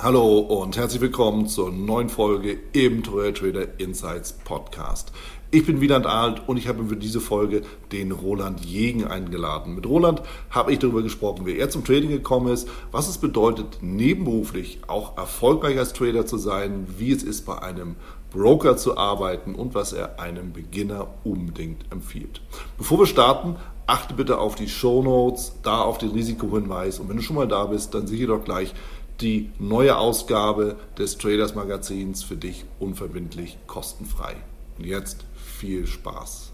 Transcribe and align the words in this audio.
Hallo 0.00 0.38
und 0.38 0.76
herzlich 0.76 1.00
willkommen 1.00 1.48
zur 1.48 1.72
neuen 1.72 2.08
Folge 2.08 2.56
im 2.72 3.02
Treuer 3.02 3.34
Trader 3.34 3.80
Insights 3.80 4.32
Podcast. 4.32 5.10
Ich 5.50 5.66
bin 5.66 5.80
Wieland 5.80 6.06
Alt 6.06 6.42
und 6.46 6.56
ich 6.56 6.68
habe 6.68 6.84
für 6.84 6.96
diese 6.96 7.20
Folge 7.20 7.62
den 7.90 8.12
Roland 8.12 8.64
Jegen 8.64 9.08
eingeladen. 9.08 9.74
Mit 9.74 9.86
Roland 9.86 10.22
habe 10.50 10.72
ich 10.72 10.78
darüber 10.78 11.02
gesprochen, 11.02 11.46
wie 11.46 11.58
er 11.58 11.68
zum 11.68 11.84
Trading 11.84 12.10
gekommen 12.10 12.52
ist, 12.52 12.68
was 12.92 13.08
es 13.08 13.18
bedeutet, 13.18 13.78
nebenberuflich 13.80 14.78
auch 14.86 15.16
erfolgreich 15.18 15.76
als 15.76 15.94
Trader 15.94 16.26
zu 16.26 16.38
sein, 16.38 16.86
wie 16.96 17.10
es 17.10 17.24
ist, 17.24 17.44
bei 17.44 17.60
einem 17.60 17.96
Broker 18.30 18.76
zu 18.76 18.96
arbeiten 18.96 19.56
und 19.56 19.74
was 19.74 19.92
er 19.92 20.20
einem 20.20 20.52
Beginner 20.52 21.08
unbedingt 21.24 21.90
empfiehlt. 21.90 22.40
Bevor 22.76 23.00
wir 23.00 23.06
starten, 23.06 23.56
achte 23.88 24.14
bitte 24.14 24.38
auf 24.38 24.54
die 24.54 24.68
Show 24.68 25.02
Notes, 25.02 25.54
da 25.62 25.80
auf 25.80 25.98
den 25.98 26.10
Risikohinweis 26.10 27.00
und 27.00 27.08
wenn 27.08 27.16
du 27.16 27.22
schon 27.22 27.36
mal 27.36 27.48
da 27.48 27.64
bist, 27.64 27.94
dann 27.94 28.06
sieh 28.06 28.26
doch 28.26 28.44
gleich 28.44 28.74
die 29.20 29.50
neue 29.58 29.96
Ausgabe 29.98 30.76
des 30.96 31.18
Traders 31.18 31.56
Magazins 31.56 32.22
für 32.22 32.36
dich 32.36 32.64
unverbindlich 32.78 33.58
kostenfrei. 33.66 34.36
Und 34.78 34.86
jetzt 34.86 35.24
viel 35.34 35.88
Spaß. 35.88 36.52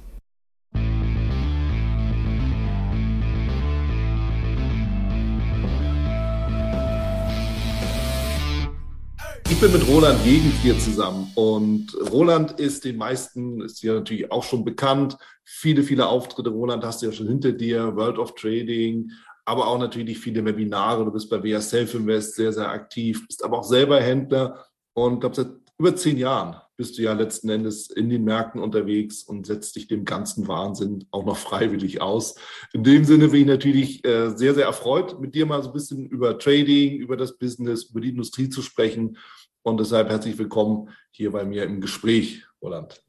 Ich 9.50 9.60
bin 9.60 9.72
mit 9.72 9.86
Roland 9.86 10.24
Jegen 10.24 10.50
hier 10.62 10.78
zusammen 10.78 11.30
und 11.34 11.94
Roland 12.10 12.58
ist 12.58 12.84
den 12.84 12.96
meisten, 12.96 13.60
ist 13.60 13.82
ja 13.82 13.94
natürlich 13.94 14.32
auch 14.32 14.42
schon 14.42 14.64
bekannt, 14.64 15.18
viele, 15.44 15.82
viele 15.82 16.06
Auftritte. 16.06 16.48
Roland 16.48 16.82
hast 16.82 17.02
du 17.02 17.06
ja 17.06 17.12
schon 17.12 17.28
hinter 17.28 17.52
dir, 17.52 17.94
World 17.94 18.18
of 18.18 18.34
Trading, 18.34 19.10
aber 19.44 19.66
auch 19.66 19.78
natürlich 19.78 20.18
viele 20.18 20.44
Webinare. 20.44 21.04
Du 21.04 21.12
bist 21.12 21.28
bei 21.30 21.42
WA 21.42 21.60
Self 21.60 21.94
Invest 21.94 22.34
sehr, 22.36 22.52
sehr 22.52 22.68
aktiv, 22.68 23.26
bist 23.26 23.44
aber 23.44 23.58
auch 23.58 23.64
selber 23.64 24.00
Händler 24.00 24.66
und 24.94 25.20
glaube, 25.20 25.36
seit 25.36 25.48
über 25.78 25.96
zehn 25.96 26.16
Jahren 26.18 26.56
bist 26.76 26.98
du 26.98 27.02
ja 27.02 27.12
letzten 27.12 27.48
Endes 27.48 27.90
in 27.90 28.08
den 28.08 28.24
Märkten 28.24 28.60
unterwegs 28.60 29.22
und 29.22 29.46
setzt 29.46 29.76
dich 29.76 29.86
dem 29.86 30.04
ganzen 30.04 30.46
Wahnsinn 30.48 31.06
auch 31.10 31.24
noch 31.24 31.36
freiwillig 31.36 32.00
aus. 32.00 32.36
In 32.72 32.84
dem 32.84 33.04
Sinne 33.04 33.28
bin 33.28 33.42
ich 33.42 33.46
natürlich 33.46 34.04
äh, 34.04 34.30
sehr, 34.36 34.54
sehr 34.54 34.66
erfreut, 34.66 35.20
mit 35.20 35.34
dir 35.34 35.46
mal 35.46 35.62
so 35.62 35.70
ein 35.70 35.72
bisschen 35.72 36.06
über 36.06 36.38
Trading, 36.38 36.98
über 36.98 37.16
das 37.16 37.36
Business, 37.38 37.84
über 37.90 38.00
die 38.00 38.10
Industrie 38.10 38.48
zu 38.48 38.62
sprechen. 38.62 39.18
Und 39.62 39.78
deshalb 39.78 40.10
herzlich 40.10 40.36
willkommen 40.38 40.90
hier 41.10 41.32
bei 41.32 41.44
mir 41.44 41.64
im 41.64 41.80
Gespräch, 41.80 42.44
Roland. 42.60 43.02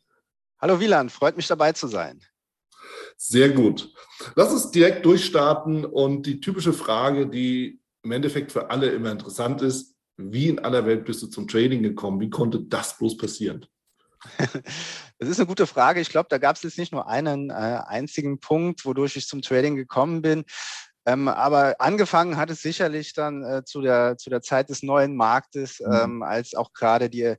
Hallo 0.59 0.79
Wieland, 0.79 1.11
freut 1.11 1.37
mich 1.37 1.47
dabei 1.47 1.71
zu 1.73 1.87
sein. 1.87 2.21
Sehr 3.17 3.49
gut. 3.49 3.93
Lass 4.35 4.51
uns 4.51 4.71
direkt 4.71 5.05
durchstarten 5.05 5.85
und 5.85 6.25
die 6.25 6.39
typische 6.39 6.73
Frage, 6.73 7.27
die 7.27 7.79
im 8.03 8.11
Endeffekt 8.11 8.51
für 8.51 8.69
alle 8.69 8.89
immer 8.89 9.11
interessant 9.11 9.61
ist, 9.61 9.95
wie 10.17 10.49
in 10.49 10.59
aller 10.59 10.85
Welt 10.85 11.05
bist 11.05 11.21
du 11.23 11.27
zum 11.27 11.47
Trading 11.47 11.83
gekommen? 11.83 12.19
Wie 12.19 12.29
konnte 12.29 12.61
das 12.61 12.97
bloß 12.97 13.17
passieren? 13.17 13.65
Das 15.17 15.29
ist 15.29 15.39
eine 15.39 15.47
gute 15.47 15.65
Frage. 15.65 16.01
Ich 16.01 16.09
glaube, 16.09 16.27
da 16.29 16.37
gab 16.37 16.57
es 16.57 16.63
jetzt 16.63 16.77
nicht 16.77 16.91
nur 16.91 17.07
einen 17.07 17.49
äh, 17.49 17.53
einzigen 17.53 18.41
Punkt, 18.41 18.83
wodurch 18.83 19.15
ich 19.15 19.27
zum 19.27 19.41
Trading 19.41 19.77
gekommen 19.77 20.21
bin. 20.21 20.43
Ähm, 21.05 21.29
aber 21.29 21.75
angefangen 21.79 22.35
hat 22.35 22.49
es 22.49 22.61
sicherlich 22.61 23.13
dann 23.13 23.43
äh, 23.43 23.63
zu, 23.63 23.81
der, 23.81 24.17
zu 24.17 24.29
der 24.29 24.41
Zeit 24.41 24.69
des 24.69 24.83
neuen 24.83 25.15
Marktes, 25.15 25.79
mhm. 25.79 25.93
ähm, 25.93 26.23
als 26.23 26.53
auch 26.53 26.73
gerade 26.73 27.09
die 27.09 27.35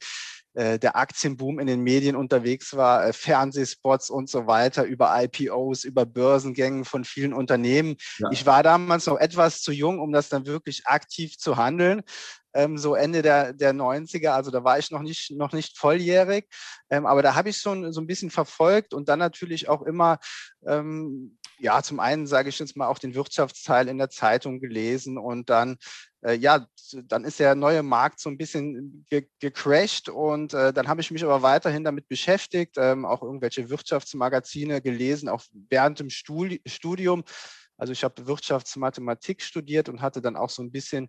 äh, 0.57 0.79
der 0.79 0.97
Aktienboom 0.97 1.59
in 1.59 1.67
den 1.67 1.83
Medien 1.83 2.17
unterwegs 2.17 2.75
war, 2.75 3.07
äh, 3.07 3.13
Fernsehspots 3.13 4.09
und 4.09 4.31
so 4.31 4.47
weiter, 4.47 4.85
über 4.85 5.15
IPOs, 5.15 5.85
über 5.85 6.07
Börsengängen 6.07 6.87
von 6.87 7.05
vielen 7.05 7.35
Unternehmen. 7.35 7.97
Ja. 8.17 8.31
Ich 8.33 8.47
war 8.47 8.63
damals 8.63 9.05
noch 9.05 9.19
etwas 9.19 9.61
zu 9.61 9.71
jung, 9.71 10.01
um 10.01 10.13
das 10.13 10.31
dann 10.31 10.47
wirklich 10.47 10.87
aktiv 10.87 11.37
zu 11.37 11.59
handeln. 11.59 12.01
Ähm, 12.55 12.79
so 12.79 12.95
Ende 12.95 13.21
der, 13.21 13.53
der 13.53 13.75
90er, 13.75 14.31
also 14.31 14.51
da 14.51 14.65
war 14.65 14.79
ich 14.79 14.91
noch 14.91 15.03
nicht, 15.03 15.31
noch 15.33 15.53
nicht 15.53 15.77
volljährig, 15.77 16.49
ähm, 16.89 17.05
aber 17.05 17.21
da 17.21 17.35
habe 17.35 17.51
ich 17.51 17.59
schon 17.59 17.93
so 17.93 18.01
ein 18.01 18.07
bisschen 18.07 18.31
verfolgt 18.31 18.95
und 18.95 19.11
dann 19.11 19.19
natürlich 19.19 19.69
auch 19.69 19.83
immer 19.83 20.19
ähm, 20.67 21.37
ja, 21.59 21.83
zum 21.83 22.01
einen 22.01 22.27
sage 22.27 22.49
ich 22.49 22.59
jetzt 22.59 22.77
mal 22.77 22.87
auch 22.89 22.99
den 22.99 23.15
Wirtschaftsteil 23.15 23.89
in 23.89 23.99
der 23.99 24.11
Zeitung 24.11 24.61
gelesen 24.61 25.19
und 25.19 25.51
dann 25.51 25.77
äh, 26.27 26.35
ja, 26.35 26.67
dann 27.05 27.25
ist 27.25 27.39
der 27.39 27.55
neue 27.55 27.83
Markt 27.83 28.21
so 28.21 28.29
ein 28.29 28.37
bisschen 28.37 29.07
ge 29.09 29.29
gecrashed 29.41 30.09
und 30.09 30.55
äh, 30.55 30.73
dann 30.73 30.89
habe 30.89 31.01
ich 31.01 31.11
mich 31.11 31.25
aber 31.25 31.43
weiterhin 31.43 31.85
damit 31.85 32.09
beschäftigt, 32.09 32.77
ähm, 32.79 33.05
auch 33.05 33.23
irgendwelche 33.23 33.71
Wirtschaftsmagazine 33.71 34.83
gelesen, 34.83 35.29
auch 35.29 35.43
während 35.71 36.01
dem 36.01 36.11
Studi 36.11 36.61
Studium. 36.67 37.25
Also 37.79 37.93
ich 37.93 38.03
habe 38.05 38.27
Wirtschaftsmathematik 38.27 39.43
studiert 39.43 39.89
und 39.89 40.01
hatte 40.01 40.23
dann 40.23 40.37
auch 40.37 40.51
so 40.51 40.63
ein 40.63 40.73
bisschen 40.73 41.05
äh, 41.05 41.09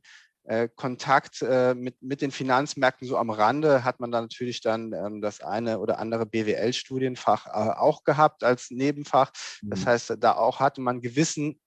Kontakt 0.75 1.41
äh, 1.41 1.75
mit, 1.75 2.01
mit 2.01 2.21
den 2.21 2.31
Finanzmärkten 2.31 3.07
so 3.07 3.17
am 3.17 3.29
Rande 3.29 3.83
hat 3.83 3.99
man 3.99 4.11
dann 4.11 4.25
natürlich 4.25 4.61
dann 4.61 4.93
ähm, 4.93 5.21
das 5.21 5.41
eine 5.41 5.79
oder 5.79 5.99
andere 5.99 6.25
BWL-Studienfach 6.25 7.47
äh, 7.47 7.77
auch 7.77 8.05
gehabt 8.05 8.43
als 8.43 8.71
Nebenfach. 8.71 9.31
Das 9.61 9.81
mhm. 9.81 9.85
heißt, 9.85 10.15
da 10.19 10.35
auch 10.35 10.59
hatte 10.59 10.81
man 10.81 11.01
gewissen 11.01 11.59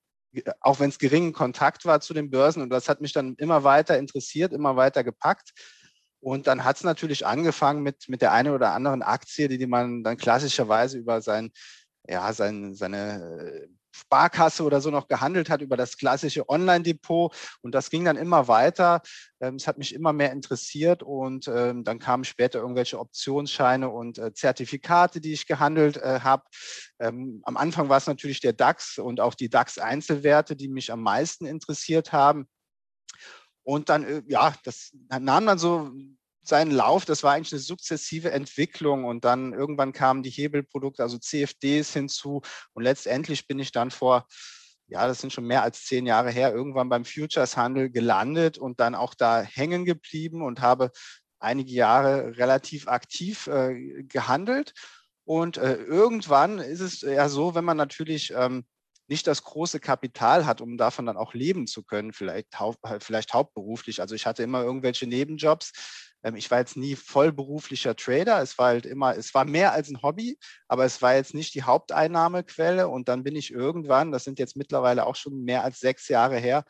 auch 0.60 0.78
wenn 0.78 0.90
es 0.90 0.98
geringen 0.98 1.32
Kontakt 1.32 1.84
war 1.84 2.00
zu 2.00 2.14
den 2.14 2.30
Börsen. 2.30 2.62
Und 2.62 2.70
das 2.70 2.88
hat 2.88 3.00
mich 3.00 3.12
dann 3.12 3.34
immer 3.36 3.64
weiter 3.64 3.98
interessiert, 3.98 4.52
immer 4.52 4.76
weiter 4.76 5.02
gepackt. 5.02 5.50
Und 6.20 6.46
dann 6.46 6.64
hat 6.64 6.76
es 6.76 6.84
natürlich 6.84 7.26
angefangen 7.26 7.82
mit, 7.82 8.08
mit 8.08 8.22
der 8.22 8.32
einen 8.32 8.54
oder 8.54 8.72
anderen 8.72 9.02
Aktie, 9.02 9.48
die, 9.48 9.58
die 9.58 9.66
man 9.66 10.04
dann 10.04 10.16
klassischerweise 10.16 10.98
über 10.98 11.22
sein, 11.22 11.50
ja, 12.06 12.32
sein, 12.32 12.74
seine 12.74 13.68
Sparkasse 14.00 14.64
oder 14.64 14.80
so 14.80 14.90
noch 14.90 15.08
gehandelt 15.08 15.50
hat 15.50 15.60
über 15.60 15.76
das 15.76 15.96
klassische 15.96 16.48
Online-Depot. 16.48 17.34
Und 17.62 17.74
das 17.74 17.90
ging 17.90 18.04
dann 18.04 18.16
immer 18.16 18.48
weiter. 18.48 19.02
Ähm, 19.40 19.56
es 19.56 19.66
hat 19.66 19.78
mich 19.78 19.94
immer 19.94 20.12
mehr 20.12 20.32
interessiert 20.32 21.02
und 21.02 21.48
ähm, 21.48 21.84
dann 21.84 21.98
kamen 21.98 22.24
später 22.24 22.60
irgendwelche 22.60 22.98
Optionsscheine 22.98 23.88
und 23.88 24.18
äh, 24.18 24.32
Zertifikate, 24.32 25.20
die 25.20 25.32
ich 25.32 25.46
gehandelt 25.46 25.96
äh, 25.96 26.20
habe. 26.20 26.44
Ähm, 26.98 27.40
am 27.44 27.56
Anfang 27.56 27.88
war 27.88 27.98
es 27.98 28.06
natürlich 28.06 28.40
der 28.40 28.52
DAX 28.52 28.98
und 28.98 29.20
auch 29.20 29.34
die 29.34 29.48
DAX-Einzelwerte, 29.48 30.56
die 30.56 30.68
mich 30.68 30.92
am 30.92 31.02
meisten 31.02 31.46
interessiert 31.46 32.12
haben. 32.12 32.46
Und 33.62 33.88
dann, 33.88 34.04
äh, 34.04 34.22
ja, 34.26 34.54
das 34.64 34.92
nahm 35.08 35.46
dann 35.46 35.58
so 35.58 35.90
seinen 36.50 36.70
Lauf. 36.70 37.06
Das 37.06 37.22
war 37.22 37.32
eigentlich 37.32 37.52
eine 37.52 37.60
sukzessive 37.60 38.30
Entwicklung 38.30 39.04
und 39.04 39.24
dann 39.24 39.54
irgendwann 39.54 39.92
kamen 39.92 40.22
die 40.22 40.30
Hebelprodukte, 40.30 41.02
also 41.02 41.18
CFDs 41.18 41.94
hinzu 41.94 42.42
und 42.74 42.82
letztendlich 42.82 43.46
bin 43.46 43.58
ich 43.58 43.72
dann 43.72 43.90
vor 43.90 44.26
ja, 44.90 45.06
das 45.06 45.20
sind 45.20 45.32
schon 45.32 45.46
mehr 45.46 45.62
als 45.62 45.84
zehn 45.84 46.04
Jahre 46.04 46.30
her, 46.30 46.52
irgendwann 46.52 46.88
beim 46.88 47.04
Futures-Handel 47.04 47.90
gelandet 47.90 48.58
und 48.58 48.80
dann 48.80 48.96
auch 48.96 49.14
da 49.14 49.40
hängen 49.40 49.84
geblieben 49.84 50.42
und 50.42 50.60
habe 50.60 50.90
einige 51.38 51.72
Jahre 51.72 52.36
relativ 52.36 52.88
aktiv 52.88 53.46
äh, 53.46 54.02
gehandelt. 54.02 54.74
Und 55.24 55.58
äh, 55.58 55.76
irgendwann 55.76 56.58
ist 56.58 56.80
es 56.80 57.02
ja 57.02 57.28
so, 57.28 57.54
wenn 57.54 57.64
man 57.64 57.76
natürlich 57.76 58.32
ähm, 58.34 58.64
nicht 59.06 59.26
das 59.26 59.44
große 59.44 59.78
Kapital 59.78 60.44
hat, 60.44 60.60
um 60.60 60.76
davon 60.76 61.06
dann 61.06 61.16
auch 61.16 61.34
leben 61.34 61.66
zu 61.66 61.84
können, 61.84 62.12
vielleicht, 62.12 62.58
hau 62.58 62.74
vielleicht 63.00 63.32
hauptberuflich. 63.32 64.00
Also 64.00 64.14
ich 64.14 64.26
hatte 64.26 64.42
immer 64.42 64.62
irgendwelche 64.62 65.06
Nebenjobs, 65.06 66.09
ich 66.34 66.50
war 66.50 66.58
jetzt 66.58 66.76
nie 66.76 66.96
vollberuflicher 66.96 67.96
Trader. 67.96 68.42
Es 68.42 68.58
war 68.58 68.68
halt 68.68 68.86
immer, 68.86 69.16
es 69.16 69.34
war 69.34 69.44
mehr 69.44 69.72
als 69.72 69.88
ein 69.88 70.02
Hobby, 70.02 70.38
aber 70.68 70.84
es 70.84 71.00
war 71.00 71.14
jetzt 71.14 71.34
nicht 71.34 71.54
die 71.54 71.62
Haupteinnahmequelle. 71.62 72.88
Und 72.88 73.08
dann 73.08 73.22
bin 73.22 73.36
ich 73.36 73.50
irgendwann, 73.50 74.12
das 74.12 74.24
sind 74.24 74.38
jetzt 74.38 74.56
mittlerweile 74.56 75.06
auch 75.06 75.16
schon 75.16 75.42
mehr 75.44 75.64
als 75.64 75.80
sechs 75.80 76.08
Jahre 76.08 76.38
her, 76.38 76.64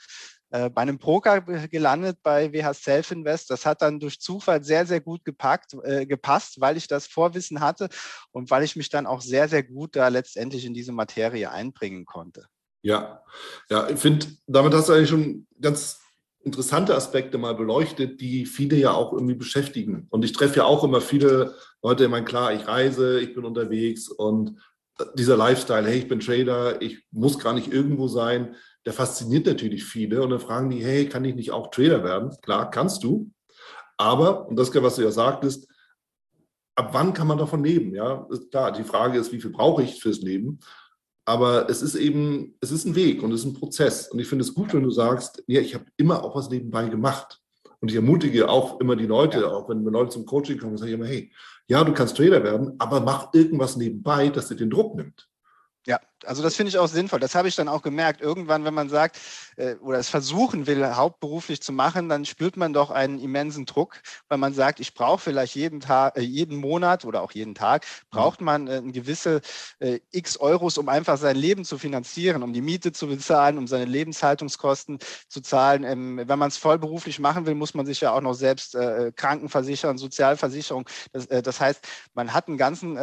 äh, 0.51 0.69
bei 0.69 0.83
einem 0.83 0.99
Broker 0.99 1.41
gelandet 1.43 2.19
bei 2.23 2.53
WH 2.53 2.75
Self 2.75 3.11
Invest. 3.13 3.51
Das 3.51 3.65
hat 3.67 3.83
dann 3.83 4.01
durch 4.01 4.21
Zufall 4.21 4.65
sehr, 4.65 4.85
sehr 4.85 5.01
gut 5.01 5.25
gepackt, 5.25 5.75
äh, 5.85 6.07
gepasst, 6.07 6.61
weil 6.61 6.77
ich 6.77 6.89
das 6.89 7.07
Vorwissen 7.07 7.61
hatte 7.61 7.89
und 8.33 8.51
weil 8.51 8.65
ich 8.65 8.77
mich 8.77 8.89
dann 8.89 9.07
auch 9.07 9.21
sehr, 9.21 9.49
sehr 9.49 9.63
gut 9.63 9.95
da 9.97 10.09
letztendlich 10.09 10.65
in 10.65 10.75
diese 10.75 10.93
Materie 10.93 11.51
einbringen 11.51 12.05
konnte. 12.05 12.47
Ja, 12.83 13.23
ja, 13.69 13.89
ich 13.89 13.99
finde, 13.99 14.27
damit 14.47 14.75
hast 14.75 14.89
du 14.89 14.95
eigentlich 14.95 15.11
schon 15.11 15.47
ganz 15.61 16.01
interessante 16.43 16.95
Aspekte 16.95 17.39
mal 17.39 17.55
beleuchtet, 17.55 18.21
die 18.21 18.47
viele 18.47 18.77
ja 18.77 18.93
auch 18.93 19.13
irgendwie 19.13 19.35
beschäftigen. 19.35 20.07
Und 20.11 20.25
ich 20.25 20.33
treffe 20.33 20.59
ja 20.59 20.65
auch 20.65 20.85
immer 20.85 21.01
viele 21.01 21.55
Leute, 21.83 22.05
ich 22.05 22.11
meine, 22.11 22.25
klar, 22.25 22.53
ich 22.55 22.67
reise, 22.67 23.21
ich 23.21 23.35
bin 23.35 23.45
unterwegs 23.45 24.09
und 24.09 24.57
dieser 25.15 25.37
Lifestyle, 25.37 25.87
hey, 25.87 25.99
ich 25.99 26.09
bin 26.09 26.21
Trader, 26.21 26.81
ich 26.83 27.05
muss 27.11 27.39
gar 27.39 27.55
nicht 27.55 27.73
irgendwo 27.73 28.09
sein, 28.09 28.55
der 28.85 28.93
fasziniert 28.93 29.47
natürlich 29.47 29.85
viele. 29.85 30.23
Und 30.23 30.31
dann 30.31 30.41
fragen 30.41 30.71
die, 30.71 30.85
hey, 30.85 31.09
kann 31.09 31.25
ich 31.25 31.35
nicht 31.35 31.53
auch 31.53 31.71
Trader 31.71 32.05
werden? 32.05 32.37
Klar, 32.43 32.71
kannst 32.71 33.05
du. 33.05 33.31
Aber, 33.97 34.49
und 34.49 34.57
das, 34.57 34.75
was 34.75 34.97
du 34.97 35.03
ja 35.03 35.11
sagtest, 35.11 35.69
ab 36.75 36.91
wann 36.93 37.13
kann 37.13 37.27
man 37.27 37.39
davon 37.39 37.63
leben? 37.63 37.95
Ja, 37.95 38.27
klar, 38.51 38.73
die 38.73 38.85
Frage 38.85 39.19
ist, 39.19 39.33
wie 39.33 39.41
viel 39.41 39.51
brauche 39.51 39.83
ich 39.83 40.01
fürs 40.01 40.21
Leben? 40.21 40.61
Aber 41.31 41.71
es 41.71 41.81
ist 41.81 41.95
eben, 41.95 42.57
es 42.61 42.73
ist 42.73 42.87
ein 42.87 42.97
Weg 42.97 43.23
und 43.23 43.31
es 43.31 43.43
ist 43.43 43.47
ein 43.47 43.55
Prozess. 43.55 44.09
Und 44.09 44.19
ich 44.19 44.27
finde 44.27 44.43
es 44.43 44.53
gut, 44.53 44.75
wenn 44.75 44.83
du 44.83 44.91
sagst, 44.91 45.45
ja, 45.47 45.61
ich 45.61 45.77
habe 45.77 45.85
immer 45.97 46.25
auch 46.25 46.35
was 46.35 46.51
nebenbei 46.51 46.89
gemacht. 46.89 47.41
Und 47.79 47.89
ich 47.89 47.95
ermutige 47.95 48.49
auch 48.49 48.81
immer 48.81 48.97
die 48.97 49.07
Leute, 49.07 49.49
auch 49.49 49.69
wenn 49.69 49.85
Leute 49.85 50.11
zum 50.11 50.27
Coaching 50.27 50.59
kommen, 50.59 50.77
sage 50.77 50.91
ich 50.91 50.97
immer, 50.97 51.07
hey, 51.07 51.31
ja, 51.69 51.85
du 51.85 51.93
kannst 51.93 52.17
Trader 52.17 52.43
werden, 52.43 52.75
aber 52.79 53.01
mach 53.01 53.33
irgendwas 53.33 53.77
nebenbei, 53.77 54.29
dass 54.29 54.49
dir 54.49 54.57
den 54.57 54.71
Druck 54.71 54.97
nimmt. 54.97 55.30
Ja, 55.87 55.99
also 56.27 56.43
das 56.43 56.57
finde 56.57 56.69
ich 56.69 56.77
auch 56.77 56.89
sinnvoll. 56.89 57.21
Das 57.21 57.35
habe 57.35 57.49
ich 57.49 57.57
dann 57.57 57.67
auch 57.69 57.81
gemerkt. 57.81 58.21
Irgendwann, 58.21 58.65
wenn 58.65 58.75
man 58.75 58.91
sagt 58.91 59.19
äh, 59.57 59.77
oder 59.77 59.99
es 59.99 60.11
versuchen 60.11 60.67
will, 60.67 60.87
hauptberuflich 60.95 61.63
zu 61.63 61.73
machen, 61.73 62.11
dann 62.11 62.27
spürt 62.27 62.59
man 62.59 62.75
doch 62.75 62.91
einen 62.91 63.19
immensen 63.19 63.65
Druck, 63.65 64.03
weil 64.29 64.37
man 64.37 64.53
sagt, 64.53 64.81
ich 64.81 64.93
brauche 64.93 65.21
vielleicht 65.21 65.55
jeden 65.55 65.81
Tag, 65.81 66.19
äh, 66.19 66.21
jeden 66.21 66.59
Monat 66.59 67.07
oder 67.07 67.23
auch 67.23 67.33
jeden 67.33 67.55
Tag, 67.55 67.87
braucht 68.11 68.43
man 68.43 68.69
äh, 68.69 68.83
gewisse 68.93 69.41
äh, 69.79 70.01
x 70.11 70.37
Euros, 70.39 70.77
um 70.77 70.91
einfach 70.91 71.17
sein 71.17 71.37
Leben 71.37 71.65
zu 71.65 71.79
finanzieren, 71.79 72.43
um 72.43 72.53
die 72.53 72.61
Miete 72.61 72.93
zu 72.93 73.07
bezahlen, 73.07 73.57
um 73.57 73.67
seine 73.67 73.87
Lebenshaltungskosten 73.87 74.99
zu 75.29 75.41
zahlen. 75.41 75.85
Ähm, 75.85 76.21
wenn 76.27 76.39
man 76.39 76.49
es 76.49 76.59
vollberuflich 76.59 77.21
machen 77.21 77.47
will, 77.47 77.55
muss 77.55 77.73
man 77.73 77.87
sich 77.87 78.03
ja 78.03 78.13
auch 78.13 78.21
noch 78.21 78.35
selbst 78.35 78.75
äh, 78.75 79.13
Krankenversichern, 79.17 79.97
Sozialversicherung. 79.97 80.87
Das, 81.13 81.25
äh, 81.27 81.41
das 81.41 81.59
heißt, 81.59 81.89
man 82.13 82.35
hat 82.35 82.49
einen 82.49 82.59
ganzen 82.59 82.99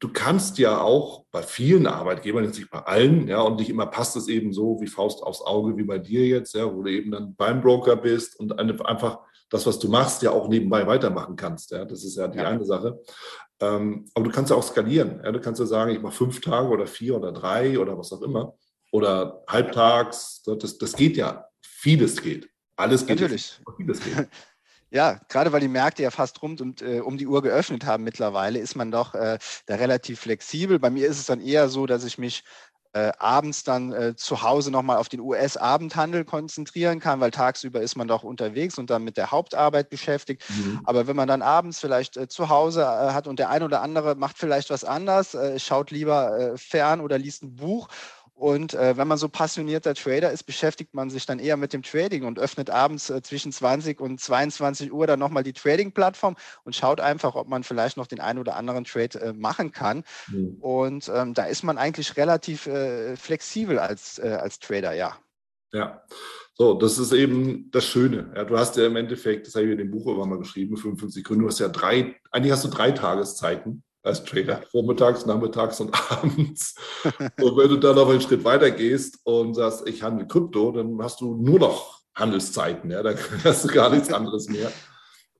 Du 0.00 0.12
kannst 0.12 0.58
ja 0.58 0.80
auch 0.80 1.24
bei 1.32 1.42
vielen 1.42 1.86
Arbeitgebern, 1.86 2.44
jetzt 2.44 2.58
nicht 2.58 2.70
bei 2.70 2.80
allen, 2.80 3.26
ja, 3.26 3.40
und 3.40 3.56
nicht 3.58 3.70
immer 3.70 3.86
passt 3.86 4.16
es 4.16 4.28
eben 4.28 4.52
so 4.52 4.80
wie 4.80 4.86
Faust 4.86 5.22
aufs 5.22 5.42
Auge 5.42 5.76
wie 5.76 5.82
bei 5.82 5.98
dir 5.98 6.26
jetzt, 6.26 6.54
ja, 6.54 6.72
wo 6.72 6.82
du 6.82 6.90
eben 6.90 7.10
dann 7.10 7.34
beim 7.34 7.60
Broker 7.60 7.96
bist 7.96 8.38
und 8.38 8.52
einfach 8.58 9.18
das, 9.50 9.66
was 9.66 9.78
du 9.78 9.88
machst, 9.88 10.22
ja 10.22 10.30
auch 10.30 10.48
nebenbei 10.48 10.86
weitermachen 10.86 11.34
kannst. 11.34 11.70
Ja, 11.70 11.84
das 11.84 12.04
ist 12.04 12.16
ja 12.16 12.28
die 12.28 12.38
ja. 12.38 12.48
eine 12.48 12.64
Sache. 12.64 13.00
Ähm, 13.60 14.04
aber 14.14 14.26
du 14.26 14.30
kannst 14.30 14.50
ja 14.50 14.56
auch 14.56 14.62
skalieren. 14.62 15.20
Ja, 15.24 15.32
du 15.32 15.40
kannst 15.40 15.60
ja 15.60 15.66
sagen, 15.66 15.92
ich 15.92 16.00
mache 16.00 16.14
fünf 16.14 16.40
Tage 16.40 16.68
oder 16.68 16.86
vier 16.86 17.16
oder 17.16 17.32
drei 17.32 17.78
oder 17.78 17.98
was 17.98 18.12
auch 18.12 18.22
immer. 18.22 18.54
Oder 18.92 19.42
halbtags. 19.48 20.42
Das, 20.42 20.78
das 20.78 20.92
geht 20.94 21.16
ja. 21.16 21.46
Vieles 21.60 22.20
geht. 22.20 22.48
Alles 22.76 23.06
geht. 23.06 23.20
Natürlich. 23.20 23.60
Vieles 23.76 24.00
geht. 24.00 24.28
Ja, 24.90 25.20
gerade 25.28 25.52
weil 25.52 25.60
die 25.60 25.68
Märkte 25.68 26.02
ja 26.02 26.10
fast 26.10 26.40
rund 26.42 26.60
und 26.60 26.80
äh, 26.80 27.00
um 27.00 27.18
die 27.18 27.26
Uhr 27.26 27.42
geöffnet 27.42 27.84
haben 27.84 28.04
mittlerweile, 28.04 28.58
ist 28.58 28.74
man 28.74 28.90
doch 28.90 29.14
äh, 29.14 29.38
da 29.66 29.74
relativ 29.74 30.20
flexibel. 30.20 30.78
Bei 30.78 30.90
mir 30.90 31.06
ist 31.06 31.18
es 31.18 31.26
dann 31.26 31.40
eher 31.40 31.68
so, 31.68 31.86
dass 31.86 32.04
ich 32.04 32.16
mich 32.16 32.44
äh, 32.94 33.12
abends 33.18 33.64
dann 33.64 33.92
äh, 33.92 34.16
zu 34.16 34.42
Hause 34.42 34.70
nochmal 34.70 34.96
auf 34.96 35.08
den 35.10 35.20
US-Abendhandel 35.20 36.24
konzentrieren 36.24 37.00
kann, 37.00 37.20
weil 37.20 37.30
tagsüber 37.30 37.82
ist 37.82 37.96
man 37.96 38.08
doch 38.08 38.22
unterwegs 38.22 38.78
und 38.78 38.88
dann 38.88 39.04
mit 39.04 39.16
der 39.18 39.30
Hauptarbeit 39.30 39.90
beschäftigt. 39.90 40.42
Mhm. 40.48 40.80
Aber 40.84 41.06
wenn 41.06 41.16
man 41.16 41.28
dann 41.28 41.42
abends 41.42 41.80
vielleicht 41.80 42.16
äh, 42.16 42.28
zu 42.28 42.48
Hause 42.48 42.82
äh, 42.82 43.12
hat 43.12 43.26
und 43.26 43.38
der 43.38 43.50
ein 43.50 43.62
oder 43.62 43.82
andere 43.82 44.14
macht 44.14 44.38
vielleicht 44.38 44.70
was 44.70 44.84
anders, 44.84 45.34
äh, 45.34 45.58
schaut 45.58 45.90
lieber 45.90 46.38
äh, 46.38 46.56
fern 46.56 47.00
oder 47.02 47.18
liest 47.18 47.42
ein 47.42 47.56
Buch 47.56 47.88
und 48.38 48.74
äh, 48.74 48.96
wenn 48.96 49.08
man 49.08 49.18
so 49.18 49.28
passionierter 49.28 49.94
Trader 49.94 50.30
ist, 50.30 50.44
beschäftigt 50.44 50.94
man 50.94 51.10
sich 51.10 51.26
dann 51.26 51.40
eher 51.40 51.56
mit 51.56 51.72
dem 51.72 51.82
Trading 51.82 52.24
und 52.24 52.38
öffnet 52.38 52.70
abends 52.70 53.10
äh, 53.10 53.20
zwischen 53.20 53.50
20 53.50 54.00
und 54.00 54.20
22 54.20 54.92
Uhr 54.92 55.08
dann 55.08 55.18
nochmal 55.18 55.42
die 55.42 55.52
Trading-Plattform 55.52 56.36
und 56.62 56.76
schaut 56.76 57.00
einfach, 57.00 57.34
ob 57.34 57.48
man 57.48 57.64
vielleicht 57.64 57.96
noch 57.96 58.06
den 58.06 58.20
einen 58.20 58.38
oder 58.38 58.54
anderen 58.54 58.84
Trade 58.84 59.20
äh, 59.20 59.32
machen 59.32 59.72
kann. 59.72 60.04
Mhm. 60.28 60.56
Und 60.60 61.10
ähm, 61.12 61.34
da 61.34 61.46
ist 61.46 61.64
man 61.64 61.78
eigentlich 61.78 62.16
relativ 62.16 62.68
äh, 62.68 63.16
flexibel 63.16 63.80
als, 63.80 64.20
äh, 64.20 64.38
als 64.40 64.60
Trader, 64.60 64.92
ja. 64.92 65.16
Ja, 65.72 66.00
so, 66.54 66.74
das 66.74 66.96
ist 66.96 67.12
eben 67.12 67.72
das 67.72 67.86
Schöne. 67.86 68.32
Ja, 68.36 68.44
du 68.44 68.56
hast 68.56 68.76
ja 68.76 68.86
im 68.86 68.94
Endeffekt, 68.94 69.48
das 69.48 69.56
habe 69.56 69.66
ich 69.66 69.72
in 69.72 69.78
dem 69.78 69.90
Buch 69.90 70.06
immer 70.06 70.26
mal 70.26 70.38
geschrieben, 70.38 70.76
55 70.76 71.24
Gründe, 71.24 71.42
du 71.42 71.48
hast 71.48 71.58
ja 71.58 71.68
drei, 71.68 72.14
eigentlich 72.30 72.52
hast 72.52 72.64
du 72.64 72.68
drei 72.68 72.92
Tageszeiten 72.92 73.82
als 74.02 74.24
Trader, 74.24 74.62
vormittags, 74.70 75.26
nachmittags 75.26 75.80
und 75.80 75.92
abends. 76.10 76.74
und 77.40 77.56
wenn 77.56 77.68
du 77.68 77.76
dann 77.76 77.96
noch 77.96 78.08
einen 78.08 78.20
Schritt 78.20 78.44
weiter 78.44 78.70
gehst 78.70 79.18
und 79.24 79.54
sagst, 79.54 79.86
ich 79.86 80.02
handle 80.02 80.26
Krypto, 80.26 80.72
dann 80.72 81.00
hast 81.02 81.20
du 81.20 81.34
nur 81.34 81.58
noch 81.58 82.02
Handelszeiten, 82.14 82.90
ja, 82.90 83.02
dann 83.02 83.16
hast 83.44 83.64
du 83.64 83.68
gar 83.68 83.90
nichts 83.90 84.12
anderes 84.12 84.48
mehr. 84.48 84.70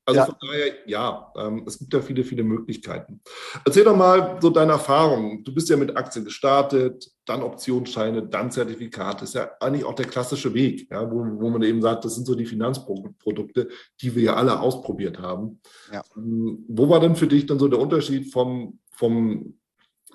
Also 0.09 0.21
ja. 0.21 0.25
von 0.25 0.37
daher, 0.41 0.73
ja, 0.87 1.33
ähm, 1.37 1.65
es 1.67 1.79
gibt 1.79 1.93
ja 1.93 2.01
viele, 2.01 2.25
viele 2.25 2.43
Möglichkeiten. 2.43 3.21
Erzähl 3.63 3.85
doch 3.85 3.95
mal 3.95 4.39
so 4.41 4.49
deine 4.49 4.73
Erfahrungen. 4.73 5.45
Du 5.45 5.53
bist 5.53 5.69
ja 5.69 5.77
mit 5.77 5.95
Aktien 5.99 6.25
gestartet, 6.25 7.11
dann 7.27 7.43
Optionsscheine, 7.43 8.27
dann 8.27 8.51
Zertifikate. 8.51 9.21
Das 9.21 9.29
ist 9.29 9.35
ja 9.35 9.51
eigentlich 9.61 9.85
auch 9.85 9.95
der 9.95 10.07
klassische 10.07 10.55
Weg, 10.55 10.91
ja, 10.91 11.11
wo, 11.11 11.19
wo 11.39 11.51
man 11.51 11.63
eben 11.63 11.83
sagt, 11.83 12.07
das 12.07 12.15
sind 12.15 12.27
so 12.27 12.35
die 12.35 12.47
Finanzprodukte, 12.47 13.69
die 14.01 14.15
wir 14.17 14.23
ja 14.23 14.35
alle 14.37 14.59
ausprobiert 14.59 15.19
haben. 15.19 15.61
Ja. 15.93 16.03
Ähm, 16.17 16.65
wo 16.69 16.89
war 16.89 17.01
denn 17.01 17.15
für 17.15 17.27
dich 17.27 17.45
dann 17.45 17.59
so 17.59 17.69
der 17.69 17.79
Unterschied 17.79 18.33
vom, 18.33 18.79
vom 18.93 19.59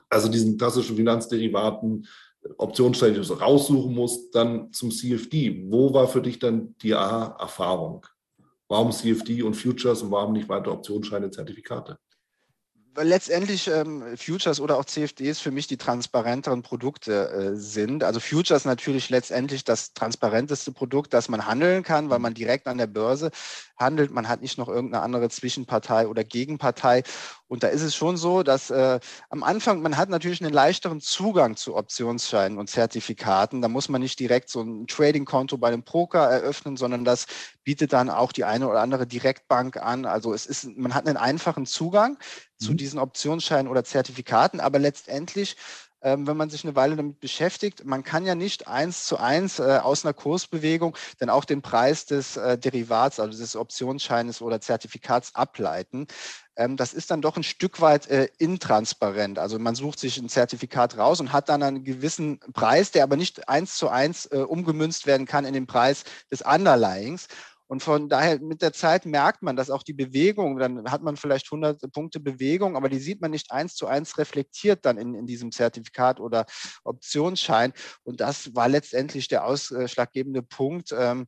also 0.10 0.28
diesen 0.28 0.58
klassischen 0.58 0.96
Finanzderivaten, 0.96 2.08
Optionsscheine, 2.58 3.22
die 3.22 3.28
du 3.28 3.34
raussuchen 3.34 3.94
musst, 3.94 4.34
dann 4.34 4.74
zum 4.74 4.90
CFD? 4.90 5.68
Wo 5.70 5.94
war 5.94 6.08
für 6.08 6.24
dich 6.24 6.40
dann 6.40 6.74
die 6.82 6.96
Aha-Erfahrung? 6.96 8.08
Warum 8.74 8.92
CFD 8.92 9.44
und 9.44 9.54
Futures 9.54 10.02
und 10.02 10.10
warum 10.10 10.34
nicht 10.34 10.50
weiter 10.50 10.72
Optionsscheine, 10.72 11.30
Zertifikate? 11.30 12.00
weil 12.96 13.08
letztendlich 13.08 13.68
ähm, 13.68 14.04
Futures 14.18 14.60
oder 14.60 14.78
auch 14.78 14.86
CFDs 14.86 15.40
für 15.40 15.52
mich 15.52 15.68
die 15.68 15.78
transparenteren 15.78 16.62
Produkte 16.62 17.30
äh, 17.30 17.56
sind. 17.56 18.04
Also 18.04 18.20
Futures 18.20 18.66
natürlich 18.66 19.10
letztendlich 19.10 19.64
das 19.64 19.94
transparenteste 19.94 20.72
Produkt, 20.72 21.14
das 21.14 21.30
man 21.30 21.48
handeln 21.48 21.84
kann, 21.84 22.10
weil 22.10 22.20
man 22.20 22.34
direkt 22.34 22.68
an 22.68 22.78
der 22.78 22.88
Börse 22.88 23.32
handelt. 23.78 24.12
Man 24.12 24.30
hat 24.30 24.42
nicht 24.42 24.58
noch 24.58 24.70
irgendeine 24.70 25.04
andere 25.04 25.30
Zwischenpartei 25.30 26.08
oder 26.08 26.24
Gegenpartei. 26.24 27.04
Und 27.54 27.62
da 27.62 27.68
ist 27.68 27.84
es 27.84 27.96
schon 27.96 28.18
so, 28.18 28.42
dass 28.42 28.72
äh, 28.72 29.00
am 29.30 29.44
Anfang, 29.44 29.84
man 29.84 29.96
hat 29.96 30.10
natürlich 30.10 30.42
einen 30.42 30.52
leichteren 30.52 31.02
Zugang 31.02 31.56
zu 31.56 31.76
Optionsscheinen 31.76 32.58
und 32.58 32.68
Zertifikaten. 32.68 33.62
Da 33.62 33.68
muss 33.68 33.90
man 33.90 34.02
nicht 34.02 34.20
direkt 34.20 34.50
so 34.50 34.62
ein 34.62 34.88
Trading-Konto 34.88 35.60
bei 35.60 35.68
einem 35.68 35.84
Broker 35.84 36.28
eröffnen, 36.32 36.78
sondern 36.78 37.06
das 37.06 37.28
bietet 37.64 37.94
dann 37.94 38.10
auch 38.10 38.32
die 38.32 38.44
eine 38.44 38.68
oder 38.68 38.82
andere 38.82 39.06
Direktbank 39.06 39.78
an. 39.78 40.08
Also 40.08 40.34
es 40.34 40.48
ist, 40.48 40.66
man 40.76 40.96
hat 40.96 41.06
einen 41.06 41.16
einfachen 41.16 41.68
Zugang 41.68 42.18
zu 42.58 42.72
mhm. 42.72 42.78
diesen 42.78 42.98
Optionsscheinen 42.98 43.68
oder 43.68 43.84
Zertifikaten, 43.84 44.60
aber 44.60 44.80
letztendlich 44.80 45.56
wenn 46.04 46.38
man 46.38 46.50
sich 46.50 46.64
eine 46.64 46.76
Weile 46.76 46.96
damit 46.96 47.20
beschäftigt. 47.20 47.86
Man 47.86 48.04
kann 48.04 48.26
ja 48.26 48.36
nicht 48.36 48.68
eins 48.68 49.06
zu 49.06 49.18
eins 49.18 49.60
äh, 49.60 49.80
aus 49.82 50.04
einer 50.04 50.14
Kursbewegung 50.14 50.98
dann 51.20 51.30
auch 51.30 51.46
den 51.46 51.62
Preis 51.62 52.06
des 52.06 52.38
äh, 52.38 52.58
Derivats, 52.58 53.20
also 53.20 53.40
des 53.40 53.56
Optionsscheines 53.56 54.42
oder 54.42 54.60
Zertifikats 54.60 55.34
ableiten. 55.36 56.08
Ähm, 56.56 56.78
das 56.78 56.94
ist 56.94 57.10
dann 57.10 57.22
doch 57.22 57.38
ein 57.38 57.44
Stück 57.44 57.82
weit 57.82 58.08
äh, 58.08 58.28
intransparent. 58.38 59.40
Also 59.40 59.58
man 59.60 59.76
sucht 59.76 60.00
sich 60.00 60.18
ein 60.18 60.30
Zertifikat 60.30 60.98
raus 60.98 61.20
und 61.20 61.34
hat 61.34 61.50
dann 61.50 61.64
einen 61.64 61.84
gewissen 61.84 62.40
Preis, 62.54 62.92
der 62.92 63.04
aber 63.04 63.16
nicht 63.16 63.50
eins 63.50 63.78
zu 63.78 63.90
eins 63.90 64.26
äh, 64.28 64.38
umgemünzt 64.38 65.08
werden 65.08 65.26
kann 65.26 65.46
in 65.46 65.54
den 65.54 65.68
Preis 65.68 66.04
des 66.32 66.42
Underlyings. 66.42 67.28
Und 67.68 67.82
von 67.82 68.10
daher 68.10 68.40
mit 68.40 68.62
der 68.62 68.74
Zeit 68.74 69.06
merkt 69.06 69.42
man, 69.42 69.56
dass 69.56 69.70
auch 69.70 69.84
die 69.84 69.94
Bewegung, 69.94 70.58
dann 70.58 70.92
hat 70.92 71.02
man 71.02 71.18
vielleicht 71.18 71.48
100 71.48 71.92
Punkte 71.92 72.20
Bewegung, 72.20 72.76
aber 72.76 72.90
die 72.90 73.00
sieht 73.00 73.22
man 73.22 73.32
nicht 73.32 73.52
eins 73.52 73.76
zu 73.76 73.88
eins 73.88 74.18
reflektiert 74.18 74.86
dann 74.86 74.98
in, 74.98 75.16
in 75.16 75.26
diesem 75.26 75.52
Zertifikat 75.52 76.20
oder 76.20 76.46
Optionsschein. 76.84 77.74
Und 78.04 78.22
das 78.22 78.54
war 78.56 78.68
letztendlich 78.70 79.28
der 79.28 79.46
ausschlaggebende 79.46 80.44
Punkt, 80.44 80.94
ähm, 80.98 81.28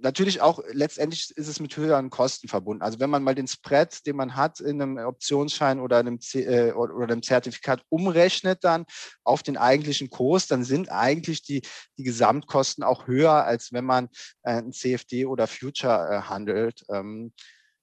natürlich 0.00 0.40
auch 0.40 0.60
letztendlich 0.72 1.30
ist 1.36 1.48
es 1.48 1.60
mit 1.60 1.76
höheren 1.76 2.10
Kosten 2.10 2.48
verbunden. 2.48 2.82
Also 2.82 3.00
wenn 3.00 3.10
man 3.10 3.22
mal 3.22 3.34
den 3.34 3.48
Spread, 3.48 4.06
den 4.06 4.16
man 4.16 4.36
hat 4.36 4.60
in 4.60 4.80
einem 4.80 4.98
Optionsschein 4.98 5.80
oder 5.80 5.98
einem, 5.98 6.18
äh, 6.34 6.72
oder 6.72 7.04
einem 7.04 7.22
Zertifikat 7.22 7.82
umrechnet 7.88 8.64
dann 8.64 8.84
auf 9.24 9.42
den 9.42 9.56
eigentlichen 9.56 10.10
Kurs, 10.10 10.46
dann 10.46 10.64
sind 10.64 10.90
eigentlich 10.90 11.42
die, 11.42 11.62
die 11.96 12.04
Gesamtkosten 12.04 12.84
auch 12.84 13.06
höher, 13.06 13.44
als 13.44 13.72
wenn 13.72 13.84
man 13.84 14.08
äh, 14.42 14.52
ein 14.52 14.72
CFD 14.72 15.26
oder 15.26 15.46
Future 15.46 16.08
äh, 16.10 16.22
handelt. 16.28 16.84
Ähm, 16.90 17.32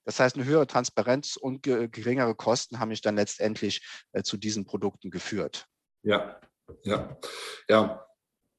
das 0.06 0.20
heißt, 0.20 0.36
eine 0.36 0.46
höhere 0.46 0.68
Transparenz 0.68 1.36
und 1.36 1.64
geringere 1.64 2.36
Kosten 2.36 2.80
haben 2.80 2.90
mich 2.90 3.02
dann 3.02 3.16
letztendlich 3.16 3.84
äh, 4.12 4.22
zu 4.22 4.38
diesen 4.38 4.64
Produkten 4.64 5.10
geführt. 5.10 5.66
Ja, 6.04 6.40
ja, 6.84 7.18
ja. 7.68 8.05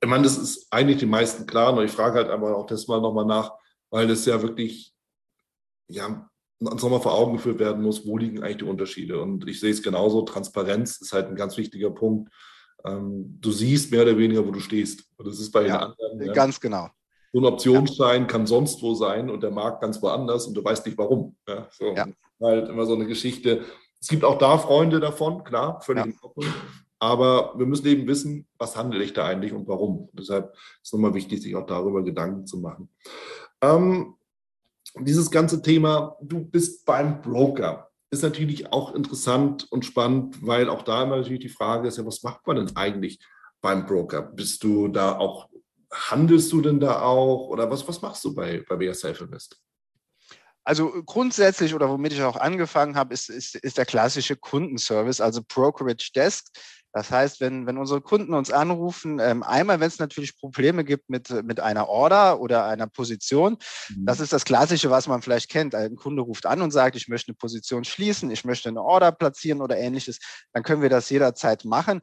Ich 0.00 0.08
meine, 0.08 0.24
das 0.24 0.36
ist 0.36 0.66
eigentlich 0.70 0.98
den 0.98 1.08
meisten 1.08 1.46
klar, 1.46 1.72
nur 1.72 1.84
ich 1.84 1.90
frage 1.90 2.16
halt 2.16 2.28
aber 2.28 2.56
auch 2.56 2.66
das 2.66 2.86
mal 2.86 3.00
nochmal 3.00 3.24
nach, 3.24 3.52
weil 3.90 4.06
das 4.06 4.26
ja 4.26 4.42
wirklich, 4.42 4.92
ja, 5.88 6.28
uns 6.60 6.82
nochmal 6.82 7.00
vor 7.00 7.14
Augen 7.14 7.34
geführt 7.34 7.58
werden 7.58 7.82
muss, 7.82 8.06
wo 8.06 8.16
liegen 8.16 8.42
eigentlich 8.42 8.58
die 8.58 8.64
Unterschiede. 8.64 9.20
Und 9.20 9.46
ich 9.48 9.60
sehe 9.60 9.70
es 9.70 9.82
genauso, 9.82 10.22
Transparenz 10.22 11.00
ist 11.00 11.12
halt 11.12 11.28
ein 11.28 11.36
ganz 11.36 11.56
wichtiger 11.56 11.90
Punkt. 11.90 12.30
Ähm, 12.84 13.38
du 13.40 13.50
siehst 13.50 13.90
mehr 13.90 14.02
oder 14.02 14.16
weniger, 14.16 14.46
wo 14.46 14.50
du 14.50 14.60
stehst. 14.60 15.04
Und 15.16 15.26
das 15.26 15.38
ist 15.38 15.50
bei 15.50 15.66
ja, 15.66 15.78
den 15.78 15.82
anderen. 15.82 16.26
Ja, 16.26 16.32
ganz 16.32 16.60
genau. 16.60 16.88
So 17.32 17.40
ein 17.40 17.44
Optionsschein 17.44 18.22
ja. 18.22 18.26
kann 18.26 18.46
sonst 18.46 18.82
wo 18.82 18.94
sein 18.94 19.28
und 19.28 19.42
der 19.42 19.50
Markt 19.50 19.82
ganz 19.82 20.00
woanders 20.00 20.46
und 20.46 20.54
du 20.54 20.64
weißt 20.64 20.86
nicht 20.86 20.96
warum. 20.96 21.36
Ja, 21.46 21.68
so. 21.70 21.94
Halt 22.40 22.68
immer 22.68 22.86
so 22.86 22.94
eine 22.94 23.06
Geschichte. 23.06 23.64
Es 24.00 24.08
gibt 24.08 24.24
auch 24.24 24.38
da 24.38 24.56
Freunde 24.58 25.00
davon, 25.00 25.44
klar, 25.44 25.80
völlig 25.80 26.06
ja. 26.06 26.42
Aber 26.98 27.54
wir 27.58 27.66
müssen 27.66 27.86
eben 27.86 28.06
wissen, 28.06 28.46
was 28.58 28.76
handle 28.76 29.02
ich 29.02 29.12
da 29.12 29.26
eigentlich 29.26 29.52
und 29.52 29.68
warum. 29.68 30.08
Deshalb 30.12 30.54
ist 30.54 30.60
es 30.84 30.92
nochmal 30.92 31.14
wichtig, 31.14 31.42
sich 31.42 31.54
auch 31.54 31.66
darüber 31.66 32.02
Gedanken 32.02 32.46
zu 32.46 32.58
machen. 32.58 32.88
Ähm, 33.60 34.14
dieses 34.98 35.30
ganze 35.30 35.60
Thema, 35.60 36.16
du 36.22 36.44
bist 36.44 36.86
beim 36.86 37.20
Broker, 37.20 37.90
ist 38.10 38.22
natürlich 38.22 38.72
auch 38.72 38.94
interessant 38.94 39.70
und 39.70 39.84
spannend, 39.84 40.46
weil 40.46 40.70
auch 40.70 40.82
da 40.82 41.02
immer 41.02 41.16
natürlich 41.16 41.40
die 41.40 41.48
Frage 41.48 41.88
ist, 41.88 41.98
ja, 41.98 42.06
was 42.06 42.22
macht 42.22 42.46
man 42.46 42.56
denn 42.56 42.76
eigentlich 42.76 43.18
beim 43.60 43.84
Broker? 43.84 44.22
Bist 44.22 44.62
du 44.62 44.88
da 44.88 45.18
auch, 45.18 45.48
handelst 45.92 46.52
du 46.52 46.60
denn 46.60 46.80
da 46.80 47.02
auch 47.02 47.48
oder 47.48 47.70
was, 47.70 47.86
was 47.86 48.00
machst 48.00 48.24
du 48.24 48.34
bei, 48.34 48.64
bei 48.68 48.76
BSF 48.76 49.20
Invest? 49.20 49.60
Also 50.66 50.90
grundsätzlich 51.04 51.74
oder 51.74 51.88
womit 51.88 52.12
ich 52.12 52.22
auch 52.24 52.34
angefangen 52.34 52.96
habe, 52.96 53.14
ist, 53.14 53.30
ist, 53.30 53.54
ist 53.54 53.78
der 53.78 53.86
klassische 53.86 54.34
Kundenservice, 54.34 55.20
also 55.20 55.40
Brokerage 55.46 56.10
Desk. 56.14 56.44
Das 56.92 57.10
heißt, 57.10 57.40
wenn, 57.40 57.66
wenn 57.66 57.78
unsere 57.78 58.00
Kunden 58.00 58.34
uns 58.34 58.50
anrufen, 58.50 59.20
ähm, 59.20 59.44
einmal, 59.44 59.78
wenn 59.78 59.86
es 59.86 60.00
natürlich 60.00 60.36
Probleme 60.40 60.82
gibt 60.82 61.08
mit, 61.08 61.30
mit 61.44 61.60
einer 61.60 61.88
Order 61.88 62.40
oder 62.40 62.64
einer 62.64 62.88
Position, 62.88 63.58
mhm. 63.90 64.06
das 64.06 64.18
ist 64.18 64.32
das 64.32 64.44
Klassische, 64.44 64.90
was 64.90 65.06
man 65.06 65.22
vielleicht 65.22 65.50
kennt. 65.50 65.74
Ein 65.76 65.94
Kunde 65.94 66.22
ruft 66.22 66.46
an 66.46 66.62
und 66.62 66.72
sagt, 66.72 66.96
ich 66.96 67.06
möchte 67.06 67.28
eine 67.28 67.36
Position 67.36 67.84
schließen, 67.84 68.30
ich 68.32 68.44
möchte 68.44 68.68
eine 68.68 68.82
Order 68.82 69.12
platzieren 69.12 69.60
oder 69.60 69.76
ähnliches, 69.76 70.18
dann 70.52 70.64
können 70.64 70.82
wir 70.82 70.88
das 70.88 71.10
jederzeit 71.10 71.64
machen. 71.64 72.00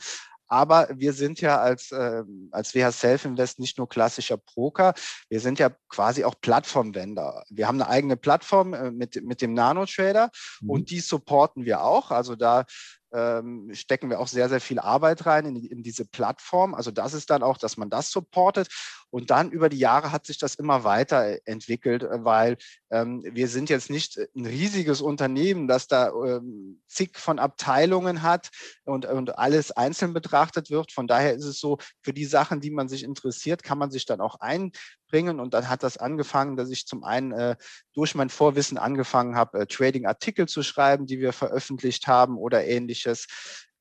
Aber 0.53 0.88
wir 0.93 1.13
sind 1.13 1.41
ja 1.41 1.60
als, 1.60 1.91
äh, 1.91 2.22
als 2.51 2.75
WH 2.75 2.91
Self 2.91 3.25
Invest 3.25 3.57
nicht 3.57 3.79
nur 3.79 3.89
klassischer 3.89 4.38
Broker, 4.38 4.93
wir 5.27 5.39
sind 5.39 5.57
ja 5.57 5.72
quasi 5.89 6.24
auch 6.25 6.36
Plattformvender. 6.39 7.43
Wir 7.50 7.67
haben 7.67 7.81
eine 7.81 7.89
eigene 7.89 8.17
Plattform 8.17 8.75
äh, 8.75 8.91
mit, 8.91 9.24
mit 9.24 9.41
dem 9.41 9.55
Nano 9.55 9.88
Trader 9.88 10.29
mhm. 10.62 10.69
und 10.69 10.91
die 10.91 11.00
supporten 11.00 11.65
wir 11.65 11.81
auch. 11.81 12.12
Also 12.12 12.36
da 12.36 12.65
ähm, 13.13 13.70
stecken 13.74 14.10
wir 14.10 14.20
auch 14.20 14.27
sehr, 14.27 14.50
sehr 14.50 14.60
viel 14.60 14.79
Arbeit 14.79 15.25
rein 15.25 15.46
in, 15.46 15.55
in, 15.55 15.84
diese 15.84 16.05
Plattform. 16.05 16.74
Also 16.74 16.91
das 16.91 17.13
ist 17.13 17.29
dann 17.29 17.43
auch, 17.43 17.58
dass 17.58 17.77
man 17.77 17.89
das 17.89 18.10
supportet. 18.10 18.67
Und 19.12 19.29
dann 19.29 19.51
über 19.51 19.70
die 19.70 19.77
Jahre 19.77 20.12
hat 20.12 20.25
sich 20.25 20.39
das 20.39 20.55
immer 20.55 20.84
weiterentwickelt, 20.84 22.03
äh, 22.03 22.25
weil 22.25 22.58
ähm, 22.89 23.24
wir 23.24 23.48
sind 23.48 23.70
jetzt 23.70 23.91
nicht 23.91 24.17
ein 24.36 24.46
riesiges 24.46 25.01
Unternehmen, 25.01 25.67
das 25.67 25.88
da 25.88 26.10
ähm, 26.10 26.82
zig 26.88 27.17
von 27.17 27.38
Abteilungen 27.38 28.24
hat 28.24 28.50
und, 28.86 29.05
und 29.05 29.38
alles 29.38 29.72
einzeln 29.72 30.13
betrachtet 30.13 30.72
wird. 30.72 30.91
Von 30.91 31.08
daher 31.08 31.34
ist 31.36 31.46
es 31.46 31.60
so, 31.60 31.77
für 32.01 32.13
die 32.13 32.25
Sachen, 32.25 32.62
die 32.62 32.72
man 32.72 32.89
sich 32.89 33.03
interessiert, 33.03 33.62
kann 33.62 33.77
man 33.77 33.91
sich 33.91 34.05
dann 34.05 34.22
auch 34.22 34.39
ein, 34.39 34.72
bringen. 35.13 35.39
Und 35.39 35.53
dann 35.53 35.70
hat 35.70 35.84
das 35.84 35.98
angefangen, 35.98 36.58
dass 36.58 36.72
ich 36.72 36.88
zum 36.88 37.03
einen 37.03 37.32
äh, 37.34 37.55
durch 37.93 38.15
mein 38.15 38.32
Vorwissen 38.32 38.79
angefangen 38.79 39.36
habe, 39.36 39.60
äh, 39.60 39.67
Trading-Artikel 39.67 40.48
zu 40.48 40.63
schreiben, 40.63 41.05
die 41.05 41.20
wir 41.20 41.34
veröffentlicht 41.34 42.08
haben 42.08 42.36
oder 42.36 42.65
ähnliches. 42.65 43.27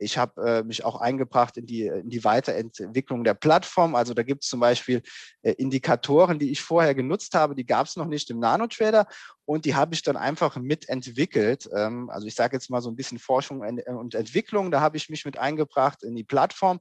Ich 0.02 0.18
habe 0.18 0.42
äh, 0.42 0.62
mich 0.62 0.84
auch 0.84 1.00
eingebracht 1.00 1.56
in 1.56 1.66
die, 1.66 1.86
in 1.86 2.10
die 2.10 2.24
Weiterentwicklung 2.24 3.24
der 3.24 3.34
Plattform. 3.34 3.94
Also 3.94 4.14
da 4.14 4.22
gibt 4.22 4.44
es 4.44 4.50
zum 4.50 4.60
Beispiel 4.60 5.02
äh, 5.42 5.52
Indikatoren, 5.52 6.38
die 6.38 6.50
ich 6.50 6.60
vorher 6.60 6.94
genutzt 6.94 7.34
habe, 7.34 7.54
die 7.54 7.66
gab 7.66 7.86
es 7.86 7.96
noch 7.96 8.06
nicht 8.06 8.30
im 8.30 8.38
Nano-Trader 8.38 9.06
und 9.44 9.64
die 9.64 9.74
habe 9.74 9.94
ich 9.94 10.02
dann 10.02 10.16
einfach 10.16 10.56
mitentwickelt. 10.56 11.68
Ähm, 11.74 12.10
also 12.10 12.26
ich 12.26 12.34
sage 12.34 12.56
jetzt 12.56 12.70
mal 12.70 12.80
so 12.80 12.90
ein 12.90 12.96
bisschen 12.96 13.18
Forschung 13.18 13.60
und 13.60 14.14
Entwicklung, 14.14 14.70
da 14.70 14.80
habe 14.80 14.96
ich 14.96 15.08
mich 15.08 15.24
mit 15.24 15.38
eingebracht 15.38 16.02
in 16.02 16.14
die 16.14 16.24
Plattform 16.24 16.78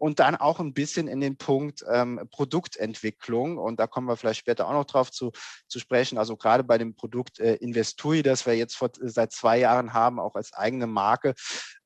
und 0.00 0.18
dann 0.18 0.34
auch 0.34 0.60
ein 0.60 0.72
bisschen 0.72 1.08
in 1.08 1.20
den 1.20 1.36
Punkt 1.36 1.84
ähm, 1.92 2.26
Produktentwicklung. 2.30 3.58
Und 3.58 3.78
da 3.78 3.86
kommen 3.86 4.06
wir 4.06 4.16
vielleicht 4.16 4.40
später 4.40 4.66
auch 4.66 4.72
noch 4.72 4.86
drauf 4.86 5.10
zu, 5.10 5.30
zu 5.68 5.78
sprechen. 5.78 6.16
Also 6.16 6.38
gerade 6.38 6.64
bei 6.64 6.78
dem 6.78 6.94
Produkt 6.94 7.38
äh, 7.38 7.56
Investui, 7.56 8.22
das 8.22 8.46
wir 8.46 8.56
jetzt 8.56 8.76
vor, 8.76 8.90
seit 8.98 9.30
zwei 9.32 9.58
Jahren 9.58 9.92
haben, 9.92 10.18
auch 10.18 10.36
als 10.36 10.54
eigene 10.54 10.86
Marke, 10.86 11.34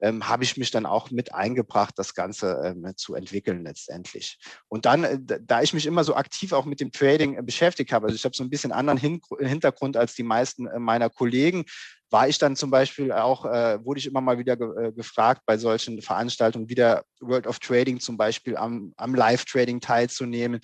ähm, 0.00 0.28
habe 0.28 0.44
ich 0.44 0.56
mich 0.56 0.63
dann 0.70 0.86
auch 0.86 1.10
mit 1.10 1.34
eingebracht, 1.34 1.94
das 1.96 2.14
Ganze 2.14 2.60
ähm, 2.64 2.92
zu 2.96 3.14
entwickeln 3.14 3.64
letztendlich. 3.64 4.38
Und 4.68 4.86
dann, 4.86 5.04
äh, 5.04 5.18
da 5.40 5.62
ich 5.62 5.74
mich 5.74 5.86
immer 5.86 6.04
so 6.04 6.14
aktiv 6.14 6.52
auch 6.52 6.64
mit 6.64 6.80
dem 6.80 6.92
Trading 6.92 7.38
äh, 7.38 7.42
beschäftigt 7.42 7.92
habe, 7.92 8.06
also 8.06 8.16
ich 8.16 8.24
habe 8.24 8.36
so 8.36 8.44
ein 8.44 8.50
bisschen 8.50 8.72
anderen 8.72 8.98
Hin 8.98 9.20
Hintergrund 9.38 9.96
als 9.96 10.14
die 10.14 10.22
meisten 10.22 10.66
äh, 10.66 10.78
meiner 10.78 11.10
Kollegen, 11.10 11.64
war 12.10 12.28
ich 12.28 12.38
dann 12.38 12.54
zum 12.54 12.70
Beispiel 12.70 13.10
auch, 13.10 13.44
äh, 13.44 13.84
wurde 13.84 13.98
ich 13.98 14.06
immer 14.06 14.20
mal 14.20 14.38
wieder 14.38 14.56
ge 14.56 14.92
gefragt, 14.92 15.42
bei 15.46 15.58
solchen 15.58 16.00
Veranstaltungen 16.00 16.68
wie 16.68 16.76
der 16.76 17.04
World 17.20 17.46
of 17.46 17.58
Trading 17.58 17.98
zum 17.98 18.16
Beispiel 18.16 18.56
am, 18.56 18.92
am 18.96 19.14
Live-Trading 19.14 19.80
teilzunehmen 19.80 20.60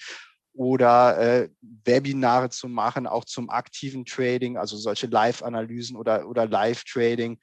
oder 0.53 1.19
äh, 1.19 1.49
Webinare 1.85 2.51
zu 2.51 2.69
machen, 2.69 3.07
auch 3.07 3.25
zum 3.25 3.51
aktiven 3.51 4.05
Trading, 4.05 4.57
also 4.57 4.77
solche 4.77 5.07
Live-Analysen 5.07 5.97
oder, 5.97 6.29
oder 6.29 6.47
Live-Trading. 6.47 7.39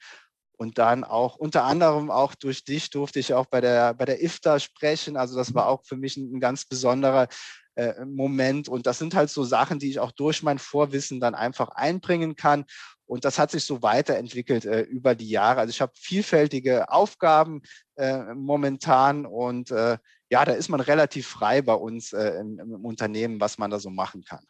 Und 0.58 0.76
dann 0.78 1.04
auch 1.04 1.36
unter 1.36 1.64
anderem 1.64 2.10
auch 2.10 2.34
durch 2.34 2.64
dich 2.64 2.90
durfte 2.90 3.20
ich 3.20 3.32
auch 3.32 3.46
bei 3.46 3.60
der, 3.60 3.94
bei 3.94 4.04
der 4.04 4.22
IFTA 4.22 4.58
sprechen. 4.58 5.16
Also 5.16 5.36
das 5.36 5.54
war 5.54 5.68
auch 5.68 5.84
für 5.84 5.96
mich 5.96 6.16
ein, 6.16 6.34
ein 6.34 6.40
ganz 6.40 6.64
besonderer 6.64 7.28
äh, 7.76 8.04
Moment. 8.04 8.68
Und 8.68 8.86
das 8.86 8.98
sind 8.98 9.14
halt 9.14 9.30
so 9.30 9.44
Sachen, 9.44 9.78
die 9.78 9.88
ich 9.88 10.00
auch 10.00 10.10
durch 10.10 10.42
mein 10.42 10.58
Vorwissen 10.58 11.20
dann 11.20 11.36
einfach 11.36 11.68
einbringen 11.68 12.34
kann. 12.34 12.64
Und 13.06 13.24
das 13.24 13.38
hat 13.38 13.52
sich 13.52 13.64
so 13.64 13.82
weiterentwickelt 13.82 14.64
äh, 14.64 14.80
über 14.80 15.14
die 15.14 15.30
Jahre. 15.30 15.60
Also 15.60 15.70
ich 15.70 15.80
habe 15.80 15.92
vielfältige 15.94 16.90
Aufgaben 16.90 17.62
äh, 17.94 18.34
momentan 18.34 19.26
und 19.26 19.70
äh, 19.70 19.96
ja, 20.28 20.44
da 20.44 20.52
ist 20.52 20.68
man 20.68 20.80
relativ 20.80 21.28
frei 21.28 21.62
bei 21.62 21.74
uns 21.74 22.12
äh, 22.12 22.40
im, 22.40 22.58
im, 22.58 22.84
Unternehmen, 22.84 23.40
was 23.40 23.58
man 23.58 23.70
da 23.70 23.78
so 23.78 23.90
machen 23.90 24.24
kann. 24.24 24.44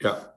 Ja, 0.00 0.34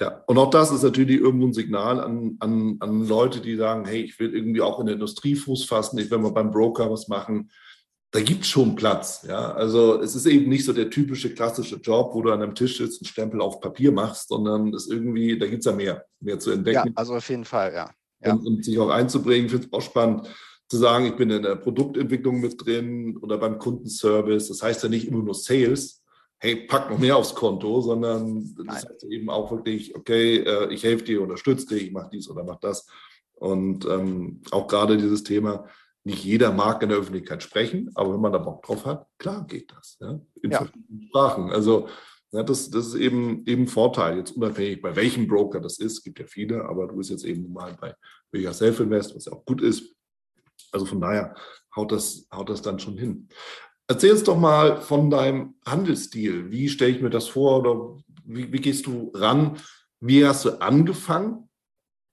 ja. 0.00 0.22
Und 0.26 0.38
auch 0.38 0.50
das 0.50 0.72
ist 0.72 0.82
natürlich 0.82 1.20
irgendwo 1.20 1.46
ein 1.46 1.52
Signal 1.52 2.00
an, 2.00 2.36
an, 2.40 2.76
an 2.80 3.06
Leute, 3.06 3.40
die 3.40 3.56
sagen, 3.56 3.84
hey, 3.84 4.02
ich 4.02 4.18
will 4.18 4.34
irgendwie 4.34 4.60
auch 4.62 4.80
in 4.80 4.86
der 4.86 4.96
Industrie 4.96 5.36
Fuß 5.36 5.64
fassen, 5.64 5.98
ich 5.98 6.10
will 6.10 6.18
mal 6.18 6.32
beim 6.32 6.50
Broker 6.50 6.90
was 6.90 7.08
machen 7.08 7.50
da 8.16 8.22
gibt 8.22 8.42
es 8.42 8.48
schon 8.48 8.76
Platz. 8.76 9.26
Ja? 9.28 9.52
Also 9.52 10.00
es 10.00 10.14
ist 10.14 10.24
eben 10.26 10.48
nicht 10.48 10.64
so 10.64 10.72
der 10.72 10.88
typische 10.88 11.34
klassische 11.34 11.76
Job, 11.76 12.14
wo 12.14 12.22
du 12.22 12.32
an 12.32 12.42
einem 12.42 12.54
Tisch 12.54 12.78
sitzt, 12.78 13.02
einen 13.02 13.08
Stempel 13.08 13.40
auf 13.42 13.60
Papier 13.60 13.92
machst, 13.92 14.28
sondern 14.28 14.72
es 14.72 14.86
irgendwie, 14.86 15.38
da 15.38 15.46
gibt 15.46 15.60
es 15.60 15.66
ja 15.66 15.72
mehr, 15.72 16.04
mehr 16.20 16.38
zu 16.38 16.50
entdecken. 16.50 16.88
Ja, 16.88 16.92
also 16.94 17.14
auf 17.16 17.28
jeden 17.28 17.44
Fall, 17.44 17.74
ja. 17.74 17.90
ja. 18.24 18.32
Und, 18.32 18.46
und 18.46 18.64
sich 18.64 18.78
auch 18.78 18.88
einzubringen, 18.88 19.50
finde 19.50 19.66
ich 19.66 19.72
auch 19.72 19.82
spannend 19.82 20.28
zu 20.68 20.78
sagen, 20.78 21.04
ich 21.04 21.16
bin 21.16 21.30
in 21.30 21.42
der 21.42 21.56
Produktentwicklung 21.56 22.40
mit 22.40 22.64
drin 22.64 23.18
oder 23.18 23.38
beim 23.38 23.58
Kundenservice. 23.58 24.48
Das 24.48 24.62
heißt 24.62 24.82
ja 24.82 24.88
nicht 24.88 25.06
immer 25.06 25.22
nur 25.22 25.34
Sales, 25.34 26.02
hey, 26.46 26.56
pack 26.56 26.90
noch 26.90 26.98
mehr 26.98 27.16
aufs 27.16 27.34
Konto, 27.34 27.80
sondern 27.80 28.54
das 28.54 28.66
Nein. 28.66 28.76
heißt 28.76 29.04
eben 29.10 29.28
auch 29.28 29.50
wirklich, 29.50 29.96
okay, 29.96 30.36
äh, 30.38 30.72
ich 30.72 30.84
helfe 30.84 31.04
dir, 31.04 31.20
unterstütze 31.20 31.66
dich, 31.66 31.86
ich 31.86 31.92
mache 31.92 32.10
dies 32.12 32.30
oder 32.30 32.44
mach 32.44 32.60
das. 32.60 32.86
Und 33.34 33.84
ähm, 33.84 34.40
auch 34.52 34.68
gerade 34.68 34.96
dieses 34.96 35.24
Thema, 35.24 35.66
nicht 36.04 36.24
jeder 36.24 36.52
mag 36.52 36.82
in 36.82 36.88
der 36.88 36.98
Öffentlichkeit 36.98 37.42
sprechen, 37.42 37.90
aber 37.96 38.14
wenn 38.14 38.20
man 38.20 38.32
da 38.32 38.38
Bock 38.38 38.62
drauf 38.62 38.86
hat, 38.86 39.08
klar 39.18 39.44
geht 39.44 39.72
das. 39.72 39.98
Ja? 40.00 40.20
In 40.40 40.50
ja. 40.52 40.58
verschiedenen 40.58 41.02
Sprachen. 41.08 41.50
Also 41.50 41.88
ja, 42.30 42.44
das, 42.44 42.70
das 42.70 42.86
ist 42.86 42.94
eben, 42.94 43.44
eben 43.46 43.66
Vorteil, 43.66 44.18
jetzt 44.18 44.36
unabhängig 44.36 44.80
bei 44.82 44.94
welchem 44.94 45.26
Broker 45.26 45.60
das 45.60 45.78
ist, 45.78 46.04
gibt 46.04 46.20
ja 46.20 46.26
viele, 46.26 46.64
aber 46.64 46.86
du 46.86 46.96
bist 46.96 47.10
jetzt 47.10 47.24
eben 47.24 47.52
mal 47.52 47.76
bei 47.80 47.92
Vega 48.30 48.52
Self 48.52 48.78
Invest, 48.78 49.16
was 49.16 49.24
ja 49.24 49.32
auch 49.32 49.44
gut 49.44 49.62
ist. 49.62 49.96
Also 50.70 50.86
von 50.86 51.00
daher 51.00 51.34
haut 51.74 51.90
das, 51.90 52.28
haut 52.32 52.50
das 52.50 52.62
dann 52.62 52.78
schon 52.78 52.96
hin. 52.96 53.28
Erzähl 53.88 54.12
uns 54.12 54.24
doch 54.24 54.38
mal 54.38 54.80
von 54.80 55.10
deinem 55.10 55.54
Handelsstil. 55.64 56.50
Wie 56.50 56.68
stelle 56.68 56.90
ich 56.90 57.02
mir 57.02 57.10
das 57.10 57.28
vor 57.28 57.60
oder 57.60 58.02
wie, 58.24 58.52
wie 58.52 58.60
gehst 58.60 58.86
du 58.86 59.12
ran? 59.14 59.58
Wie 60.00 60.26
hast 60.26 60.44
du 60.44 60.60
angefangen? 60.60 61.48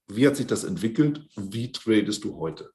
Wie 0.07 0.27
hat 0.27 0.35
sich 0.35 0.47
das 0.47 0.63
entwickelt? 0.63 1.27
Wie 1.35 1.71
tradest 1.71 2.23
du 2.23 2.37
heute? 2.37 2.71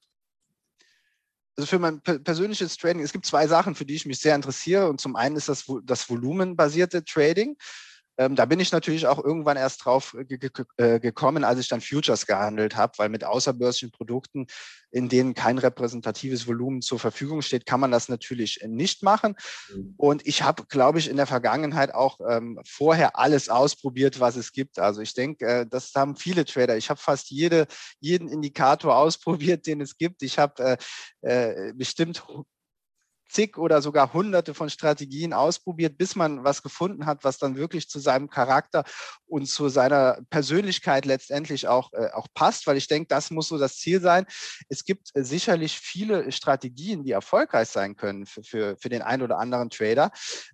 also 1.59 1.67
für 1.67 1.81
mein 1.81 2.01
persönliches 2.01 2.77
Trading, 2.77 3.03
es 3.03 3.13
gibt 3.13 3.27
zwei 3.27 3.49
Sachen, 3.49 3.75
für 3.75 3.85
die 3.85 3.97
ich 3.97 4.07
mich 4.07 4.21
sehr 4.21 4.37
interessiere. 4.37 4.89
Und 4.89 5.01
zum 5.01 5.17
einen 5.17 5.35
ist 5.35 5.49
das 5.49 5.65
das 5.83 6.09
volumenbasierte 6.09 7.05
Trading. 7.05 7.57
Ähm, 8.19 8.35
da 8.35 8.45
bin 8.47 8.59
ich 8.59 8.73
natürlich 8.73 9.07
auch 9.07 9.23
irgendwann 9.23 9.57
erst 9.57 9.85
drauf 9.85 10.15
ge 10.27 10.39
ge 10.39 10.51
äh, 10.77 10.99
gekommen, 10.99 11.45
als 11.45 11.61
ich 11.61 11.69
dann 11.69 11.81
Futures 11.81 12.27
gehandelt 12.27 12.77
habe, 12.77 12.93
weil 12.97 13.09
mit 13.09 13.23
außerbörslichen 13.23 13.93
Produkten, 13.93 14.47
in 14.91 15.09
denen 15.09 15.35
kein 15.35 15.57
repräsentatives 15.59 16.49
Volumen 16.49 16.83
zur 16.83 16.99
Verfügung 16.99 17.43
steht, 17.43 17.65
kann 17.65 17.79
man 17.79 17.93
das 17.93 18.09
natürlich 18.09 18.61
nicht 18.67 19.05
machen. 19.05 19.37
Mhm. 19.73 19.95
Und 19.97 20.27
ich 20.27 20.43
habe, 20.43 20.65
glaube 20.69 20.99
ich, 20.99 21.09
in 21.09 21.17
der 21.17 21.27
Vergangenheit 21.27 21.95
auch 21.95 22.19
ähm, 22.29 22.59
vorher 22.67 23.17
alles 23.17 23.49
ausprobiert, 23.49 24.19
was 24.19 24.35
es 24.35 24.53
gibt. 24.53 24.81
Also 24.81 25.01
ich 25.01 25.15
denke, 25.15 25.47
äh, 25.47 25.67
das 25.67 25.93
haben 25.95 26.17
viele 26.17 26.45
Trader. 26.45 26.77
Ich 26.77 26.91
habe 26.91 26.99
fast 27.01 27.31
jede, 27.31 27.67
jeden 28.01 28.29
Indikator 28.29 28.97
ausprobiert, 28.99 29.67
den 29.67 29.81
es 29.81 29.97
gibt. 29.97 30.23
Ich 30.23 30.39
habe 30.39 30.77
äh, 31.23 31.69
äh 31.69 31.73
bestimmt 31.73 32.25
zig 33.29 33.59
oder 33.59 33.83
sogar 33.83 34.13
hunderte 34.13 34.55
von 34.55 34.71
Strategien 34.71 35.33
ausprobiert, 35.33 35.99
bis 35.99 36.17
man 36.17 36.45
was 36.45 36.63
gefunden 36.63 37.07
hat, 37.07 37.25
was 37.25 37.39
dann 37.39 37.57
wirklich 37.57 37.89
zu 37.89 37.99
seinem 37.99 38.31
Charakter 38.31 38.85
und 39.27 39.47
zu 39.47 39.69
seiner 39.69 40.19
Persönlichkeit 40.31 41.05
letztendlich 41.05 41.69
auch, 41.69 41.93
äh, 41.93 42.11
auch 42.13 42.27
passt, 42.35 42.67
weil 42.67 42.77
ich 42.77 42.89
denke, 42.89 43.09
das 43.09 43.31
muss 43.31 43.49
so 43.49 43.59
das 43.59 43.77
Ziel 43.77 44.01
sein. 44.01 44.27
Es 44.69 44.85
gibt 44.85 45.11
äh, 45.15 45.23
sicherlich 45.23 45.79
viele 45.79 46.33
Strategien, 46.33 47.05
die 47.05 47.13
erfolgreich 47.13 47.69
sein 47.69 47.97
können 47.97 48.27
für, 48.27 48.43
für, 48.43 48.77
für 48.79 48.89
den 48.89 49.03
einen 49.03 49.23
oder 49.23 49.39
anderen 49.39 49.71
Trader. 49.71 50.11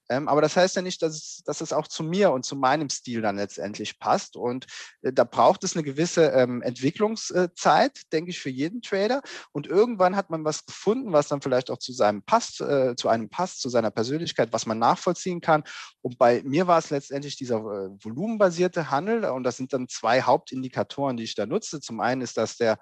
Ähm, 0.09 0.29
aber 0.29 0.43
das 0.43 0.57
heißt 0.57 0.77
ja 0.77 0.83
nicht, 0.83 1.03
dass 1.03 1.15
es, 1.15 1.43
dass 1.45 1.61
es 1.61 1.73
auch 1.73 1.89
zu 1.89 2.03
mir 2.03 2.33
und 2.33 2.45
zu 2.45 2.57
meinem 2.57 2.91
Stil 2.91 3.23
dann 3.23 3.37
letztendlich 3.37 3.99
passt. 3.99 4.37
Und 4.37 4.67
äh, 5.03 5.13
da 5.13 5.25
braucht 5.25 5.65
es 5.65 5.77
eine 5.77 5.85
gewisse 5.85 6.27
ähm, 6.27 6.63
Entwicklungszeit, 6.63 8.01
denke 8.13 8.31
ich, 8.31 8.41
für 8.41 8.51
jeden 8.51 8.83
Trader. 8.83 9.23
Und 9.53 9.67
irgendwann 9.67 10.17
hat 10.17 10.31
man 10.31 10.45
was 10.45 10.67
gefunden, 10.67 11.13
was 11.13 11.29
dann 11.29 11.41
vielleicht 11.41 11.71
auch 11.71 11.79
zu 11.79 11.93
seinem 11.93 12.23
passt, 12.23 12.61
äh, 12.65 12.97
zu 12.97 13.09
einem 13.09 13.29
passt, 13.29 13.61
zu 13.61 13.69
seiner 13.69 13.91
Persönlichkeit, 13.91 14.53
was 14.53 14.67
man 14.67 14.79
nachvollziehen 14.79 15.41
kann. 15.41 15.65
Und 16.03 16.19
bei 16.19 16.43
mir 16.45 16.67
war 16.67 16.79
es 16.79 16.91
letztendlich 16.91 17.37
dieser 17.37 17.57
äh, 17.57 17.91
volumenbasierte 18.03 18.91
Handel. 18.91 19.25
Und 19.27 19.45
das 19.45 19.57
sind 19.57 19.73
dann 19.73 19.89
zwei 19.89 20.23
Hauptindikatoren, 20.23 21.17
die 21.17 21.25
ich 21.25 21.35
da 21.35 21.47
nutze. 21.47 21.81
Zum 21.81 22.01
einen 22.01 22.21
ist 22.21 22.37
das 22.37 22.57
der 22.57 22.79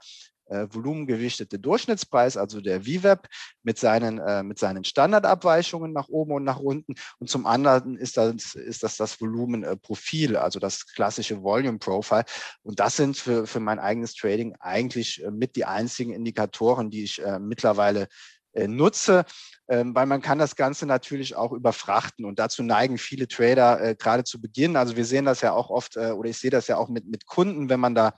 äh, 0.52 0.66
volumengewichtete 0.70 1.58
Durchschnittspreis, 1.58 2.36
also 2.36 2.60
der 2.60 2.82
VWAP 2.82 3.28
mit 3.62 3.78
seinen, 3.78 4.18
äh, 4.18 4.42
mit 4.42 4.58
seinen 4.58 4.84
Standardabweichungen 4.84 5.92
nach 5.92 6.08
oben 6.08 6.32
und 6.32 6.44
nach 6.44 6.58
unten. 6.58 6.94
Und 7.18 7.30
zum 7.30 7.46
anderen 7.46 7.96
ist 7.96 8.16
das 8.16 8.54
ist 8.54 8.82
das, 8.82 8.96
das 8.96 9.20
Volumenprofil, 9.20 10.36
also 10.36 10.58
das 10.58 10.86
klassische 10.86 11.42
Volume 11.42 11.78
Profile. 11.78 12.24
Und 12.62 12.80
das 12.80 12.96
sind 12.96 13.16
für, 13.16 13.46
für 13.46 13.60
mein 13.60 13.78
eigenes 13.78 14.14
Trading 14.14 14.54
eigentlich 14.60 15.24
äh, 15.24 15.30
mit 15.30 15.56
die 15.56 15.64
einzigen 15.64 16.12
Indikatoren, 16.12 16.90
die 16.90 17.04
ich 17.04 17.22
äh, 17.22 17.38
mittlerweile 17.38 18.08
nutze, 18.54 19.24
ähm, 19.68 19.94
weil 19.94 20.06
man 20.06 20.22
kann 20.22 20.38
das 20.38 20.56
Ganze 20.56 20.86
natürlich 20.86 21.36
auch 21.36 21.52
überfrachten 21.52 22.24
und 22.24 22.38
dazu 22.38 22.62
neigen 22.62 22.98
viele 22.98 23.28
Trader 23.28 23.80
äh, 23.80 23.94
gerade 23.94 24.24
zu 24.24 24.40
Beginn. 24.40 24.76
Also 24.76 24.96
wir 24.96 25.04
sehen 25.04 25.24
das 25.24 25.40
ja 25.40 25.52
auch 25.52 25.70
oft 25.70 25.96
äh, 25.96 26.10
oder 26.10 26.28
ich 26.28 26.38
sehe 26.38 26.50
das 26.50 26.66
ja 26.66 26.76
auch 26.76 26.88
mit, 26.88 27.06
mit 27.06 27.26
Kunden, 27.26 27.68
wenn 27.68 27.80
man 27.80 27.94
da 27.94 28.14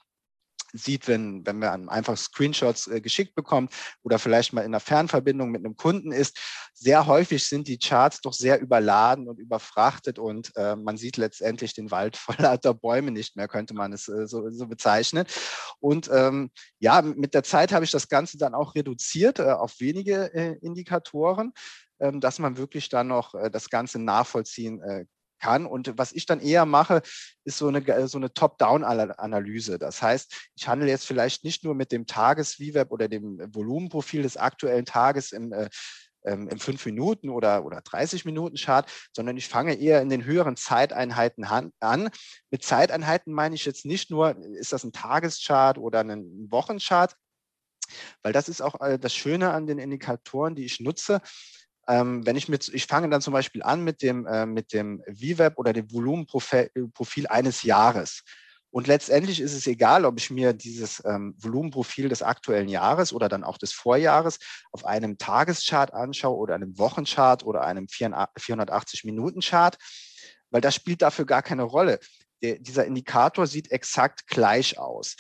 sieht, 0.75 1.09
wenn, 1.09 1.47
wenn 1.47 1.59
man 1.59 1.89
einfach 1.89 2.17
Screenshots 2.17 2.89
äh, 2.89 3.01
geschickt 3.01 3.35
bekommt 3.35 3.73
oder 4.03 4.19
vielleicht 4.19 4.53
mal 4.53 4.63
in 4.63 4.67
einer 4.67 4.81
Fernverbindung 4.81 5.51
mit 5.51 5.65
einem 5.65 5.77
Kunden 5.77 6.13
ist. 6.13 6.39
Sehr 6.75 7.07
häufig 7.07 7.47
sind 7.47 7.69
die 7.69 7.79
Charts 7.79 8.21
doch 8.21 8.33
sehr 8.33 8.61
überladen 8.61 9.29
und 9.29 9.39
überfrachtet 9.39 10.19
und 10.19 10.55
äh, 10.57 10.77
man 10.77 10.97
sieht 10.97 11.17
letztendlich 11.17 11.75
den 11.75 11.91
Wald 11.91 12.17
vor 12.17 12.35
lauter 12.39 12.75
Bäume 12.75 13.13
nicht 13.13 13.37
mehr, 13.37 13.49
könnte 13.49 13.75
man 13.75 13.93
es 13.93 14.09
äh, 14.09 14.27
so, 14.27 14.51
so 14.51 14.67
bezeichnen. 14.67 15.27
Und 15.79 16.11
ähm, 16.13 16.51
ja, 16.81 17.01
mit 17.03 17.35
der 17.35 17.45
Zeit 17.45 17.73
habe 17.73 17.85
ich 17.85 17.91
das 17.91 18.09
Ganze 18.09 18.37
dann 18.37 18.55
auch 18.55 18.75
reduziert 18.75 19.39
äh, 19.39 19.53
auf 19.53 19.79
wenige 19.79 20.35
äh, 20.35 20.57
Indikatoren 20.61 21.53
ähm, 22.01 22.21
dass 22.21 22.41
man 22.41 22.57
wirklich 22.57 22.89
dann 22.89 23.07
noch 23.07 23.35
das 23.53 23.71
Ganze 23.71 24.01
nachvollziehen 24.01 25.07
kann. 25.45 25.67
Und 25.67 25.93
was 25.99 26.13
ich 26.13 26.25
dann 26.25 26.41
eher 26.41 26.65
mache, 26.65 27.03
ist 27.45 27.59
so 27.59 27.69
eine, 27.69 28.09
so 28.09 28.17
eine 28.17 28.33
Top-Down-Analyse. 28.33 29.79
Das 29.79 30.01
heißt, 30.01 30.51
ich 30.57 30.67
handle 30.67 30.89
jetzt 30.89 31.07
vielleicht 31.07 31.45
nicht 31.45 31.65
nur 31.65 31.75
mit 31.75 31.93
dem 31.93 32.07
Tages-VWAP 32.07 32.91
oder 32.91 33.09
dem 33.09 33.39
Volumenprofil 33.55 34.23
des 34.23 34.39
aktuellen 34.39 34.87
Tages 34.87 35.33
im 35.33 35.53
äh, 35.53 35.69
ähm, 36.27 36.49
im 36.49 36.59
5 36.59 36.87
Minuten 36.87 37.29
oder, 37.29 37.67
oder 37.67 37.83
30 37.83 38.25
Minuten 38.25 38.57
Chart, 38.57 38.91
sondern 39.13 39.37
ich 39.37 39.47
fange 39.47 39.75
eher 39.75 40.01
in 40.01 40.09
den 40.09 40.25
höheren 40.25 40.57
Zeiteinheiten 40.57 41.45
an. 41.81 42.09
Mit 42.51 42.65
Zeiteinheiten 42.65 43.35
meine 43.35 43.55
ich 43.55 43.67
jetzt 43.67 43.85
nicht 43.85 44.11
nur, 44.11 44.35
ist 44.55 44.73
das 44.73 44.85
ein 44.85 44.93
Tageschart 44.93 45.77
oder 45.77 46.01
ein 46.01 46.51
Wochenchart, 46.51 47.15
weil 48.23 48.33
das 48.33 48.49
ist 48.49 48.63
auch 48.63 48.81
äh, 48.81 48.99
das 48.99 49.15
Schöne 49.15 49.51
an 49.51 49.67
den 49.67 49.79
Indikatoren, 49.79 50.55
die 50.55 50.65
ich 50.65 50.81
nutze. 50.81 51.21
Ähm, 51.89 52.25
wenn 52.27 52.37
ich 52.37 52.49
mit, 52.49 52.69
ich 52.69 52.87
fange 52.87 53.09
dann 53.09 53.21
zum 53.21 53.33
Beispiel 53.33 53.63
an 53.63 53.83
mit 53.83 54.03
dem, 54.03 54.27
äh, 54.27 54.47
mit 54.47 54.73
dem 54.73 55.03
VWAP 55.07 55.59
oder 55.59 55.73
dem 55.73 55.91
Volumenprofil 55.93 57.27
eines 57.29 57.63
Jahres. 57.63 58.23
Und 58.75 58.89
letztendlich 58.89 59.41
ist 59.41 59.55
es 59.55 59.69
egal, 59.69 60.05
ob 60.05 60.19
ich 60.19 60.31
mir 60.31 60.53
dieses 60.53 61.01
ähm, 61.05 61.37
Volumenprofil 61.39 62.09
des 62.09 62.23
aktuellen 62.23 62.69
Jahres 62.69 63.13
oder 63.13 63.29
dann 63.29 63.45
auch 63.45 63.57
des 63.57 63.73
Vorjahres 63.73 64.41
auf 64.73 64.85
einem 64.85 65.17
Tageschart 65.17 65.95
anschaue 65.95 66.37
oder 66.37 66.57
einem 66.57 66.77
Wochenchart 66.77 67.45
oder 67.45 67.63
einem 67.63 67.87
480-Minuten-Chart, 67.87 69.79
weil 70.51 70.61
das 70.61 70.75
spielt 70.75 71.03
dafür 71.03 71.25
gar 71.25 71.43
keine 71.43 71.63
Rolle. 71.63 72.01
Der, 72.43 72.59
dieser 72.59 72.85
Indikator 72.85 73.47
sieht 73.47 73.71
exakt 73.71 74.27
gleich 74.27 74.77
aus. 74.77 75.15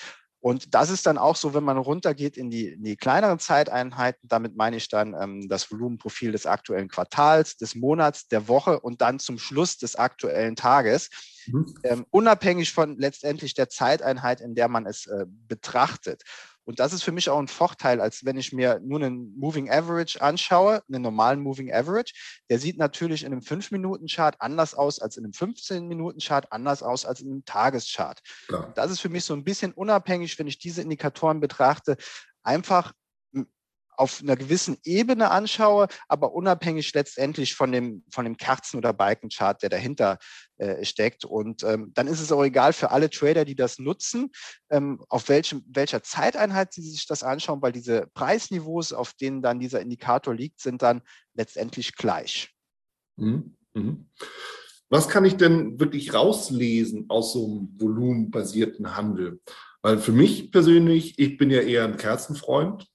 Und 0.45 0.75
das 0.75 0.91
ist 0.91 1.07
dann 1.07 1.17
auch 1.17 1.37
so, 1.37 1.55
wenn 1.55 1.65
man 1.65 1.79
runtergeht 1.79 2.37
in 2.37 2.51
die, 2.51 2.69
in 2.69 2.85
die 2.85 2.97
kleineren 2.97 3.39
Zeiteinheiten, 3.39 4.29
damit 4.29 4.57
meine 4.57 4.77
ich 4.77 4.91
dann 4.91 5.17
ähm, 5.19 5.49
das 5.49 5.73
Volumenprofil 5.73 6.33
des 6.33 6.45
aktuellen 6.45 6.89
Quartals, 6.89 7.57
des 7.57 7.75
Monats, 7.75 8.29
der 8.29 8.47
Woche 8.47 8.79
und 8.79 9.01
dann 9.01 9.19
zum 9.19 9.39
Schluss 9.39 9.79
des 9.79 9.97
aktuellen 9.97 10.55
Tages, 10.55 11.09
mhm. 11.47 11.75
ähm, 11.85 12.05
unabhängig 12.11 12.75
von 12.75 12.99
letztendlich 12.99 13.55
der 13.55 13.71
Zeiteinheit, 13.71 14.43
in 14.43 14.55
der 14.55 14.69
man 14.69 14.85
es 14.85 15.07
äh, 15.07 15.25
betrachtet. 15.27 16.25
Und 16.65 16.81
das 16.81 16.93
ist 16.93 17.03
für 17.03 17.13
mich 17.13 17.29
auch 17.29 17.39
ein 17.39 17.49
Vorteil, 17.49 18.01
als 18.01 18.25
wenn 18.25 18.37
ich 18.37 18.53
mir 18.53 18.81
nur 18.81 18.99
einen 19.01 19.39
Moving 19.39 19.71
Average 19.71 20.21
anschaue, 20.21 20.83
einen 20.89 21.03
normalen 21.03 21.41
Moving 21.41 21.73
Average. 21.73 22.15
Der 22.51 22.59
sieht 22.59 22.79
natürlich 22.79 23.25
in 23.25 23.33
einem 23.33 23.43
5-Minuten-Chart 23.43 24.37
anders 24.41 24.75
aus 24.75 24.99
als 24.99 25.17
in 25.17 25.25
einem 25.25 25.33
15-Minuten-Chart, 25.33 26.51
anders 26.53 26.83
aus 26.83 27.05
als 27.05 27.21
in 27.21 27.31
einem 27.31 27.45
Tageschart. 27.45 28.21
Klar. 28.47 28.73
Das 28.75 28.91
ist 28.91 29.01
für 29.01 29.09
mich 29.09 29.25
so 29.25 29.35
ein 29.35 29.45
bisschen 29.45 29.73
unabhängig, 29.73 30.39
wenn 30.39 30.47
ich 30.47 30.59
diese 30.59 30.83
Indikatoren 30.83 31.41
betrachte, 31.41 31.97
einfach 32.43 32.93
auf 33.97 34.21
einer 34.23 34.37
gewissen 34.37 34.79
Ebene 34.85 35.31
anschaue, 35.31 35.89
aber 36.09 36.33
unabhängig 36.33 36.93
letztendlich 36.95 37.55
von 37.55 37.73
dem, 37.73 38.05
von 38.11 38.25
dem 38.25 38.37
Kerzen- 38.37 38.79
oder 38.79 38.93
Balkenchart, 38.93 39.63
der 39.63 39.71
dahinter 39.71 40.19
äh, 40.57 40.85
steckt. 40.85 41.25
Und 41.25 41.63
ähm, 41.63 41.93
dann 41.95 42.07
ist 42.07 42.21
es 42.21 42.33
auch 42.33 42.45
egal 42.45 42.73
für 42.73 42.91
alle 42.91 43.11
Trader, 43.11 43.45
die 43.45 43.57
das 43.57 43.79
nutzen, 43.79 44.31
ähm, 44.71 45.03
auf 45.09 45.29
welchem, 45.29 45.65
welcher 45.67 46.03
Zeiteinheit 46.03 46.73
sie 46.73 46.83
sich 46.83 47.07
das 47.07 47.23
anschauen, 47.23 47.63
weil 47.63 47.73
diese 47.73 48.09
Preisniveaus, 48.15 48.93
auf 48.93 49.13
denen 49.15 49.43
dann 49.43 49.61
dieser 49.61 49.81
Indikator 49.81 50.35
liegt, 50.35 50.61
sind 50.61 50.83
dann 50.83 51.03
letztendlich 51.35 51.95
gleich. 51.95 52.51
Mhm. 53.17 53.57
Mhm. 53.75 54.07
Was 54.89 55.09
kann 55.09 55.25
ich 55.25 55.37
denn 55.37 55.81
wirklich 55.81 56.15
rauslesen 56.15 57.07
aus 57.09 57.33
so 57.33 57.47
einem 57.47 57.69
volumenbasierten 57.79 58.97
Handel? 58.97 59.41
Weil 59.83 59.99
für 59.99 60.13
mich 60.13 60.51
persönlich, 60.51 61.19
ich 61.19 61.37
bin 61.37 61.51
ja 61.51 61.61
eher 61.61 61.85
ein 61.85 61.97
Kerzenfreund. 61.97 62.87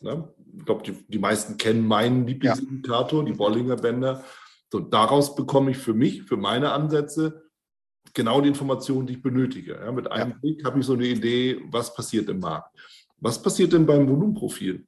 Ne? 0.00 0.32
Ich 0.58 0.64
glaube, 0.64 0.82
die, 0.82 0.92
die 1.08 1.18
meisten 1.18 1.56
kennen 1.56 1.86
meinen 1.86 2.26
Lieblingsindikator, 2.26 3.20
ja. 3.20 3.26
die 3.26 3.36
Bollinger 3.36 3.76
Bänder. 3.76 4.24
So, 4.70 4.80
daraus 4.80 5.34
bekomme 5.34 5.70
ich 5.70 5.78
für 5.78 5.94
mich, 5.94 6.24
für 6.24 6.36
meine 6.36 6.72
Ansätze, 6.72 7.48
genau 8.12 8.40
die 8.40 8.48
Informationen, 8.48 9.06
die 9.06 9.14
ich 9.14 9.22
benötige. 9.22 9.74
Ja, 9.74 9.92
mit 9.92 10.10
einem 10.10 10.32
ja. 10.32 10.36
Blick 10.36 10.64
habe 10.64 10.80
ich 10.80 10.86
so 10.86 10.94
eine 10.94 11.06
Idee, 11.06 11.60
was 11.70 11.94
passiert 11.94 12.28
im 12.28 12.40
Markt. 12.40 12.76
Was 13.18 13.40
passiert 13.40 13.72
denn 13.72 13.86
beim 13.86 14.08
Volumenprofil? 14.08 14.86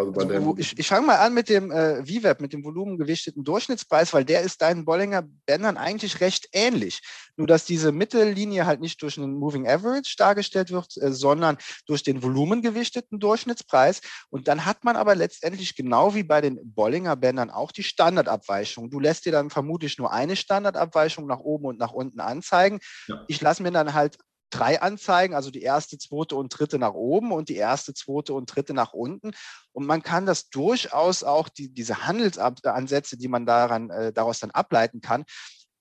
Also 0.00 0.12
also, 0.12 0.54
ich, 0.58 0.78
ich 0.78 0.88
fange 0.88 1.06
mal 1.06 1.16
an 1.16 1.34
mit 1.34 1.48
dem 1.48 1.70
äh, 1.70 2.04
VWAP, 2.04 2.40
mit 2.40 2.52
dem 2.52 2.64
volumengewichteten 2.64 3.44
Durchschnittspreis, 3.44 4.12
weil 4.12 4.24
der 4.24 4.40
ist 4.42 4.62
deinen 4.62 4.84
Bollinger 4.84 5.22
Bändern 5.46 5.76
eigentlich 5.76 6.20
recht 6.20 6.48
ähnlich. 6.52 7.00
Nur, 7.36 7.46
dass 7.46 7.64
diese 7.64 7.92
Mittellinie 7.92 8.66
halt 8.66 8.80
nicht 8.80 9.00
durch 9.02 9.18
einen 9.18 9.34
Moving 9.34 9.68
Average 9.68 10.14
dargestellt 10.16 10.70
wird, 10.70 10.96
äh, 10.96 11.12
sondern 11.12 11.58
durch 11.86 12.02
den 12.02 12.22
volumengewichteten 12.22 13.20
Durchschnittspreis. 13.20 14.00
Und 14.30 14.48
dann 14.48 14.64
hat 14.64 14.84
man 14.84 14.96
aber 14.96 15.14
letztendlich 15.14 15.76
genau 15.76 16.14
wie 16.14 16.22
bei 16.22 16.40
den 16.40 16.58
Bollinger 16.64 17.16
Bändern 17.16 17.50
auch 17.50 17.72
die 17.72 17.82
Standardabweichung. 17.82 18.90
Du 18.90 19.00
lässt 19.00 19.26
dir 19.26 19.32
dann 19.32 19.50
vermutlich 19.50 19.98
nur 19.98 20.12
eine 20.12 20.36
Standardabweichung 20.36 21.26
nach 21.26 21.40
oben 21.40 21.66
und 21.66 21.78
nach 21.78 21.92
unten 21.92 22.20
anzeigen. 22.20 22.80
Ja. 23.06 23.24
Ich 23.28 23.40
lasse 23.40 23.62
mir 23.62 23.70
dann 23.70 23.94
halt 23.94 24.18
drei 24.50 24.82
Anzeigen, 24.82 25.34
also 25.34 25.50
die 25.50 25.62
erste, 25.62 25.98
zweite 25.98 26.36
und 26.36 26.48
dritte 26.48 26.78
nach 26.78 26.94
oben 26.94 27.32
und 27.32 27.48
die 27.48 27.56
erste, 27.56 27.94
zweite 27.94 28.34
und 28.34 28.46
dritte 28.46 28.74
nach 28.74 28.92
unten. 28.92 29.32
Und 29.72 29.86
man 29.86 30.02
kann 30.02 30.26
das 30.26 30.50
durchaus 30.50 31.22
auch, 31.22 31.48
die, 31.48 31.72
diese 31.72 32.06
Handelsansätze, 32.06 33.16
die 33.16 33.28
man 33.28 33.46
daran, 33.46 33.90
äh, 33.90 34.12
daraus 34.12 34.40
dann 34.40 34.50
ableiten 34.50 35.00
kann, 35.00 35.24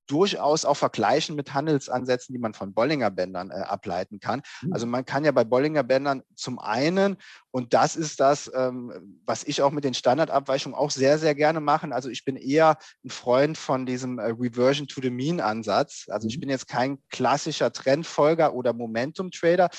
durchaus 0.09 0.65
auch 0.65 0.75
vergleichen 0.75 1.35
mit 1.35 1.53
Handelsansätzen, 1.53 2.33
die 2.33 2.39
man 2.39 2.53
von 2.53 2.73
Bollinger 2.73 3.11
Bändern 3.11 3.51
äh, 3.51 3.53
ableiten 3.53 4.19
kann. 4.19 4.41
Mhm. 4.61 4.73
Also 4.73 4.85
man 4.87 5.05
kann 5.05 5.23
ja 5.23 5.31
bei 5.31 5.43
Bollinger 5.43 5.83
Bändern 5.83 6.23
zum 6.35 6.59
einen, 6.59 7.17
und 7.51 7.73
das 7.73 7.95
ist 7.95 8.19
das, 8.19 8.51
ähm, 8.53 9.21
was 9.25 9.43
ich 9.43 9.61
auch 9.61 9.71
mit 9.71 9.83
den 9.83 9.93
Standardabweichungen 9.93 10.77
auch 10.77 10.91
sehr, 10.91 11.17
sehr 11.19 11.35
gerne 11.35 11.59
mache. 11.59 11.91
Also 11.91 12.09
ich 12.09 12.25
bin 12.25 12.35
eher 12.35 12.77
ein 13.05 13.09
Freund 13.09 13.57
von 13.57 13.85
diesem 13.85 14.19
äh, 14.19 14.33
Reversion 14.37 14.87
to 14.87 15.01
the 15.01 15.11
Mean 15.11 15.39
Ansatz. 15.39 16.05
Also 16.09 16.27
ich 16.27 16.37
mhm. 16.37 16.41
bin 16.41 16.49
jetzt 16.49 16.67
kein 16.67 16.99
klassischer 17.09 17.71
Trendfolger 17.71 18.53
oder 18.53 18.73
Momentum 18.73 19.31
Trader, 19.31 19.69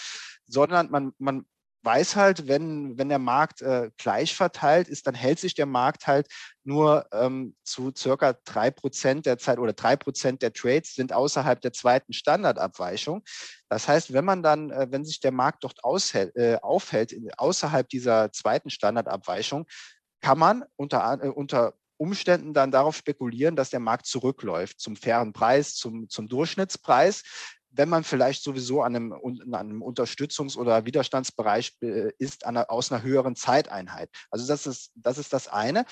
sondern 0.46 0.90
man, 0.90 1.12
man 1.18 1.44
weiß 1.82 2.16
halt, 2.16 2.46
wenn, 2.48 2.98
wenn 2.98 3.08
der 3.08 3.18
Markt 3.18 3.62
äh, 3.62 3.90
gleich 3.96 4.34
verteilt 4.34 4.88
ist, 4.88 5.06
dann 5.06 5.14
hält 5.14 5.38
sich 5.38 5.54
der 5.54 5.66
Markt 5.66 6.06
halt 6.06 6.28
nur 6.62 7.06
ähm, 7.12 7.56
zu 7.64 7.92
circa 7.96 8.34
drei 8.44 8.70
Prozent 8.70 9.26
der 9.26 9.38
Zeit 9.38 9.58
oder 9.58 9.72
drei 9.72 9.96
Prozent 9.96 10.42
der 10.42 10.52
Trades 10.52 10.94
sind 10.94 11.12
außerhalb 11.12 11.60
der 11.60 11.72
zweiten 11.72 12.12
Standardabweichung. 12.12 13.22
Das 13.68 13.88
heißt, 13.88 14.12
wenn 14.12 14.24
man 14.24 14.42
dann, 14.42 14.70
äh, 14.70 14.88
wenn 14.90 15.04
sich 15.04 15.20
der 15.20 15.32
Markt 15.32 15.64
dort 15.64 15.82
aushält, 15.82 16.36
äh, 16.36 16.58
aufhält 16.60 17.12
in, 17.12 17.30
außerhalb 17.36 17.88
dieser 17.88 18.30
zweiten 18.32 18.70
Standardabweichung, 18.70 19.66
kann 20.20 20.38
man 20.38 20.64
unter, 20.76 21.18
äh, 21.22 21.28
unter 21.28 21.74
Umständen 21.96 22.54
dann 22.54 22.70
darauf 22.70 22.96
spekulieren, 22.96 23.56
dass 23.56 23.68
der 23.68 23.80
Markt 23.80 24.06
zurückläuft 24.06 24.80
zum 24.80 24.96
fairen 24.96 25.34
Preis, 25.34 25.74
zum, 25.74 26.08
zum 26.08 26.28
Durchschnittspreis 26.28 27.22
wenn 27.70 27.88
man 27.88 28.04
vielleicht 28.04 28.42
sowieso 28.42 28.82
an 28.82 28.96
einem, 28.96 29.12
an 29.12 29.54
einem 29.54 29.82
Unterstützungs- 29.82 30.56
oder 30.56 30.84
Widerstandsbereich 30.86 31.76
äh, 31.82 32.12
ist, 32.18 32.46
einer, 32.46 32.70
aus 32.70 32.90
einer 32.90 33.02
höheren 33.02 33.36
Zeiteinheit. 33.36 34.10
Also 34.30 34.46
das 34.46 34.66
ist, 34.66 34.90
das 34.94 35.18
ist 35.18 35.32
das 35.32 35.48
eine. 35.48 35.84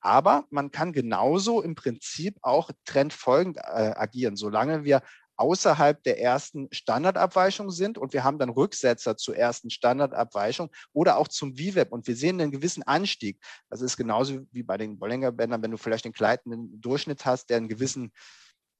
Aber 0.00 0.44
man 0.50 0.70
kann 0.70 0.92
genauso 0.92 1.62
im 1.62 1.74
Prinzip 1.74 2.36
auch 2.42 2.70
trendfolgend 2.84 3.56
äh, 3.56 3.60
agieren, 3.96 4.36
solange 4.36 4.84
wir 4.84 5.02
außerhalb 5.36 6.02
der 6.02 6.20
ersten 6.20 6.68
Standardabweichung 6.70 7.70
sind 7.70 7.98
und 7.98 8.12
wir 8.12 8.24
haben 8.24 8.38
dann 8.38 8.50
Rücksetzer 8.50 9.16
zur 9.16 9.36
ersten 9.36 9.70
Standardabweichung 9.70 10.70
oder 10.92 11.16
auch 11.16 11.28
zum 11.28 11.56
VWAP 11.56 11.90
und 11.92 12.06
wir 12.06 12.16
sehen 12.16 12.40
einen 12.40 12.52
gewissen 12.52 12.82
Anstieg. 12.82 13.38
Das 13.68 13.80
ist 13.80 13.96
genauso 13.96 14.46
wie 14.52 14.62
bei 14.62 14.76
den 14.76 14.98
Bollinger 14.98 15.32
Bändern, 15.32 15.62
wenn 15.62 15.70
du 15.70 15.76
vielleicht 15.76 16.04
den 16.04 16.12
gleitenden 16.12 16.80
Durchschnitt 16.80 17.24
hast, 17.24 17.50
der 17.50 17.56
einen 17.56 17.68
gewissen 17.68 18.12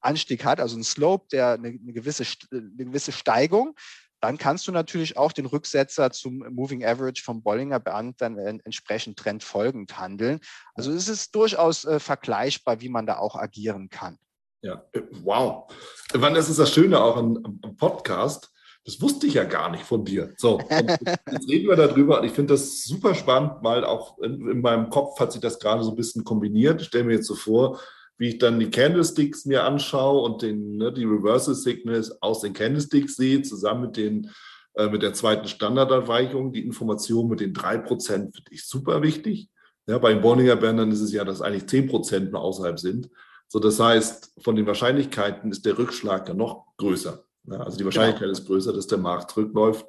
Anstieg 0.05 0.45
hat, 0.45 0.61
also 0.61 0.77
einen 0.77 0.85
Slope, 0.85 1.27
der 1.33 1.53
eine, 1.53 1.69
eine, 1.69 1.93
gewisse, 1.93 2.25
eine 2.53 2.85
gewisse 2.85 3.13
Steigung, 3.13 3.75
dann 4.21 4.39
kannst 4.39 4.67
du 4.67 4.73
natürlich 4.73 5.19
auch 5.19 5.33
den 5.33 5.45
Rücksetzer 5.45 6.11
zum 6.11 6.39
Moving 6.51 6.83
Average 6.83 7.23
vom 7.23 7.43
Bollinger 7.43 7.79
Band 7.79 8.23
dann 8.23 8.39
entsprechend 8.39 9.19
trendfolgend 9.19 9.99
handeln. 9.99 10.41
Also 10.75 10.93
es 10.93 11.09
ist 11.09 11.35
durchaus 11.35 11.85
äh, 11.85 12.01
vergleichbar, 12.01 12.81
wie 12.81 12.89
man 12.89 13.07
da 13.07 13.19
auch 13.19 13.37
agieren 13.37 13.91
kann. 13.91 14.19
Ja, 14.63 14.83
äh, 14.93 15.03
wow. 15.23 15.71
Wann 16.15 16.37
ist 16.37 16.49
es 16.49 16.57
das 16.57 16.73
Schöne 16.73 16.99
auch 17.03 17.19
am, 17.19 17.59
am 17.63 17.77
Podcast? 17.77 18.51
Das 18.87 18.99
wusste 19.01 19.27
ich 19.27 19.35
ja 19.35 19.45
gar 19.45 19.71
nicht 19.71 19.85
von 19.85 20.07
dir. 20.07 20.33
So, 20.39 20.59
jetzt 20.71 21.49
reden 21.49 21.69
wir 21.69 21.77
darüber 21.77 22.21
und 22.21 22.27
ich 22.27 22.33
finde 22.33 22.55
das 22.55 22.83
super 22.83 23.15
spannend, 23.15 23.63
mal 23.63 23.85
auch 23.85 24.19
in, 24.19 24.49
in, 24.49 24.61
meinem 24.63 24.89
Kopf 24.89 25.21
hat 25.21 25.33
sich 25.33 25.43
das 25.43 25.59
gerade 25.59 25.85
so 25.85 25.91
ein 25.91 25.97
bisschen 25.97 26.25
kombiniert. 26.25 26.81
Ich 26.81 26.87
stelle 26.87 27.05
mir 27.05 27.15
jetzt 27.15 27.27
so 27.27 27.35
vor, 27.35 27.79
wie 28.19 28.29
ich 28.29 28.39
dann 28.39 28.61
die 28.61 28.71
Candlesticks 28.71 29.45
mir 29.45 29.65
anschaue 29.65 30.23
und 30.23 30.43
den, 30.43 30.77
ne, 30.77 30.93
die 30.93 31.05
Reversal 31.05 31.55
Signals 31.55 32.23
aus 32.23 32.41
den 32.41 32.53
Candlesticks 32.53 33.17
sehe, 33.17 33.43
zusammen 33.43 33.83
mit 33.83 33.97
den 33.97 34.31
äh, 34.75 34.89
mit 34.89 35.03
der 35.03 35.15
zweiten 35.15 35.47
Standardabweichung, 35.47 36.53
die 36.53 36.65
Information 36.65 37.29
mit 37.29 37.41
den 37.41 37.55
drei 37.55 37.79
Prozent 37.79 38.35
finde 38.35 38.51
ich 38.53 38.67
super 38.67 39.03
wichtig. 39.03 39.49
Ja, 39.87 39.99
bei 39.99 40.13
den 40.13 40.23
Bollinger 40.23 40.57
Bändern 40.57 40.91
ist 40.91 41.01
es 41.01 41.13
ja, 41.13 41.25
dass 41.25 41.43
eigentlich 41.43 41.69
zehn 41.69 41.87
Prozent 41.87 42.33
nur 42.33 42.41
außerhalb 42.41 42.79
sind. 42.79 43.11
So, 43.49 43.61
das 43.61 43.79
heißt, 43.79 44.33
von 44.43 44.57
den 44.57 44.67
Wahrscheinlichkeiten 44.67 45.51
ist 45.51 45.65
der 45.67 45.79
Rückschlag 45.79 46.29
ja 46.29 46.35
noch 46.35 46.67
größer. 46.79 47.25
Ja, 47.45 47.59
also 47.59 47.77
die 47.77 47.85
Wahrscheinlichkeit 47.85 48.23
genau. 48.23 48.33
ist 48.33 48.47
größer, 48.47 48.73
dass 48.73 48.87
der 48.87 48.99
Markt 48.99 49.31
zurückläuft. 49.31 49.87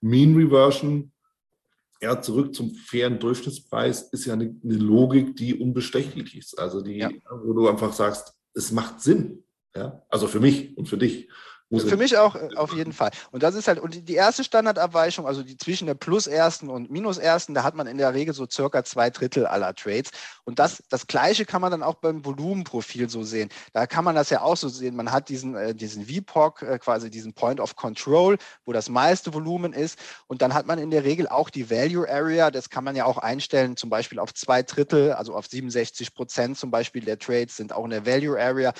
Mean 0.00 0.34
Reversion, 0.36 1.12
ja, 2.02 2.20
zurück 2.20 2.54
zum 2.54 2.74
fairen 2.74 3.20
Durchschnittspreis, 3.20 4.02
ist 4.10 4.26
ja 4.26 4.32
eine, 4.32 4.54
eine 4.62 4.74
Logik, 4.74 5.36
die 5.36 5.54
unbestechlich 5.54 6.36
ist. 6.36 6.58
Also 6.58 6.82
die, 6.82 6.98
ja. 6.98 7.10
wo 7.44 7.52
du 7.52 7.68
einfach 7.68 7.92
sagst, 7.92 8.34
es 8.54 8.72
macht 8.72 9.00
Sinn. 9.00 9.44
Ja, 9.74 10.02
also 10.08 10.26
für 10.26 10.40
mich 10.40 10.76
und 10.76 10.88
für 10.88 10.98
dich. 10.98 11.30
Für 11.80 11.96
mich 11.96 12.18
auch 12.18 12.34
äh, 12.36 12.50
auf 12.56 12.74
jeden 12.74 12.92
Fall. 12.92 13.10
Und 13.30 13.42
das 13.42 13.54
ist 13.54 13.68
halt, 13.68 13.78
und 13.78 14.08
die 14.08 14.14
erste 14.14 14.44
Standardabweichung, 14.44 15.26
also 15.26 15.42
die 15.42 15.56
zwischen 15.56 15.86
der 15.86 15.94
plus 15.94 16.26
ersten 16.26 16.68
und 16.68 16.90
minus 16.90 17.18
ersten, 17.18 17.54
da 17.54 17.62
hat 17.62 17.74
man 17.74 17.86
in 17.86 17.98
der 17.98 18.12
Regel 18.14 18.34
so 18.34 18.46
circa 18.48 18.84
zwei 18.84 19.10
Drittel 19.10 19.46
aller 19.46 19.74
Trades. 19.74 20.10
Und 20.44 20.58
das, 20.58 20.82
das 20.90 21.06
Gleiche 21.06 21.44
kann 21.46 21.62
man 21.62 21.70
dann 21.70 21.82
auch 21.82 21.94
beim 21.94 22.24
Volumenprofil 22.24 23.08
so 23.08 23.22
sehen. 23.22 23.48
Da 23.72 23.86
kann 23.86 24.04
man 24.04 24.14
das 24.14 24.30
ja 24.30 24.42
auch 24.42 24.56
so 24.56 24.68
sehen. 24.68 24.96
Man 24.96 25.12
hat 25.12 25.28
diesen, 25.28 25.54
äh, 25.54 25.74
diesen 25.74 26.06
VPOC, 26.06 26.62
äh, 26.62 26.78
quasi 26.78 27.10
diesen 27.10 27.32
Point 27.32 27.60
of 27.60 27.76
Control, 27.76 28.36
wo 28.64 28.72
das 28.72 28.88
meiste 28.88 29.32
Volumen 29.32 29.72
ist. 29.72 29.98
Und 30.26 30.42
dann 30.42 30.52
hat 30.54 30.66
man 30.66 30.78
in 30.78 30.90
der 30.90 31.04
Regel 31.04 31.28
auch 31.28 31.48
die 31.48 31.70
Value 31.70 32.08
Area. 32.08 32.50
Das 32.50 32.68
kann 32.70 32.84
man 32.84 32.96
ja 32.96 33.06
auch 33.06 33.18
einstellen, 33.18 33.76
zum 33.76 33.88
Beispiel 33.88 34.18
auf 34.18 34.34
zwei 34.34 34.62
Drittel, 34.62 35.12
also 35.12 35.34
auf 35.34 35.46
67 35.46 36.12
Prozent 36.14 36.58
zum 36.58 36.70
Beispiel 36.70 37.04
der 37.04 37.18
Trades 37.18 37.56
sind 37.56 37.72
auch 37.72 37.84
in 37.84 37.90
der 37.90 38.04
Value 38.04 38.38
Area. 38.38 38.72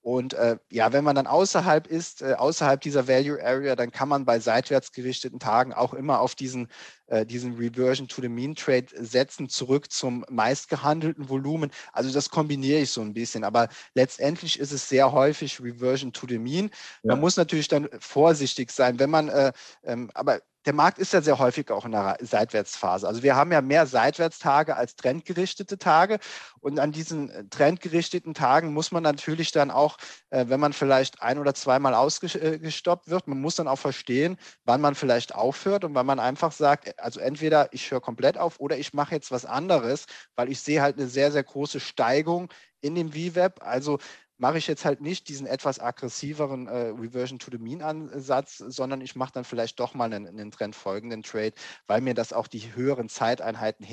Und 0.00 0.34
äh, 0.34 0.56
ja, 0.70 0.92
wenn 0.92 1.04
man 1.04 1.16
dann 1.16 1.26
außerhalb 1.26 1.86
ist, 1.86 2.22
äh, 2.22 2.34
außerhalb 2.34 2.80
dieser 2.80 3.08
Value 3.08 3.44
Area, 3.44 3.76
dann 3.76 3.90
kann 3.90 4.08
man 4.08 4.24
bei 4.24 4.38
seitwärts 4.38 4.92
gerichteten 4.92 5.40
Tagen 5.40 5.72
auch 5.72 5.92
immer 5.92 6.20
auf 6.20 6.34
diesen, 6.34 6.68
äh, 7.08 7.26
diesen 7.26 7.56
Reversion 7.56 8.06
to 8.08 8.22
the 8.22 8.28
Mean 8.28 8.54
Trade 8.54 8.86
setzen, 8.94 9.48
zurück 9.48 9.90
zum 9.90 10.24
meistgehandelten 10.30 11.28
Volumen. 11.28 11.70
Also 11.92 12.12
das 12.12 12.30
kombiniere 12.30 12.80
ich 12.80 12.90
so 12.90 13.00
ein 13.00 13.12
bisschen. 13.12 13.44
Aber 13.44 13.68
letztendlich 13.94 14.58
ist 14.58 14.72
es 14.72 14.88
sehr 14.88 15.12
häufig 15.12 15.60
Reversion 15.60 16.12
to 16.12 16.26
the 16.28 16.38
Mean. 16.38 16.70
Man 17.02 17.16
ja. 17.16 17.20
muss 17.20 17.36
natürlich 17.36 17.68
dann 17.68 17.88
vorsichtig 17.98 18.70
sein, 18.70 18.98
wenn 18.98 19.10
man, 19.10 19.28
äh, 19.28 19.52
ähm, 19.84 20.10
aber 20.14 20.40
der 20.66 20.72
Markt 20.74 20.98
ist 20.98 21.12
ja 21.12 21.22
sehr 21.22 21.38
häufig 21.38 21.70
auch 21.70 21.84
in 21.84 21.94
einer 21.94 22.16
Seitwärtsphase. 22.20 23.06
Also 23.06 23.22
wir 23.22 23.36
haben 23.36 23.52
ja 23.52 23.60
mehr 23.60 23.86
Seitwärtstage 23.86 24.76
als 24.76 24.96
trendgerichtete 24.96 25.78
Tage. 25.78 26.18
Und 26.60 26.78
an 26.78 26.92
diesen 26.92 27.30
äh, 27.30 27.44
trendgerichteten 27.48 28.34
Tagen 28.34 28.72
muss 28.72 28.90
man 28.90 29.02
natürlich 29.02 29.52
dann 29.52 29.70
auch, 29.70 29.96
äh, 30.30 30.46
wenn 30.48 30.60
man 30.60 30.72
vielleicht 30.72 31.22
ein 31.22 31.38
oder 31.38 31.54
zweimal 31.54 31.94
ausgestoppt 31.94 33.08
wird, 33.08 33.28
man 33.28 33.40
muss 33.40 33.56
dann 33.56 33.68
auch 33.68 33.78
verstehen, 33.78 34.36
wann 34.64 34.80
man 34.80 34.94
vielleicht 34.94 35.34
aufhört 35.34 35.84
und 35.84 35.94
wann 35.94 36.06
man 36.06 36.18
einfach 36.18 36.52
sagt, 36.52 36.88
äh, 36.88 36.94
also 36.98 37.20
entweder 37.20 37.72
ich 37.72 37.90
höre 37.90 38.00
komplett 38.00 38.36
auf 38.36 38.60
oder 38.60 38.76
ich 38.76 38.92
mache 38.92 39.14
jetzt 39.14 39.30
was 39.30 39.46
anderes, 39.46 40.06
weil 40.36 40.50
ich 40.50 40.60
sehe 40.60 40.82
halt 40.82 40.98
eine 40.98 41.08
sehr, 41.08 41.32
sehr 41.32 41.44
große 41.44 41.80
Steigung 41.80 42.52
in 42.80 42.94
dem 42.94 43.12
VWAP. 43.12 43.62
Also 43.62 43.98
mache 44.38 44.58
ich 44.58 44.66
jetzt 44.66 44.84
halt 44.84 45.00
nicht 45.00 45.28
diesen 45.28 45.46
etwas 45.46 45.80
aggressiveren 45.80 46.68
äh, 46.68 46.88
Reversion 46.88 47.38
to 47.38 47.50
the 47.50 47.58
Mean 47.58 47.82
Ansatz, 47.82 48.58
sondern 48.58 49.00
ich 49.00 49.16
mache 49.16 49.32
dann 49.32 49.44
vielleicht 49.44 49.78
doch 49.80 49.94
mal 49.94 50.12
einen, 50.12 50.26
einen 50.26 50.50
trendfolgenden 50.50 51.22
Trade, 51.22 51.52
weil 51.86 52.00
mir 52.00 52.14
das 52.14 52.32
auch 52.32 52.46
die 52.46 52.74
höheren 52.74 53.08
Zeiteinheiten 53.08 53.84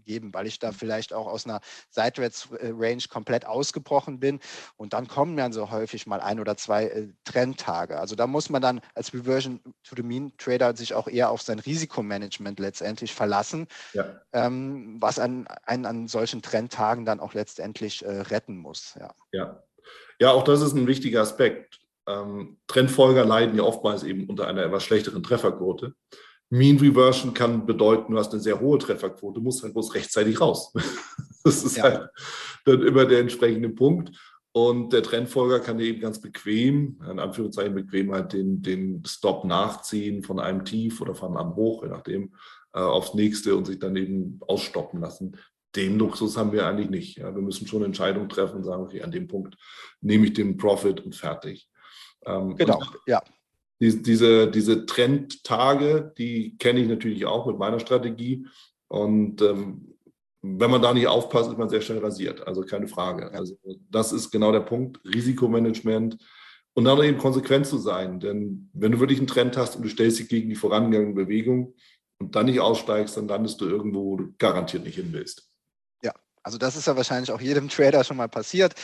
hergeben, 0.00 0.32
weil 0.34 0.46
ich 0.46 0.58
da 0.58 0.72
vielleicht 0.72 1.12
auch 1.12 1.26
aus 1.26 1.46
einer 1.46 1.60
Seitwärts-Range 1.90 3.02
komplett 3.08 3.46
ausgebrochen 3.46 4.20
bin 4.20 4.40
und 4.76 4.92
dann 4.92 5.08
kommen 5.08 5.36
dann 5.36 5.52
so 5.52 5.70
häufig 5.70 6.06
mal 6.06 6.20
ein 6.20 6.40
oder 6.40 6.56
zwei 6.56 6.86
äh, 6.86 7.08
Trendtage. 7.24 7.98
Also 7.98 8.16
da 8.16 8.26
muss 8.26 8.50
man 8.50 8.62
dann 8.62 8.80
als 8.94 9.12
Reversion 9.12 9.60
to 9.84 9.94
the 9.96 10.02
Mean 10.02 10.32
Trader 10.38 10.76
sich 10.76 10.94
auch 10.94 11.08
eher 11.08 11.30
auf 11.30 11.42
sein 11.42 11.58
Risikomanagement 11.58 12.58
letztendlich 12.58 13.14
verlassen, 13.14 13.66
ja. 13.92 14.20
ähm, 14.32 14.96
was 15.00 15.18
einen, 15.18 15.46
einen 15.64 15.86
an 15.86 16.08
solchen 16.08 16.42
Trendtagen 16.42 17.04
dann 17.04 17.20
auch 17.20 17.34
letztendlich 17.34 18.04
äh, 18.04 18.20
retten 18.22 18.56
muss. 18.56 18.94
Ja. 18.98 19.14
ja. 19.32 19.62
Ja, 20.20 20.32
auch 20.32 20.44
das 20.44 20.60
ist 20.60 20.74
ein 20.74 20.86
wichtiger 20.86 21.22
Aspekt. 21.22 21.80
Ähm, 22.06 22.58
Trendfolger 22.66 23.24
leiden 23.24 23.56
ja 23.56 23.62
oftmals 23.62 24.02
eben 24.02 24.28
unter 24.28 24.46
einer 24.46 24.64
etwas 24.64 24.84
schlechteren 24.84 25.22
Trefferquote. 25.22 25.94
Mean 26.50 26.78
Reversion 26.78 27.32
kann 27.32 27.64
bedeuten, 27.64 28.12
du 28.12 28.18
hast 28.18 28.32
eine 28.32 28.42
sehr 28.42 28.60
hohe 28.60 28.78
Trefferquote, 28.78 29.40
musst 29.40 29.62
halt 29.62 29.72
bloß 29.72 29.94
rechtzeitig 29.94 30.40
raus. 30.40 30.72
das 31.44 31.64
ist 31.64 31.76
ja. 31.76 31.84
halt 31.84 32.10
dann 32.64 32.82
immer 32.82 33.06
der 33.06 33.20
entsprechende 33.20 33.70
Punkt. 33.70 34.10
Und 34.52 34.92
der 34.92 35.04
Trendfolger 35.04 35.60
kann 35.60 35.78
eben 35.78 36.00
ganz 36.00 36.20
bequem, 36.20 37.00
in 37.08 37.20
Anführungszeichen 37.20 37.74
bequem 37.74 38.12
halt 38.12 38.32
den, 38.32 38.62
den 38.62 39.04
Stop 39.06 39.44
nachziehen 39.44 40.24
von 40.24 40.40
einem 40.40 40.64
Tief 40.64 41.00
oder 41.00 41.14
von 41.14 41.36
einem 41.36 41.54
Hoch, 41.54 41.84
je 41.84 41.88
nachdem, 41.88 42.34
äh, 42.72 42.80
aufs 42.80 43.14
nächste 43.14 43.54
und 43.54 43.66
sich 43.66 43.78
dann 43.78 43.94
eben 43.94 44.40
ausstoppen 44.40 45.00
lassen 45.00 45.36
den 45.76 45.98
Luxus 45.98 46.36
haben 46.36 46.52
wir 46.52 46.66
eigentlich 46.66 46.90
nicht. 46.90 47.18
Ja, 47.18 47.34
wir 47.34 47.42
müssen 47.42 47.66
schon 47.66 47.84
Entscheidungen 47.84 48.28
treffen 48.28 48.56
und 48.56 48.64
sagen, 48.64 48.82
okay, 48.82 49.02
an 49.02 49.10
dem 49.10 49.28
Punkt 49.28 49.56
nehme 50.00 50.26
ich 50.26 50.32
den 50.32 50.56
Profit 50.56 51.00
und 51.00 51.14
fertig. 51.14 51.68
Ähm, 52.26 52.56
genau, 52.56 52.78
und 52.78 52.88
ja. 53.06 53.22
Die, 53.80 54.02
diese, 54.02 54.50
diese 54.50 54.86
Trendtage, 54.86 56.12
die 56.18 56.56
kenne 56.58 56.80
ich 56.80 56.88
natürlich 56.88 57.26
auch 57.26 57.46
mit 57.46 57.58
meiner 57.58 57.80
Strategie. 57.80 58.46
Und 58.88 59.40
ähm, 59.42 59.96
wenn 60.42 60.70
man 60.70 60.82
da 60.82 60.92
nicht 60.92 61.06
aufpasst, 61.06 61.50
ist 61.50 61.58
man 61.58 61.68
sehr 61.68 61.80
schnell 61.80 61.98
rasiert. 61.98 62.46
Also 62.46 62.62
keine 62.62 62.88
Frage. 62.88 63.32
Also 63.32 63.56
das 63.90 64.12
ist 64.12 64.30
genau 64.30 64.52
der 64.52 64.60
Punkt. 64.60 65.00
Risikomanagement 65.04 66.18
und 66.74 66.84
dann 66.84 67.02
eben 67.02 67.18
konsequent 67.18 67.66
zu 67.66 67.78
sein. 67.78 68.20
Denn 68.20 68.70
wenn 68.72 68.92
du 68.92 69.00
wirklich 69.00 69.18
einen 69.18 69.26
Trend 69.26 69.56
hast 69.56 69.76
und 69.76 69.82
du 69.82 69.88
stellst 69.88 70.18
dich 70.18 70.28
gegen 70.28 70.48
die 70.48 70.56
vorangegangene 70.56 71.14
Bewegung 71.14 71.74
und 72.18 72.36
dann 72.36 72.46
nicht 72.46 72.60
aussteigst, 72.60 73.16
dann 73.16 73.28
landest 73.28 73.60
du 73.60 73.66
irgendwo, 73.66 74.04
wo 74.04 74.16
du 74.16 74.34
garantiert 74.38 74.84
nicht 74.84 74.96
hin 74.96 75.12
willst. 75.12 75.50
Also 76.42 76.58
das 76.58 76.76
ist 76.76 76.86
ja 76.86 76.96
wahrscheinlich 76.96 77.32
auch 77.32 77.40
jedem 77.40 77.68
Trader 77.68 78.02
schon 78.04 78.16
mal 78.16 78.28
passiert. 78.28 78.74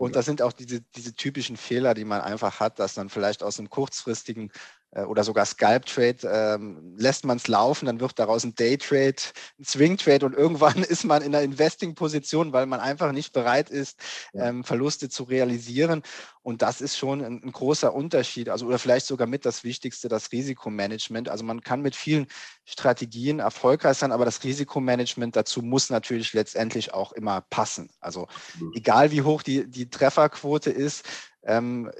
Und 0.00 0.16
das 0.16 0.24
sind 0.24 0.40
auch 0.40 0.54
diese, 0.54 0.80
diese 0.96 1.12
typischen 1.12 1.58
Fehler, 1.58 1.92
die 1.92 2.06
man 2.06 2.22
einfach 2.22 2.58
hat, 2.58 2.78
dass 2.78 2.94
dann 2.94 3.10
vielleicht 3.10 3.42
aus 3.42 3.58
einem 3.58 3.68
kurzfristigen 3.68 4.50
äh, 4.92 5.02
oder 5.02 5.24
sogar 5.24 5.44
Scalp-Trade 5.44 6.18
ähm, 6.24 6.94
lässt 6.96 7.24
man 7.24 7.36
es 7.36 7.48
laufen, 7.48 7.86
dann 7.86 8.00
wird 8.00 8.18
daraus 8.18 8.44
ein 8.44 8.54
Day-Trade, 8.54 9.16
ein 9.58 9.64
Swing-Trade 9.64 10.26
und 10.26 10.34
irgendwann 10.34 10.82
ist 10.82 11.04
man 11.04 11.22
in 11.22 11.34
einer 11.34 11.44
Investing-Position, 11.44 12.52
weil 12.52 12.66
man 12.66 12.80
einfach 12.80 13.12
nicht 13.12 13.32
bereit 13.32 13.70
ist, 13.70 14.00
ähm, 14.34 14.64
Verluste 14.64 15.08
zu 15.08 15.24
realisieren. 15.24 16.02
Und 16.42 16.62
das 16.62 16.80
ist 16.80 16.96
schon 16.96 17.22
ein, 17.22 17.42
ein, 17.44 17.52
großer 17.52 17.92
Unterschied, 17.92 18.48
also 18.48 18.66
oder 18.66 18.78
vielleicht 18.78 19.04
sogar 19.04 19.26
mit 19.26 19.44
das 19.44 19.62
Wichtigste, 19.62 20.08
das 20.08 20.32
Risikomanagement. 20.32 21.28
Also 21.28 21.44
man 21.44 21.60
kann 21.60 21.82
mit 21.82 21.94
vielen 21.94 22.26
Strategien 22.64 23.40
erfolgreich 23.40 23.98
sein, 23.98 24.10
aber 24.10 24.24
das 24.24 24.42
Risikomanagement 24.42 25.36
dazu 25.36 25.60
muss 25.60 25.90
natürlich 25.90 26.32
letztendlich 26.32 26.94
auch 26.94 27.12
immer 27.12 27.42
passen. 27.42 27.90
Also 28.00 28.26
egal 28.74 29.10
wie 29.10 29.20
hoch 29.20 29.42
die, 29.42 29.70
die 29.70 29.89
Trefferquote 29.90 30.70
ist, 30.70 31.04
ähm, 31.42 31.90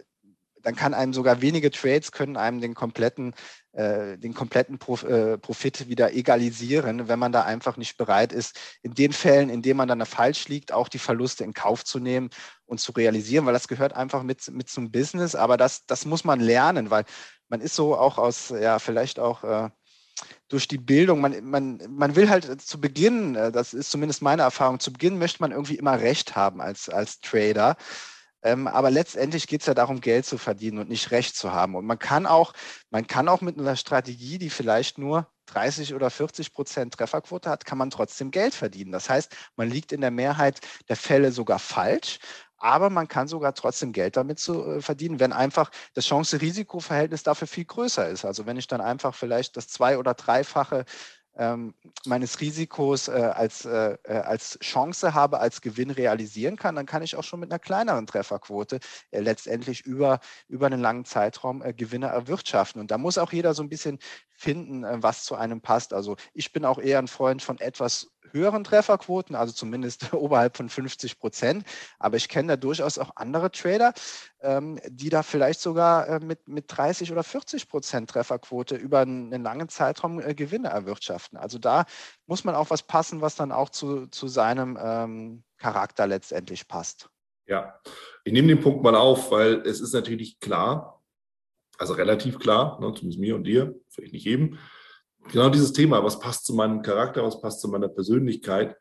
dann 0.62 0.76
kann 0.76 0.94
einem 0.94 1.12
sogar 1.12 1.40
wenige 1.40 1.70
Trades 1.70 2.12
können 2.12 2.37
einem 2.37 2.61
den 2.61 2.74
kompletten, 2.74 3.35
äh, 3.72 4.18
den 4.18 4.35
kompletten 4.35 4.79
Prof, 4.79 5.05
äh, 5.05 5.38
Profit 5.38 5.88
wieder 5.88 6.12
egalisieren, 6.12 7.09
wenn 7.09 7.18
man 7.18 7.33
da 7.33 7.42
einfach 7.42 7.76
nicht 7.76 7.96
bereit 7.96 8.33
ist, 8.33 8.59
in 8.83 8.94
den 8.94 9.12
Fällen, 9.12 9.48
in 9.48 9.62
denen 9.62 9.79
man 9.79 9.88
dann 9.88 10.05
falsch 10.07 10.48
liegt, 10.48 10.72
auch 10.72 10.88
die 10.88 10.98
Verluste 10.98 11.44
in 11.44 11.55
Kauf 11.55 11.85
zu 11.85 11.98
nehmen 11.98 12.31
und 12.66 12.81
zu 12.81 12.92
realisieren, 12.92 13.46
weil 13.46 13.55
das 13.55 13.68
gehört 13.68 13.94
einfach 13.94 14.22
mit, 14.22 14.48
mit 14.50 14.68
zum 14.68 14.90
Business. 14.90 15.35
Aber 15.35 15.57
das, 15.57 15.87
das 15.87 16.05
muss 16.05 16.24
man 16.24 16.40
lernen, 16.40 16.90
weil 16.90 17.05
man 17.48 17.61
ist 17.61 17.74
so 17.74 17.96
auch 17.96 18.18
aus, 18.18 18.50
ja, 18.50 18.79
vielleicht 18.79 19.18
auch 19.18 19.44
äh, 19.44 19.70
durch 20.48 20.68
die 20.68 20.78
Bildung, 20.78 21.20
man, 21.20 21.44
man, 21.44 21.80
man 21.88 22.16
will 22.16 22.28
halt 22.28 22.61
zu 22.61 22.80
Beginn, 22.80 23.35
äh, 23.35 23.52
das 23.52 23.74
ist 23.74 23.90
zumindest 23.90 24.22
meine 24.22 24.42
Erfahrung, 24.42 24.80
zu 24.80 24.92
Beginn 24.92 25.18
möchte 25.18 25.42
man 25.42 25.52
irgendwie 25.52 25.76
immer 25.76 26.00
Recht 26.00 26.37
haben 26.37 26.61
als, 26.61 26.88
als 26.88 27.20
Trader. 27.20 27.76
Ähm, 28.42 28.66
aber 28.66 28.90
letztendlich 28.90 29.46
geht 29.46 29.61
es 29.61 29.66
ja 29.66 29.74
darum, 29.74 30.00
Geld 30.00 30.24
zu 30.24 30.38
verdienen 30.38 30.78
und 30.78 30.88
nicht 30.88 31.11
Recht 31.11 31.37
zu 31.37 31.52
haben. 31.52 31.74
Und 31.74 31.85
man 31.85 31.98
kann 31.98 32.26
auch, 32.26 32.54
man 32.90 33.06
kann 33.06 33.28
auch 33.28 33.42
mit 33.42 33.59
einer 33.59 33.76
Strategie, 33.76 34.38
die 34.38 34.50
vielleicht 34.50 34.96
nur 34.96 35.30
30 35.46 35.94
oder 35.94 36.11
40 36.11 36.52
Prozent 36.52 36.94
Trefferquote 36.94 37.50
hat, 37.50 37.64
kann 37.66 37.76
man 37.76 37.90
trotzdem 37.90 38.30
Geld 38.30 38.54
verdienen. 38.54 38.92
Das 38.92 39.11
heißt, 39.11 39.35
man 39.56 39.68
liegt 39.68 39.92
in 39.92 40.00
der 40.00 40.11
Mehrheit 40.11 40.61
der 40.88 40.96
Fälle 40.96 41.33
sogar 41.33 41.59
falsch, 41.59 42.18
aber 42.60 42.90
man 42.90 43.08
kann 43.08 43.26
sogar 43.26 43.54
trotzdem 43.54 43.92
Geld 43.92 44.16
damit 44.16 44.38
zu, 44.38 44.64
äh, 44.64 44.80
verdienen, 44.80 45.18
wenn 45.18 45.32
einfach 45.32 45.70
das 45.94 46.06
Chance-Risiko-Verhältnis 46.06 47.22
dafür 47.24 47.48
viel 47.48 47.64
größer 47.64 48.08
ist. 48.08 48.24
Also 48.24 48.46
wenn 48.46 48.56
ich 48.56 48.68
dann 48.68 48.80
einfach 48.80 49.14
vielleicht 49.14 49.56
das 49.56 49.68
zwei- 49.68 49.98
oder 49.98 50.14
dreifache 50.14 50.84
ähm, 51.36 51.74
meines 52.04 52.40
Risikos 52.40 53.08
äh, 53.08 53.12
als, 53.12 53.64
äh, 53.64 53.96
äh, 54.04 54.12
als 54.12 54.58
Chance 54.60 55.14
habe, 55.14 55.40
als 55.40 55.60
Gewinn 55.60 55.90
realisieren 55.90 56.56
kann, 56.56 56.74
dann 56.74 56.86
kann 56.86 57.02
ich 57.02 57.16
auch 57.16 57.22
schon 57.24 57.40
mit 57.40 57.50
einer 57.50 57.58
kleineren 57.58 58.06
Trefferquote 58.06 58.80
äh, 59.10 59.20
letztendlich 59.20 59.86
über, 59.86 60.20
über 60.48 60.66
einen 60.66 60.80
langen 60.80 61.04
Zeitraum 61.04 61.62
Gewinne 61.76 62.08
erwirtschaften. 62.08 62.80
Und 62.80 62.90
da 62.90 62.98
muss 62.98 63.16
auch 63.16 63.32
jeder 63.32 63.54
so 63.54 63.62
ein 63.62 63.68
bisschen 63.68 63.98
finden, 64.30 64.84
was 65.02 65.24
zu 65.24 65.34
einem 65.34 65.60
passt. 65.60 65.92
Also 65.92 66.16
ich 66.34 66.52
bin 66.52 66.64
auch 66.64 66.78
eher 66.78 66.98
ein 66.98 67.08
Freund 67.08 67.42
von 67.42 67.58
etwas 67.60 68.10
höheren 68.32 68.64
Trefferquoten, 68.64 69.34
also 69.36 69.52
zumindest 69.52 70.12
oberhalb 70.14 70.56
von 70.56 70.68
50 70.68 71.18
Prozent. 71.18 71.64
Aber 71.98 72.16
ich 72.16 72.28
kenne 72.28 72.48
da 72.48 72.56
durchaus 72.56 72.98
auch 72.98 73.10
andere 73.16 73.50
Trader, 73.50 73.92
ähm, 74.40 74.78
die 74.88 75.08
da 75.08 75.22
vielleicht 75.22 75.60
sogar 75.60 76.08
äh, 76.08 76.20
mit, 76.20 76.48
mit 76.48 76.64
30 76.68 77.12
oder 77.12 77.22
40 77.22 77.68
Prozent 77.68 78.10
Trefferquote 78.10 78.76
über 78.76 79.00
einen, 79.00 79.42
langen 79.42 79.68
Zeitraum 79.68 80.20
äh, 80.20 80.34
Gewinne 80.34 80.68
erwirtschaften. 80.68 81.38
Also 81.38 81.58
da 81.58 81.84
muss 82.26 82.44
man 82.44 82.54
auch 82.54 82.70
was 82.70 82.82
passen, 82.82 83.20
was 83.20 83.36
dann 83.36 83.52
auch 83.52 83.70
zu, 83.70 84.06
zu 84.06 84.28
seinem 84.28 84.78
ähm, 84.80 85.44
Charakter 85.58 86.06
letztendlich 86.06 86.68
passt. 86.68 87.10
Ja, 87.46 87.80
ich 88.24 88.32
nehme 88.32 88.48
den 88.48 88.60
Punkt 88.60 88.82
mal 88.82 88.94
auf, 88.94 89.30
weil 89.30 89.62
es 89.66 89.80
ist 89.80 89.92
natürlich 89.92 90.38
klar, 90.38 91.02
also 91.78 91.94
relativ 91.94 92.38
klar, 92.38 92.78
ne, 92.80 92.92
zumindest 92.94 93.18
mir 93.18 93.34
und 93.34 93.44
dir, 93.44 93.74
vielleicht 93.88 94.12
nicht 94.12 94.24
jedem, 94.24 94.58
genau 95.33 95.48
dieses 95.50 95.72
Thema, 95.72 96.02
was 96.02 96.18
passt 96.18 96.46
zu 96.46 96.54
meinem 96.54 96.83
Charakter, 96.83 97.24
was 97.24 97.40
passt 97.40 97.61
zu 97.61 97.68
meiner 97.68 97.88
Persönlichkeit. 97.88 98.76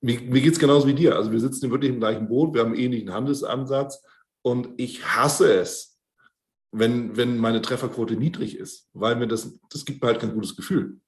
Mir, 0.00 0.20
mir 0.20 0.40
geht 0.40 0.52
es 0.52 0.58
genauso 0.58 0.86
wie 0.86 0.94
dir. 0.94 1.16
Also 1.16 1.32
wir 1.32 1.40
sitzen 1.40 1.70
wirklich 1.70 1.90
im 1.90 2.00
gleichen 2.00 2.28
Boot, 2.28 2.54
wir 2.54 2.60
haben 2.60 2.72
einen 2.72 2.80
ähnlichen 2.80 3.12
Handelsansatz 3.12 4.02
und 4.42 4.70
ich 4.76 5.04
hasse 5.04 5.52
es, 5.52 5.98
wenn, 6.70 7.16
wenn 7.16 7.38
meine 7.38 7.62
Trefferquote 7.62 8.16
niedrig 8.16 8.56
ist, 8.56 8.88
weil 8.92 9.16
mir 9.16 9.26
das, 9.26 9.58
das 9.70 9.84
gibt 9.84 10.02
mir 10.02 10.08
halt 10.08 10.20
kein 10.20 10.34
gutes 10.34 10.54
Gefühl. 10.54 11.00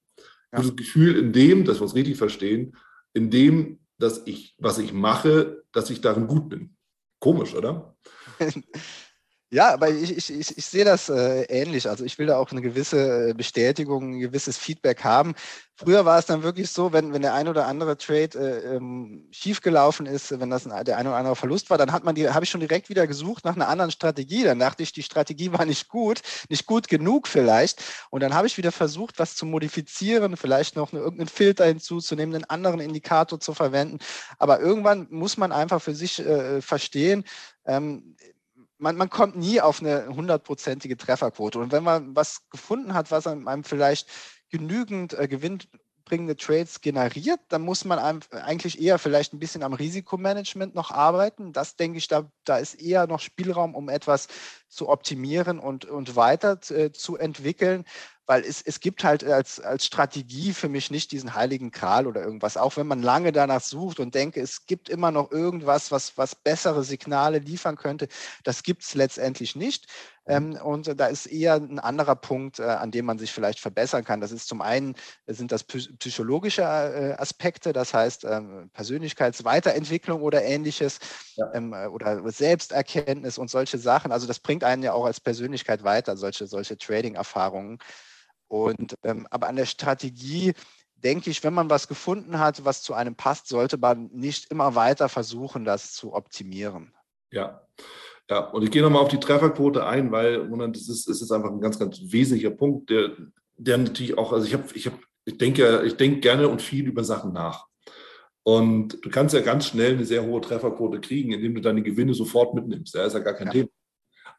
Ja. 0.52 0.60
Gutes 0.60 0.76
Gefühl 0.76 1.16
in 1.16 1.32
dem, 1.32 1.64
dass 1.64 1.78
wir 1.78 1.82
uns 1.82 1.94
richtig 1.94 2.16
verstehen, 2.16 2.76
in 3.12 3.30
dem, 3.30 3.80
dass 3.98 4.26
ich, 4.26 4.56
was 4.58 4.78
ich 4.78 4.92
mache, 4.92 5.62
dass 5.72 5.90
ich 5.90 6.00
darin 6.00 6.26
gut 6.26 6.48
bin. 6.48 6.76
Komisch, 7.20 7.54
oder? 7.54 7.96
Ja, 9.52 9.72
aber 9.72 9.88
ich, 9.90 10.16
ich, 10.16 10.30
ich, 10.32 10.56
ich 10.58 10.64
sehe 10.64 10.84
das 10.84 11.08
äh, 11.08 11.42
ähnlich. 11.48 11.88
Also 11.88 12.04
ich 12.04 12.18
will 12.18 12.26
da 12.26 12.36
auch 12.36 12.52
eine 12.52 12.60
gewisse 12.62 13.30
äh, 13.30 13.34
Bestätigung, 13.34 14.14
ein 14.14 14.20
gewisses 14.20 14.56
Feedback 14.56 15.02
haben. 15.02 15.34
Früher 15.74 16.04
war 16.04 16.20
es 16.20 16.26
dann 16.26 16.44
wirklich 16.44 16.70
so, 16.70 16.92
wenn, 16.92 17.12
wenn 17.12 17.22
der 17.22 17.34
ein 17.34 17.48
oder 17.48 17.66
andere 17.66 17.96
Trade 17.96 18.38
äh, 18.38 18.76
ähm, 18.76 19.26
schiefgelaufen 19.32 20.06
ist, 20.06 20.38
wenn 20.38 20.50
das 20.50 20.68
ein, 20.68 20.84
der 20.84 20.98
ein 20.98 21.06
oder 21.08 21.16
andere 21.16 21.34
Verlust 21.34 21.68
war, 21.68 21.78
dann 21.78 21.90
hat 21.90 22.04
man 22.04 22.14
die, 22.14 22.28
habe 22.28 22.44
ich 22.44 22.50
schon 22.50 22.60
direkt 22.60 22.90
wieder 22.90 23.08
gesucht 23.08 23.44
nach 23.44 23.56
einer 23.56 23.66
anderen 23.66 23.90
Strategie. 23.90 24.44
Dann 24.44 24.60
dachte 24.60 24.84
ich, 24.84 24.92
die 24.92 25.02
Strategie 25.02 25.52
war 25.52 25.64
nicht 25.64 25.88
gut, 25.88 26.20
nicht 26.48 26.66
gut 26.66 26.86
genug 26.86 27.26
vielleicht. 27.26 27.82
Und 28.10 28.22
dann 28.22 28.34
habe 28.34 28.46
ich 28.46 28.56
wieder 28.56 28.70
versucht, 28.70 29.18
was 29.18 29.34
zu 29.34 29.46
modifizieren, 29.46 30.36
vielleicht 30.36 30.76
noch 30.76 30.92
eine, 30.92 31.00
irgendeinen 31.02 31.28
Filter 31.28 31.64
hinzuzunehmen, 31.64 32.36
einen 32.36 32.44
anderen 32.44 32.78
Indikator 32.78 33.40
zu 33.40 33.52
verwenden. 33.52 33.98
Aber 34.38 34.60
irgendwann 34.60 35.08
muss 35.10 35.36
man 35.36 35.50
einfach 35.50 35.82
für 35.82 35.94
sich 35.96 36.20
äh, 36.20 36.62
verstehen, 36.62 37.24
ähm, 37.66 38.16
man, 38.80 38.96
man 38.96 39.10
kommt 39.10 39.36
nie 39.36 39.60
auf 39.60 39.80
eine 39.80 40.08
hundertprozentige 40.08 40.96
Trefferquote. 40.96 41.58
Und 41.58 41.72
wenn 41.72 41.84
man 41.84 42.16
was 42.16 42.48
gefunden 42.50 42.94
hat, 42.94 43.10
was 43.10 43.26
einem 43.26 43.64
vielleicht 43.64 44.08
genügend 44.50 45.12
äh, 45.14 45.28
gewinnbringende 45.28 46.36
Trades 46.36 46.80
generiert, 46.80 47.40
dann 47.48 47.62
muss 47.62 47.84
man 47.84 47.98
eigentlich 47.98 48.80
eher 48.80 48.98
vielleicht 48.98 49.32
ein 49.32 49.38
bisschen 49.38 49.62
am 49.62 49.74
Risikomanagement 49.74 50.74
noch 50.74 50.90
arbeiten. 50.90 51.52
Das 51.52 51.76
denke 51.76 51.98
ich, 51.98 52.08
da, 52.08 52.30
da 52.44 52.56
ist 52.56 52.74
eher 52.74 53.06
noch 53.06 53.20
Spielraum, 53.20 53.74
um 53.74 53.88
etwas 53.88 54.28
zu 54.68 54.88
optimieren 54.88 55.58
und, 55.58 55.84
und 55.84 56.16
weiter 56.16 56.58
äh, 56.70 56.90
zu 56.90 57.16
entwickeln 57.16 57.84
weil 58.30 58.44
es, 58.44 58.62
es 58.62 58.78
gibt 58.78 59.02
halt 59.02 59.24
als, 59.24 59.58
als 59.58 59.84
Strategie 59.84 60.52
für 60.52 60.68
mich 60.68 60.92
nicht 60.92 61.10
diesen 61.10 61.34
heiligen 61.34 61.72
Kral 61.72 62.06
oder 62.06 62.22
irgendwas. 62.22 62.56
Auch 62.56 62.76
wenn 62.76 62.86
man 62.86 63.02
lange 63.02 63.32
danach 63.32 63.60
sucht 63.60 63.98
und 63.98 64.14
denke, 64.14 64.40
es 64.40 64.66
gibt 64.66 64.88
immer 64.88 65.10
noch 65.10 65.32
irgendwas, 65.32 65.90
was, 65.90 66.16
was 66.16 66.36
bessere 66.36 66.84
Signale 66.84 67.40
liefern 67.40 67.74
könnte, 67.74 68.06
das 68.44 68.62
gibt 68.62 68.84
es 68.84 68.94
letztendlich 68.94 69.56
nicht. 69.56 69.88
Mhm. 70.26 70.32
Ähm, 70.32 70.52
und 70.62 71.00
da 71.00 71.08
ist 71.08 71.26
eher 71.26 71.54
ein 71.54 71.80
anderer 71.80 72.14
Punkt, 72.14 72.60
äh, 72.60 72.62
an 72.62 72.92
dem 72.92 73.04
man 73.04 73.18
sich 73.18 73.32
vielleicht 73.32 73.58
verbessern 73.58 74.04
kann. 74.04 74.20
Das 74.20 74.30
ist 74.30 74.46
zum 74.46 74.62
einen, 74.62 74.94
sind 75.26 75.50
das 75.50 75.64
psychologische 75.64 76.62
äh, 76.62 77.14
Aspekte, 77.18 77.72
das 77.72 77.92
heißt 77.92 78.26
ähm, 78.26 78.70
Persönlichkeitsweiterentwicklung 78.72 80.22
oder 80.22 80.44
ähnliches 80.44 81.00
ja. 81.34 81.52
ähm, 81.52 81.72
äh, 81.72 81.88
oder 81.88 82.30
Selbsterkenntnis 82.30 83.38
und 83.38 83.50
solche 83.50 83.78
Sachen. 83.78 84.12
Also 84.12 84.28
das 84.28 84.38
bringt 84.38 84.62
einen 84.62 84.84
ja 84.84 84.92
auch 84.92 85.06
als 85.06 85.18
Persönlichkeit 85.18 85.82
weiter, 85.82 86.16
solche, 86.16 86.46
solche 86.46 86.78
Trading-Erfahrungen. 86.78 87.80
Und 88.50 88.96
ähm, 89.04 89.28
aber 89.30 89.46
an 89.46 89.54
der 89.54 89.64
Strategie 89.64 90.54
denke 90.96 91.30
ich, 91.30 91.44
wenn 91.44 91.54
man 91.54 91.70
was 91.70 91.86
gefunden 91.86 92.40
hat, 92.40 92.64
was 92.64 92.82
zu 92.82 92.94
einem 92.94 93.14
passt, 93.14 93.46
sollte 93.46 93.78
man 93.78 94.10
nicht 94.12 94.50
immer 94.50 94.74
weiter 94.74 95.08
versuchen, 95.08 95.64
das 95.64 95.92
zu 95.92 96.12
optimieren. 96.12 96.92
Ja. 97.30 97.62
Ja, 98.28 98.40
und 98.50 98.62
ich 98.62 98.70
gehe 98.70 98.82
nochmal 98.82 99.02
auf 99.02 99.08
die 99.08 99.20
Trefferquote 99.20 99.86
ein, 99.86 100.10
weil 100.12 100.48
das 100.72 100.88
ist, 100.88 101.08
das 101.08 101.22
ist 101.22 101.32
einfach 101.32 101.50
ein 101.50 101.60
ganz, 101.60 101.78
ganz 101.78 102.00
wesentlicher 102.00 102.50
Punkt, 102.50 102.90
der, 102.90 103.10
der 103.56 103.78
natürlich 103.78 104.18
auch, 104.18 104.32
also 104.32 104.46
ich 104.46 104.54
habe, 104.54 104.64
ich 104.74 104.86
habe, 104.86 104.98
ich 105.24 105.38
denke, 105.38 105.82
ich 105.84 105.96
denke 105.96 106.20
gerne 106.20 106.48
und 106.48 106.62
viel 106.62 106.86
über 106.86 107.02
Sachen 107.02 107.32
nach. 107.32 107.66
Und 108.42 109.04
du 109.04 109.10
kannst 109.10 109.34
ja 109.34 109.40
ganz 109.40 109.66
schnell 109.66 109.94
eine 109.94 110.04
sehr 110.04 110.24
hohe 110.24 110.40
Trefferquote 110.40 111.00
kriegen, 111.00 111.32
indem 111.32 111.54
du 111.54 111.60
deine 111.60 111.82
Gewinne 111.82 112.14
sofort 112.14 112.54
mitnimmst. 112.54 112.94
Da 112.94 113.04
ist 113.04 113.14
ja 113.14 113.20
gar 113.20 113.34
kein 113.34 113.48
ja. 113.48 113.52
Thema. 113.52 113.68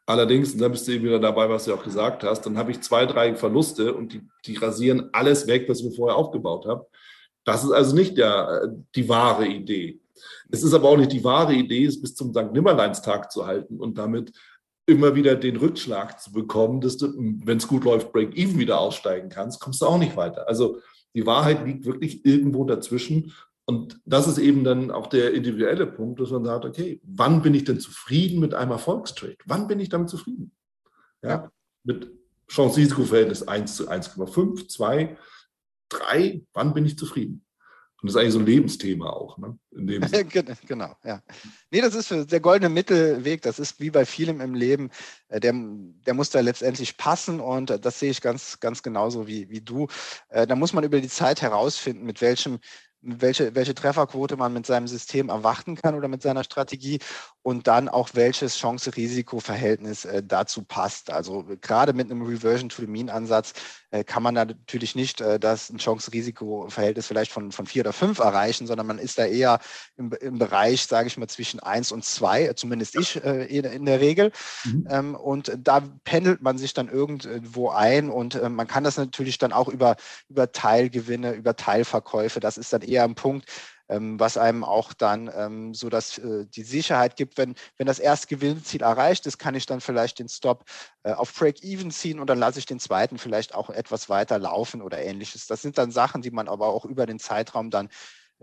Allerdings, 0.06 0.52
und 0.52 0.60
da 0.60 0.68
bist 0.68 0.86
du 0.88 0.92
eben 0.92 1.04
wieder 1.04 1.20
dabei, 1.20 1.48
was 1.48 1.64
du 1.64 1.74
auch 1.74 1.84
gesagt 1.84 2.24
hast, 2.24 2.44
dann 2.44 2.58
habe 2.58 2.72
ich 2.72 2.80
zwei, 2.80 3.06
drei 3.06 3.34
Verluste 3.36 3.94
und 3.94 4.12
die, 4.12 4.22
die 4.46 4.56
rasieren 4.56 5.08
alles 5.12 5.46
weg, 5.46 5.68
was 5.68 5.78
ich 5.78 5.86
mir 5.86 5.92
vorher 5.92 6.16
aufgebaut 6.16 6.66
habe. 6.66 6.86
Das 7.44 7.64
ist 7.64 7.70
also 7.70 7.94
nicht 7.94 8.18
der, 8.18 8.68
die 8.94 9.08
wahre 9.08 9.46
Idee. 9.46 10.00
Es 10.50 10.62
ist 10.62 10.74
aber 10.74 10.88
auch 10.88 10.96
nicht 10.96 11.12
die 11.12 11.24
wahre 11.24 11.54
Idee, 11.54 11.84
es 11.84 12.00
bis 12.00 12.14
zum 12.14 12.32
St. 12.32 12.52
Nimmerleinstag 12.52 13.30
zu 13.30 13.46
halten 13.46 13.80
und 13.80 13.96
damit 13.98 14.32
immer 14.86 15.14
wieder 15.14 15.36
den 15.36 15.56
Rückschlag 15.56 16.20
zu 16.20 16.32
bekommen, 16.32 16.80
dass 16.80 16.96
du, 16.96 17.12
wenn 17.44 17.58
es 17.58 17.68
gut 17.68 17.84
läuft, 17.84 18.12
Break-Even 18.12 18.58
wieder 18.58 18.80
aussteigen 18.80 19.28
kannst, 19.28 19.60
kommst 19.60 19.80
du 19.82 19.86
auch 19.86 19.98
nicht 19.98 20.16
weiter. 20.16 20.48
Also 20.48 20.80
die 21.14 21.26
Wahrheit 21.26 21.64
liegt 21.64 21.84
wirklich 21.84 22.24
irgendwo 22.24 22.64
dazwischen 22.64 23.32
und 23.64 24.00
das 24.04 24.26
ist 24.26 24.38
eben 24.38 24.64
dann 24.64 24.90
auch 24.90 25.06
der 25.06 25.34
individuelle 25.34 25.86
Punkt, 25.86 26.20
dass 26.20 26.30
man 26.30 26.44
sagt, 26.44 26.64
okay, 26.64 27.00
wann 27.04 27.42
bin 27.42 27.54
ich 27.54 27.64
denn 27.64 27.78
zufrieden 27.78 28.40
mit 28.40 28.54
einem 28.54 28.72
Erfolgstrade? 28.72 29.36
Wann 29.46 29.68
bin 29.68 29.78
ich 29.78 29.88
damit 29.88 30.08
zufrieden? 30.08 30.52
Ja. 31.22 31.50
Mit 31.84 32.10
Chance-Risiko-Verhältnis 32.48 33.46
1 33.46 33.76
zu 33.76 33.88
1,5, 33.88 34.68
2, 34.68 35.16
3, 35.88 36.42
wann 36.52 36.74
bin 36.74 36.86
ich 36.86 36.98
zufrieden? 36.98 37.44
Und 38.02 38.08
das 38.08 38.16
ist 38.16 38.20
eigentlich 38.20 38.32
so 38.32 38.38
ein 38.40 38.46
Lebensthema 38.46 39.10
auch. 39.10 39.38
Ne? 39.38 39.56
genau, 40.66 40.96
ja. 41.04 41.22
Nee, 41.70 41.80
das 41.80 41.94
ist 41.94 42.32
der 42.32 42.40
goldene 42.40 42.68
Mittelweg. 42.68 43.42
Das 43.42 43.60
ist 43.60 43.78
wie 43.78 43.90
bei 43.90 44.04
vielem 44.04 44.40
im 44.40 44.54
Leben. 44.54 44.90
Äh, 45.28 45.38
der, 45.38 45.54
der 45.54 46.12
muss 46.12 46.30
da 46.30 46.40
letztendlich 46.40 46.96
passen 46.96 47.38
und 47.38 47.70
das 47.70 48.00
sehe 48.00 48.10
ich 48.10 48.20
ganz, 48.20 48.58
ganz 48.58 48.82
genauso 48.82 49.28
wie, 49.28 49.48
wie 49.50 49.60
du. 49.60 49.86
Äh, 50.30 50.48
da 50.48 50.56
muss 50.56 50.72
man 50.72 50.82
über 50.82 51.00
die 51.00 51.08
Zeit 51.08 51.42
herausfinden, 51.42 52.04
mit 52.04 52.20
welchem 52.20 52.58
welche, 53.02 53.54
welche 53.54 53.74
Trefferquote 53.74 54.36
man 54.36 54.52
mit 54.52 54.66
seinem 54.66 54.86
System 54.86 55.28
erwarten 55.28 55.74
kann 55.76 55.94
oder 55.94 56.08
mit 56.08 56.22
seiner 56.22 56.44
Strategie 56.44 57.00
und 57.42 57.66
dann 57.66 57.88
auch 57.88 58.10
welches 58.14 58.56
Chance-Risiko-Verhältnis 58.56 60.04
äh, 60.04 60.22
dazu 60.24 60.62
passt. 60.62 61.10
Also 61.10 61.44
gerade 61.60 61.92
mit 61.92 62.10
einem 62.10 62.22
Reversion-to-the-Mean-Ansatz 62.22 63.54
kann 64.04 64.22
man 64.22 64.34
da 64.34 64.44
natürlich 64.46 64.94
nicht 64.94 65.20
äh, 65.20 65.38
das 65.38 65.70
ein 65.70 65.78
Chance-Risiko-Verhältnis 65.78 67.06
vielleicht 67.06 67.30
von, 67.30 67.52
von 67.52 67.66
vier 67.66 67.82
oder 67.82 67.92
fünf 67.92 68.18
erreichen, 68.18 68.66
sondern 68.66 68.86
man 68.86 68.98
ist 68.98 69.18
da 69.18 69.26
eher 69.26 69.58
im, 69.96 70.12
im 70.20 70.38
Bereich, 70.38 70.86
sage 70.86 71.08
ich 71.08 71.18
mal, 71.18 71.28
zwischen 71.28 71.60
eins 71.60 71.92
und 71.92 72.04
zwei, 72.04 72.52
zumindest 72.54 72.96
ich 72.98 73.22
äh, 73.22 73.44
in, 73.44 73.64
in, 73.64 73.84
der 73.84 74.00
Regel. 74.00 74.32
Mhm. 74.64 74.88
Ähm, 74.90 75.14
und 75.14 75.52
da 75.58 75.82
pendelt 76.04 76.40
man 76.40 76.56
sich 76.56 76.72
dann 76.72 76.88
irgendwo 76.88 77.70
ein 77.70 78.08
und 78.08 78.34
äh, 78.34 78.48
man 78.48 78.66
kann 78.66 78.84
das 78.84 78.96
natürlich 78.96 79.38
dann 79.38 79.52
auch 79.52 79.68
über, 79.68 79.96
über 80.28 80.50
Teilgewinne, 80.50 81.32
über 81.32 81.54
Teilverkäufe, 81.56 82.40
das 82.40 82.56
ist 82.56 82.72
dann 82.72 82.82
eher 82.82 83.04
ein 83.04 83.14
Punkt, 83.14 83.46
was 84.00 84.36
einem 84.36 84.64
auch 84.64 84.92
dann 84.92 85.30
ähm, 85.34 85.74
so 85.74 85.88
dass 85.88 86.18
äh, 86.18 86.46
die 86.46 86.62
Sicherheit 86.62 87.16
gibt, 87.16 87.38
wenn, 87.38 87.54
wenn 87.76 87.86
das 87.86 87.98
erste 87.98 88.26
Gewinnziel 88.28 88.82
erreicht 88.82 89.26
ist, 89.26 89.38
kann 89.38 89.54
ich 89.54 89.66
dann 89.66 89.80
vielleicht 89.80 90.18
den 90.18 90.28
Stop 90.28 90.64
äh, 91.02 91.12
auf 91.12 91.34
Break-Even 91.34 91.90
ziehen 91.90 92.20
und 92.20 92.28
dann 92.28 92.38
lasse 92.38 92.58
ich 92.58 92.66
den 92.66 92.80
zweiten 92.80 93.18
vielleicht 93.18 93.54
auch 93.54 93.70
etwas 93.70 94.08
weiter 94.08 94.38
laufen 94.38 94.82
oder 94.82 94.98
ähnliches. 94.98 95.46
Das 95.46 95.62
sind 95.62 95.78
dann 95.78 95.90
Sachen, 95.90 96.22
die 96.22 96.30
man 96.30 96.48
aber 96.48 96.68
auch 96.68 96.84
über 96.84 97.06
den 97.06 97.18
Zeitraum 97.18 97.70
dann 97.70 97.88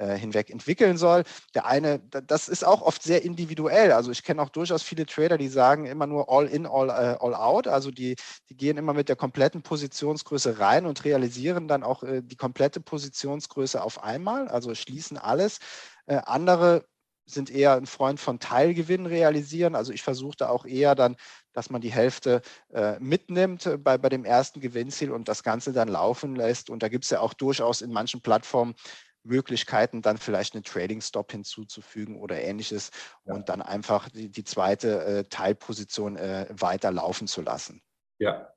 hinweg 0.06 0.50
entwickeln 0.50 0.98
soll. 0.98 1.24
Der 1.54 1.66
eine, 1.66 2.00
das 2.00 2.48
ist 2.48 2.66
auch 2.66 2.82
oft 2.82 3.04
sehr 3.04 3.24
individuell. 3.24 3.92
Also 3.92 4.12
ich 4.12 4.24
kenne 4.24 4.42
auch 4.42 4.50
durchaus 4.50 4.84
viele 4.84 5.06
Trader, 5.06 5.38
die 5.38 5.50
sagen 5.50 5.86
immer 5.86 6.08
nur 6.08 6.30
all 6.30 6.48
in, 6.48 6.66
all, 6.66 6.90
uh, 6.90 7.24
all 7.24 7.36
out. 7.36 7.68
Also 7.68 7.92
die, 7.92 8.16
die 8.50 8.56
gehen 8.56 8.78
immer 8.78 8.94
mit 8.94 9.10
der 9.10 9.16
kompletten 9.16 9.62
Positionsgröße 9.62 10.60
rein 10.60 10.86
und 10.86 11.04
realisieren 11.04 11.68
dann 11.68 11.84
auch 11.84 12.04
äh, 12.04 12.22
die 12.24 12.36
komplette 12.38 12.80
Positionsgröße 12.80 13.82
auf 13.82 14.04
einmal, 14.04 14.48
also 14.48 14.74
schließen 14.76 15.18
alles. 15.18 15.60
Äh, 16.06 16.22
andere 16.26 16.86
sind 17.30 17.52
eher 17.52 17.76
ein 17.76 17.86
Freund 17.86 18.20
von 18.20 18.40
Teilgewinn 18.40 19.06
realisieren. 19.06 19.76
Also 19.76 19.94
ich 19.94 20.02
versuche 20.02 20.38
da 20.38 20.50
auch 20.50 20.66
eher 20.66 20.96
dann, 20.96 21.16
dass 21.54 21.70
man 21.70 21.82
die 21.82 21.92
Hälfte 21.92 22.42
äh, 22.74 23.00
mitnimmt 23.00 23.70
bei, 23.84 23.98
bei 23.98 24.10
dem 24.10 24.26
ersten 24.26 24.60
Gewinnziel 24.60 25.12
und 25.12 25.28
das 25.28 25.44
Ganze 25.44 25.72
dann 25.72 25.88
laufen 25.88 26.36
lässt. 26.36 26.70
Und 26.70 26.82
da 26.82 26.90
gibt 26.90 27.04
es 27.04 27.12
ja 27.12 27.20
auch 27.20 27.34
durchaus 27.34 27.82
in 27.82 27.92
manchen 27.92 28.22
Plattformen 28.22 28.74
Möglichkeiten, 29.24 30.02
dann 30.02 30.18
vielleicht 30.18 30.56
einen 30.56 30.64
Trading-Stop 30.64 31.32
hinzuzufügen 31.32 32.20
oder 32.20 32.42
ähnliches 32.42 32.92
ja. 33.26 33.34
und 33.34 33.50
dann 33.50 33.62
einfach 33.62 34.10
die, 34.10 34.30
die 34.30 34.44
zweite 34.44 35.04
äh, 35.04 35.24
Teilposition 35.26 36.16
äh, 36.16 36.48
weiter 36.52 36.92
laufen 36.92 37.28
zu 37.28 37.42
lassen. 37.42 37.82
Ja, 38.20 38.50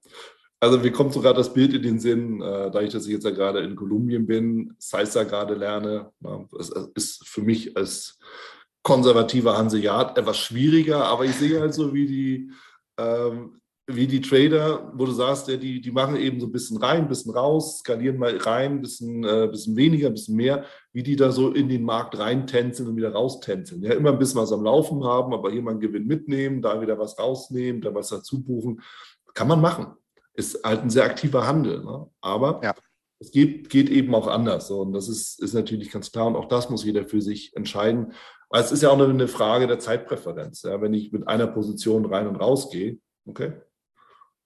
also 0.62 0.79
mir 0.79 0.92
kommt 0.92 1.12
sogar 1.12 1.35
das 1.35 1.53
Bild 1.53 1.75
in 1.75 1.83
den 1.83 1.98
Sinn, 1.98 2.40
äh, 2.40 2.70
da 2.70 2.81
ich, 2.81 2.92
dass 2.92 3.07
ich 3.07 3.12
jetzt 3.12 3.25
ja 3.25 3.31
gerade 3.31 3.61
in 3.61 3.75
Kolumbien 3.75 4.27
bin, 4.27 4.77
Salsa 4.79 5.25
gerade 5.25 5.55
lerne. 5.55 6.12
Na, 6.20 6.44
das 6.53 6.70
ist 6.94 7.27
für 7.27 7.42
mich 7.42 7.77
als 7.77 8.18
konservativer 8.85 9.57
Hanseat 9.57 10.16
etwas 10.18 10.38
schwieriger, 10.38 11.05
aber 11.05 11.25
ich 11.25 11.35
sehe 11.35 11.61
halt 11.61 11.75
so, 11.75 11.92
wie 11.94 12.07
die 12.07 12.53
ähm, 12.98 13.62
wie 13.88 14.07
die 14.07 14.21
Trader, 14.21 14.92
wo 14.95 15.07
du 15.07 15.12
sagst, 15.12 15.49
ja, 15.49 15.57
die, 15.57 15.81
die 15.81 15.90
machen 15.90 16.16
eben 16.16 16.38
so 16.38 16.47
ein 16.47 16.53
bisschen 16.53 16.77
rein, 16.77 17.03
ein 17.03 17.09
bisschen 17.09 17.33
raus, 17.33 17.81
skalieren 17.81 18.16
mal 18.16 18.37
rein, 18.37 18.73
ein 18.73 18.81
bisschen, 18.81 19.25
äh, 19.25 19.49
bisschen 19.51 19.77
weniger, 19.77 20.07
ein 20.07 20.14
bisschen 20.14 20.37
mehr, 20.37 20.64
wie 20.92 21.03
die 21.03 21.16
da 21.16 21.33
so 21.33 21.51
in 21.51 21.68
den 21.68 21.83
Markt 21.83 22.16
reintänzeln 22.16 22.88
und 22.88 22.97
wieder 22.97 23.12
raustänzeln. 23.12 23.83
Ja, 23.83 23.92
immer 23.95 24.12
ein 24.12 24.18
bisschen 24.18 24.40
was 24.40 24.53
am 24.53 24.62
Laufen 24.62 25.03
haben, 25.05 25.35
aber 25.35 25.51
hier 25.51 25.62
mal 25.62 25.73
einen 25.73 25.81
Gewinn 25.81 26.07
mitnehmen, 26.07 26.62
da 26.62 26.81
wieder 26.81 26.99
was 26.99 27.18
rausnehmen, 27.18 27.83
da 27.83 27.92
was 27.92 28.09
dazu 28.09 28.42
buchen. 28.42 28.81
Kann 29.35 29.49
man 29.49 29.61
machen. 29.61 29.87
Ist 30.35 30.62
halt 30.64 30.83
ein 30.83 30.90
sehr 30.90 31.05
aktiver 31.05 31.47
Handel. 31.47 31.83
Ne? 31.83 32.07
Aber 32.21 32.61
ja. 32.62 32.75
es 33.18 33.33
geht, 33.33 33.68
geht 33.68 33.90
eben 33.90 34.14
auch 34.14 34.29
anders. 34.29 34.68
So. 34.68 34.81
Und 34.81 34.92
das 34.92 35.09
ist, 35.09 35.42
ist 35.42 35.55
natürlich 35.55 35.90
ganz 35.90 36.12
klar. 36.12 36.29
Und 36.29 36.37
auch 36.37 36.47
das 36.47 36.71
muss 36.71 36.85
jeder 36.85 37.05
für 37.05 37.21
sich 37.21 37.55
entscheiden. 37.57 38.12
Weil 38.49 38.62
es 38.62 38.71
ist 38.71 38.83
ja 38.83 38.90
auch 38.90 38.99
eine 38.99 39.29
Frage 39.29 39.66
der 39.66 39.79
Zeitpräferenz. 39.79 40.62
Ja? 40.62 40.81
Wenn 40.81 40.95
ich 40.95 41.12
mit 41.12 41.27
einer 41.27 41.49
Position 41.49 42.07
rein 42.07 42.29
und 42.29 42.37
raus 42.37 42.71
gehe, 42.71 42.99
okay, 43.27 43.55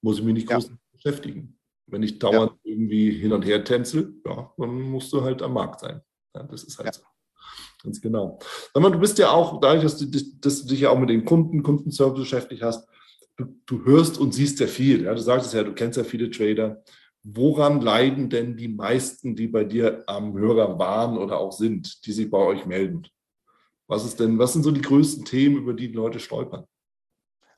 muss 0.06 0.18
ich 0.18 0.24
mich 0.24 0.34
nicht 0.34 0.48
groß 0.48 0.68
ja. 0.68 0.74
beschäftigen. 0.92 1.58
Wenn 1.88 2.04
ich 2.04 2.20
dauernd 2.20 2.52
ja. 2.62 2.70
irgendwie 2.70 3.10
hin 3.10 3.32
und 3.32 3.44
her 3.44 3.64
tänzel, 3.64 4.14
ja, 4.24 4.52
dann 4.56 4.80
musst 4.82 5.12
du 5.12 5.20
halt 5.20 5.42
am 5.42 5.54
Markt 5.54 5.80
sein. 5.80 6.00
Ja, 6.34 6.44
das 6.44 6.62
ist 6.62 6.78
halt 6.78 6.94
so. 6.94 7.02
Ganz 7.82 8.00
genau. 8.00 8.38
Sag 8.72 8.82
mal, 8.82 8.92
du 8.92 9.00
bist 9.00 9.18
ja 9.18 9.30
auch, 9.30 9.60
dadurch, 9.60 9.82
dass 9.82 9.98
du, 9.98 10.06
dass 10.06 10.62
du 10.62 10.68
dich 10.68 10.80
ja 10.80 10.90
auch 10.90 10.98
mit 10.98 11.10
den 11.10 11.24
Kunden, 11.24 11.60
Kundenservice 11.64 12.20
beschäftigt 12.20 12.62
hast, 12.62 12.88
du, 13.36 13.46
du 13.66 13.84
hörst 13.84 14.18
und 14.18 14.32
siehst 14.32 14.60
ja 14.60 14.68
viel. 14.68 15.02
Ja? 15.02 15.12
Du 15.12 15.20
sagst 15.20 15.48
es 15.48 15.52
ja, 15.52 15.64
du 15.64 15.74
kennst 15.74 15.98
ja 15.98 16.04
viele 16.04 16.30
Trader. 16.30 16.84
Woran 17.24 17.80
leiden 17.80 18.30
denn 18.30 18.56
die 18.56 18.68
meisten, 18.68 19.34
die 19.34 19.48
bei 19.48 19.64
dir 19.64 20.04
am 20.06 20.38
Hörer 20.38 20.78
waren 20.78 21.18
oder 21.18 21.40
auch 21.40 21.52
sind, 21.52 22.06
die 22.06 22.12
sich 22.12 22.30
bei 22.30 22.38
euch 22.38 22.64
melden? 22.64 23.02
Was 23.88 24.04
ist 24.04 24.20
denn, 24.20 24.38
was 24.38 24.52
sind 24.52 24.62
so 24.62 24.70
die 24.70 24.82
größten 24.82 25.24
Themen, 25.24 25.56
über 25.56 25.74
die 25.74 25.88
die 25.88 25.94
Leute 25.94 26.20
stolpern? 26.20 26.64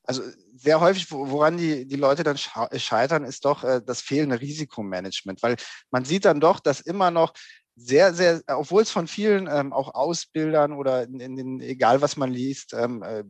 Also 0.08 0.22
sehr 0.56 0.80
häufig, 0.80 1.10
woran 1.10 1.58
die, 1.58 1.86
die 1.86 1.96
Leute 1.96 2.22
dann 2.22 2.38
scheitern, 2.38 3.24
ist 3.24 3.44
doch 3.44 3.62
äh, 3.62 3.82
das 3.84 4.00
fehlende 4.00 4.40
Risikomanagement, 4.40 5.42
weil 5.42 5.56
man 5.90 6.06
sieht 6.06 6.24
dann 6.24 6.40
doch, 6.40 6.60
dass 6.60 6.80
immer 6.80 7.10
noch 7.10 7.34
sehr, 7.76 8.14
sehr, 8.14 8.42
obwohl 8.46 8.82
es 8.82 8.90
von 8.90 9.06
vielen 9.06 9.46
ähm, 9.46 9.74
auch 9.74 9.94
Ausbildern 9.94 10.72
oder 10.72 11.02
in, 11.04 11.20
in, 11.20 11.36
den, 11.36 11.60
egal 11.60 12.00
was 12.00 12.16
man 12.16 12.32
liest, 12.32 12.72
ähm, 12.72 13.02
äh, 13.02 13.22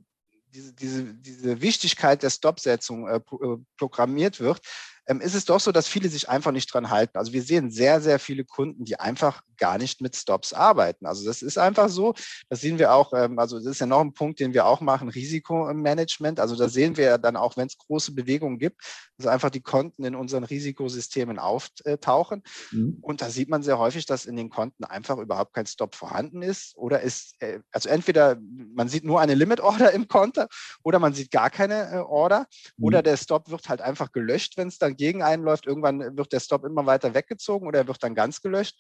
diese, 0.55 0.73
diese, 0.73 1.15
diese 1.15 1.61
Wichtigkeit 1.61 2.23
der 2.23 2.31
Stopsetzung 2.31 3.09
äh, 3.09 3.19
pro, 3.19 3.55
äh, 3.55 3.59
programmiert 3.77 4.39
wird, 4.39 4.61
ist 5.09 5.35
es 5.35 5.47
doch 5.47 5.59
so, 5.59 5.73
dass 5.73 5.89
viele 5.89 6.09
sich 6.09 6.29
einfach 6.29 6.53
nicht 6.53 6.73
dran 6.73 6.91
halten. 6.91 7.17
Also 7.17 7.33
wir 7.33 7.43
sehen 7.43 7.71
sehr, 7.71 8.01
sehr 8.01 8.19
viele 8.19 8.45
Kunden, 8.45 8.85
die 8.85 9.01
einfach 9.01 9.43
gar 9.57 9.79
nicht 9.79 10.01
mit 10.01 10.15
Stops 10.15 10.53
arbeiten. 10.53 11.07
Also 11.07 11.25
das 11.25 11.43
ist 11.43 11.59
einfach 11.59 11.89
so. 11.89 12.15
Das 12.49 12.61
sehen 12.61 12.79
wir 12.79 12.93
auch, 12.93 13.13
ähm, 13.15 13.39
also 13.39 13.59
das 13.59 13.67
ist 13.67 13.81
ja 13.81 13.87
noch 13.87 14.01
ein 14.01 14.13
Punkt, 14.13 14.39
den 14.39 14.53
wir 14.53 14.67
auch 14.67 14.81
machen, 14.81 15.09
Risikomanagement. 15.09 16.41
Also 16.41 16.57
da 16.57 16.69
sehen 16.69 16.97
wir 16.97 17.19
dann 17.19 17.37
auch, 17.37 17.57
wenn 17.57 17.67
es 17.67 17.79
große 17.79 18.13
Bewegungen 18.13 18.59
gibt, 18.59 18.83
dass 19.17 19.27
einfach 19.27 19.51
die 19.51 19.63
Konten 19.63 20.05
in 20.05 20.15
unseren 20.15 20.45
Risikosystemen 20.45 21.39
auftauchen. 21.39 22.43
Mhm. 22.71 22.99
Und 23.01 23.23
da 23.23 23.31
sieht 23.31 23.49
man 23.49 23.63
sehr 23.63 23.79
häufig, 23.79 24.07
dass 24.07 24.27
in 24.27 24.37
den 24.37 24.51
Konten 24.51 24.85
einfach 24.85 25.19
überhaupt 25.19 25.55
kein 25.55 25.67
Stop 25.67 25.95
vorhanden 25.95 26.43
ist. 26.43 26.77
Oder 26.77 27.01
ist, 27.01 27.35
äh, 27.41 27.61
also 27.73 27.89
entweder 27.89 28.39
man 28.75 28.89
sieht 28.89 29.05
nur 29.05 29.21
eine 29.21 29.35
Limit 29.35 29.61
Order 29.61 29.93
im 29.93 30.07
Konto 30.07 30.45
oder 30.83 30.99
man 30.99 31.15
sieht 31.15 31.31
gar 31.31 31.51
keine 31.51 31.91
äh, 31.91 31.97
Order 31.97 32.47
mhm. 32.77 32.85
oder 32.85 33.03
der 33.03 33.17
Stop 33.17 33.51
wird 33.51 33.69
halt 33.69 33.81
einfach 33.81 34.13
gelöscht, 34.13 34.57
wenn 34.57 34.69
es 34.69 34.79
dann 34.79 34.98
gegen 34.99 35.23
einen 35.23 35.45
läuft. 35.45 35.67
Irgendwann 35.67 36.19
wird 36.19 36.33
der 36.33 36.41
Stop 36.41 36.65
immer 36.65 36.85
weiter 36.85 37.15
weggezogen 37.15 37.67
oder 37.67 37.79
er 37.79 37.87
wird 37.87 38.03
dann 38.03 38.15
ganz 38.15 38.43
gelöscht. 38.43 38.77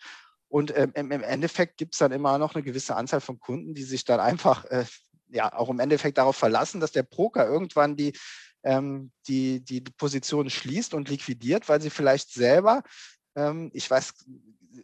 Und 0.48 0.76
ähm, 0.76 0.92
im 0.94 1.10
Endeffekt 1.10 1.78
gibt 1.78 1.94
es 1.94 1.98
dann 1.98 2.12
immer 2.12 2.36
noch 2.38 2.54
eine 2.54 2.64
gewisse 2.64 2.96
Anzahl 2.96 3.20
von 3.20 3.38
Kunden, 3.38 3.74
die 3.74 3.82
sich 3.82 4.04
dann 4.04 4.20
einfach 4.20 4.64
äh, 4.66 4.84
ja 5.28 5.52
auch 5.52 5.68
im 5.68 5.78
Endeffekt 5.78 6.18
darauf 6.18 6.36
verlassen, 6.36 6.80
dass 6.80 6.92
der 6.92 7.02
Broker 7.02 7.46
irgendwann 7.46 7.96
die, 7.96 8.12
ähm, 8.62 9.12
die, 9.26 9.62
die, 9.62 9.80
Position 9.80 10.50
schließt 10.50 10.94
und 10.94 11.08
liquidiert, 11.08 11.68
weil 11.68 11.80
sie 11.80 11.90
vielleicht 11.90 12.32
selber, 12.32 12.82
ähm, 13.36 13.70
ich 13.74 13.90
weiß, 13.90 14.14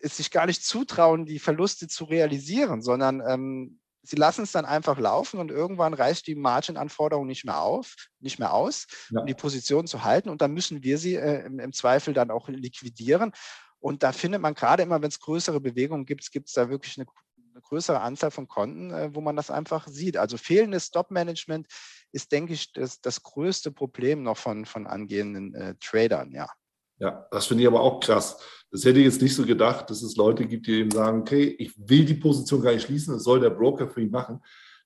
es 0.03 0.18
sich 0.18 0.31
gar 0.31 0.47
nicht 0.47 0.64
zutrauen, 0.64 1.25
die 1.25 1.38
Verluste 1.38 1.88
zu 1.88 2.05
realisieren, 2.05 2.83
sondern 2.83 3.23
ähm, 3.27 3.81
sie 4.05 4.17
lassen 4.17 4.43
es 4.43 4.53
dann 4.53 4.64
einfach 4.64 4.99
laufen 4.99 5.40
und 5.40 5.51
irgendwann 5.51 5.95
reicht 5.95 6.27
die 6.27 6.35
Margin-Anforderung 6.35 7.27
nicht 7.27 7.45
mehr 7.45 7.61
auf, 7.61 7.97
nicht 8.21 8.38
mehr 8.38 8.53
aus, 8.53 8.87
ja. 9.11 9.21
um 9.21 9.27
die 9.27 9.35
Position 9.35 9.87
zu 9.87 10.05
halten. 10.05 10.29
Und 10.29 10.43
dann 10.43 10.53
müssen 10.53 10.83
wir 10.83 10.99
sie 10.99 11.17
äh, 11.17 11.47
im, 11.47 11.59
im, 11.59 11.73
Zweifel 11.73 12.14
dann 12.14 12.31
auch 12.31 12.49
liquidieren. 12.49 13.33
Und 13.79 14.03
da 14.03 14.12
findet 14.12 14.40
man 14.40 14.55
gerade 14.55 14.83
immer, 14.83 15.03
wenn 15.03 15.09
es 15.09 15.21
größere 15.21 15.61
Bewegungen 15.61 16.07
gibt, 16.07 16.31
gibt 16.33 16.49
es 16.49 16.55
da 16.55 16.69
wirklich 16.69 16.99
eine, 16.99 17.07
eine, 17.51 17.62
größere 17.62 18.01
Anzahl 18.01 18.31
von 18.31 18.47
Konten, 18.47 18.90
äh, 18.90 19.14
wo 19.14 19.21
man 19.21 19.37
das 19.37 19.51
einfach 19.51 19.88
sieht. 19.88 20.17
Also 20.17 20.37
fehlendes 20.37 20.87
Stop-Management 20.87 21.67
ist, 22.12 22.31
denke 22.31 22.53
ich, 22.53 22.73
das, 22.73 23.01
das 23.01 23.23
größte 23.23 23.73
Problem 23.73 24.23
noch 24.23 24.37
von, 24.37 24.67
von 24.67 24.87
angehenden 24.87 25.55
äh, 25.55 25.75
Tradern, 25.81 26.31
ja. 26.33 26.49
Ja, 26.98 27.26
das 27.30 27.46
finde 27.46 27.62
ich 27.62 27.68
aber 27.68 27.80
auch 27.80 28.00
krass. 28.00 28.38
Das 28.70 28.85
hätte 28.85 28.98
ich 28.98 29.04
jetzt 29.04 29.22
nicht 29.22 29.35
so 29.35 29.44
gedacht, 29.44 29.88
dass 29.90 30.02
es 30.02 30.16
Leute 30.16 30.46
gibt, 30.46 30.66
die 30.66 30.80
eben 30.80 30.90
sagen, 30.90 31.20
okay, 31.20 31.54
ich 31.59 31.72
will 31.76 32.04
die 32.04 32.14
Position 32.14 32.62
gar 32.62 32.72
nicht 32.72 32.87
schließen, 32.87 33.14
das 33.14 33.24
soll 33.24 33.40
der 33.40 33.50
Broker 33.50 33.88
für 33.88 34.00
ihn 34.00 34.11
machen. 34.11 34.40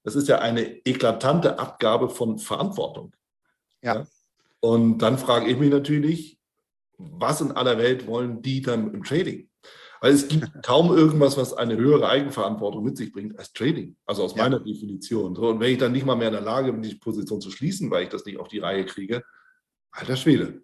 Das 0.04 0.14
ist 0.14 0.28
ja 0.28 0.38
eine 0.38 0.84
eklatante 0.86 1.58
Abgabe 1.58 2.08
von 2.08 2.38
Verantwortung. 2.38 3.14
Ja. 3.82 3.96
ja? 3.96 4.06
Und 4.60 4.98
dann 4.98 5.18
frage 5.18 5.46
ich 5.46 5.58
mich 5.58 5.70
natürlich, 5.70 6.38
was 6.98 7.40
in 7.40 7.52
aller 7.52 7.78
Welt 7.78 8.06
wollen 8.06 8.42
die 8.42 8.60
dann 8.60 8.92
im 8.92 9.04
Trading? 9.04 9.48
Weil 10.00 10.12
es 10.12 10.28
gibt 10.28 10.50
kaum 10.62 10.96
irgendwas, 10.96 11.36
was 11.36 11.54
eine 11.54 11.76
höhere 11.76 12.08
Eigenverantwortung 12.08 12.84
mit 12.84 12.96
sich 12.96 13.12
bringt 13.12 13.38
als 13.38 13.52
Trading. 13.52 13.96
Also 14.06 14.24
aus 14.24 14.34
ja. 14.34 14.42
meiner 14.42 14.60
Definition. 14.60 15.34
So, 15.34 15.48
und 15.48 15.60
wenn 15.60 15.72
ich 15.72 15.78
dann 15.78 15.92
nicht 15.92 16.06
mal 16.06 16.16
mehr 16.16 16.28
in 16.28 16.34
der 16.34 16.42
Lage 16.42 16.72
bin, 16.72 16.82
die 16.82 16.94
Position 16.94 17.40
zu 17.40 17.50
schließen, 17.50 17.90
weil 17.90 18.04
ich 18.04 18.08
das 18.08 18.24
nicht 18.24 18.38
auf 18.38 18.48
die 18.48 18.58
Reihe 18.58 18.84
kriege, 18.84 19.22
alter 19.92 20.16
Schwede. 20.16 20.62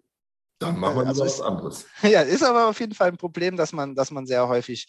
Dann 0.65 0.79
machen 0.79 0.97
wir 0.97 1.07
also 1.07 1.23
was 1.23 1.41
anderes. 1.41 1.85
Ja, 2.03 2.21
ist 2.21 2.43
aber 2.43 2.67
auf 2.67 2.79
jeden 2.79 2.93
Fall 2.93 3.09
ein 3.09 3.17
Problem, 3.17 3.57
dass 3.57 3.73
man, 3.73 3.95
dass 3.95 4.11
man 4.11 4.25
sehr 4.25 4.47
häufig 4.47 4.87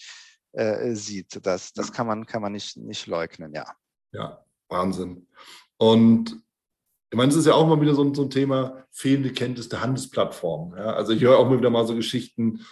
äh, 0.52 0.94
sieht. 0.94 1.44
Das, 1.44 1.72
das 1.72 1.92
kann 1.92 2.06
man, 2.06 2.26
kann 2.26 2.42
man 2.42 2.52
nicht, 2.52 2.76
nicht 2.76 3.06
leugnen, 3.06 3.52
ja. 3.52 3.66
Ja, 4.12 4.44
Wahnsinn. 4.68 5.26
Und 5.76 6.40
ich 7.10 7.16
meine, 7.16 7.30
es 7.30 7.36
ist 7.36 7.46
ja 7.46 7.54
auch 7.54 7.66
mal 7.66 7.80
wieder 7.80 7.94
so 7.94 8.02
ein, 8.02 8.14
so 8.14 8.22
ein 8.22 8.30
Thema, 8.30 8.84
fehlende 8.90 9.32
Kenntnis 9.32 9.68
der 9.68 9.80
Handelsplattform. 9.80 10.74
Ja? 10.76 10.94
Also 10.94 11.12
ich 11.12 11.22
höre 11.22 11.38
auch 11.38 11.48
mal 11.48 11.58
wieder 11.58 11.70
mal 11.70 11.86
so 11.86 11.94
Geschichten, 11.94 12.64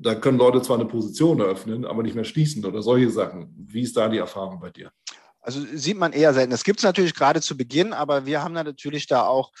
da 0.00 0.14
können 0.14 0.38
Leute 0.38 0.62
zwar 0.62 0.76
eine 0.76 0.86
Position 0.86 1.40
eröffnen, 1.40 1.84
aber 1.84 2.02
nicht 2.02 2.14
mehr 2.14 2.24
schließen 2.24 2.64
oder 2.64 2.82
solche 2.82 3.10
Sachen. 3.10 3.52
Wie 3.56 3.82
ist 3.82 3.96
da 3.96 4.08
die 4.08 4.18
Erfahrung 4.18 4.60
bei 4.60 4.70
dir? 4.70 4.92
Also 5.40 5.60
sieht 5.74 5.96
man 5.96 6.12
eher 6.12 6.34
selten. 6.34 6.50
Das 6.50 6.64
gibt 6.64 6.80
es 6.80 6.84
natürlich 6.84 7.14
gerade 7.14 7.40
zu 7.40 7.56
Beginn, 7.56 7.92
aber 7.92 8.26
wir 8.26 8.42
haben 8.42 8.54
da 8.54 8.64
natürlich 8.64 9.06
da 9.06 9.26
auch 9.26 9.52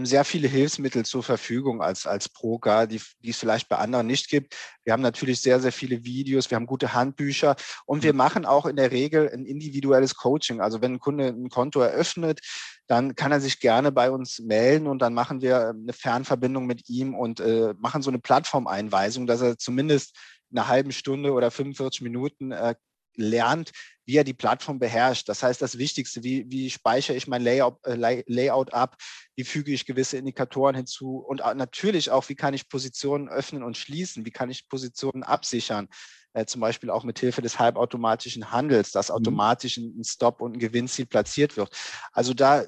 sehr 0.00 0.24
viele 0.24 0.48
Hilfsmittel 0.48 1.04
zur 1.04 1.22
Verfügung 1.22 1.82
als, 1.82 2.06
als 2.06 2.28
Broker, 2.28 2.86
die, 2.86 3.00
die 3.20 3.30
es 3.30 3.36
vielleicht 3.36 3.68
bei 3.68 3.76
anderen 3.76 4.06
nicht 4.06 4.28
gibt. 4.28 4.56
Wir 4.84 4.92
haben 4.94 5.02
natürlich 5.02 5.40
sehr, 5.40 5.60
sehr 5.60 5.72
viele 5.72 6.04
Videos, 6.04 6.50
wir 6.50 6.56
haben 6.56 6.66
gute 6.66 6.94
Handbücher 6.94 7.56
und 7.84 8.02
wir 8.02 8.12
mhm. 8.12 8.18
machen 8.18 8.46
auch 8.46 8.66
in 8.66 8.76
der 8.76 8.90
Regel 8.90 9.30
ein 9.32 9.44
individuelles 9.44 10.14
Coaching. 10.14 10.60
Also 10.60 10.80
wenn 10.80 10.94
ein 10.94 10.98
Kunde 10.98 11.28
ein 11.28 11.50
Konto 11.50 11.80
eröffnet, 11.80 12.40
dann 12.86 13.14
kann 13.14 13.32
er 13.32 13.40
sich 13.40 13.60
gerne 13.60 13.92
bei 13.92 14.10
uns 14.10 14.38
melden 14.38 14.86
und 14.86 15.00
dann 15.00 15.14
machen 15.14 15.40
wir 15.42 15.68
eine 15.68 15.92
Fernverbindung 15.92 16.66
mit 16.66 16.88
ihm 16.88 17.14
und 17.14 17.40
äh, 17.40 17.74
machen 17.78 18.02
so 18.02 18.10
eine 18.10 18.18
Plattformeinweisung, 18.18 19.26
dass 19.26 19.42
er 19.42 19.58
zumindest 19.58 20.16
eine 20.50 20.68
halbe 20.68 20.92
Stunde 20.92 21.32
oder 21.32 21.50
45 21.50 22.02
Minuten 22.02 22.52
äh, 22.52 22.74
lernt, 23.16 23.72
wie 24.04 24.16
er 24.16 24.24
die 24.24 24.34
Plattform 24.34 24.78
beherrscht. 24.78 25.28
Das 25.28 25.42
heißt, 25.42 25.62
das 25.62 25.78
Wichtigste, 25.78 26.22
wie, 26.24 26.50
wie 26.50 26.70
speichere 26.70 27.16
ich 27.16 27.26
mein 27.26 27.42
Layout, 27.42 27.78
äh, 27.84 28.22
Layout 28.26 28.72
ab, 28.72 28.96
wie 29.36 29.44
füge 29.44 29.72
ich 29.72 29.86
gewisse 29.86 30.16
Indikatoren 30.16 30.74
hinzu 30.74 31.18
und 31.18 31.38
natürlich 31.56 32.10
auch, 32.10 32.28
wie 32.28 32.34
kann 32.34 32.54
ich 32.54 32.68
Positionen 32.68 33.28
öffnen 33.28 33.62
und 33.62 33.76
schließen, 33.76 34.24
wie 34.24 34.30
kann 34.30 34.50
ich 34.50 34.68
Positionen 34.68 35.22
absichern. 35.22 35.88
Äh, 36.34 36.46
zum 36.46 36.60
Beispiel 36.60 36.90
auch 36.90 37.04
mit 37.04 37.18
Hilfe 37.18 37.42
des 37.42 37.58
halbautomatischen 37.58 38.50
Handels, 38.50 38.90
dass 38.90 39.08
mhm. 39.08 39.16
automatisch 39.16 39.76
ein 39.76 40.04
Stop 40.04 40.40
und 40.40 40.56
ein 40.56 40.58
Gewinnziel 40.58 41.06
platziert 41.06 41.56
wird. 41.56 41.70
Also 42.12 42.34
da 42.34 42.64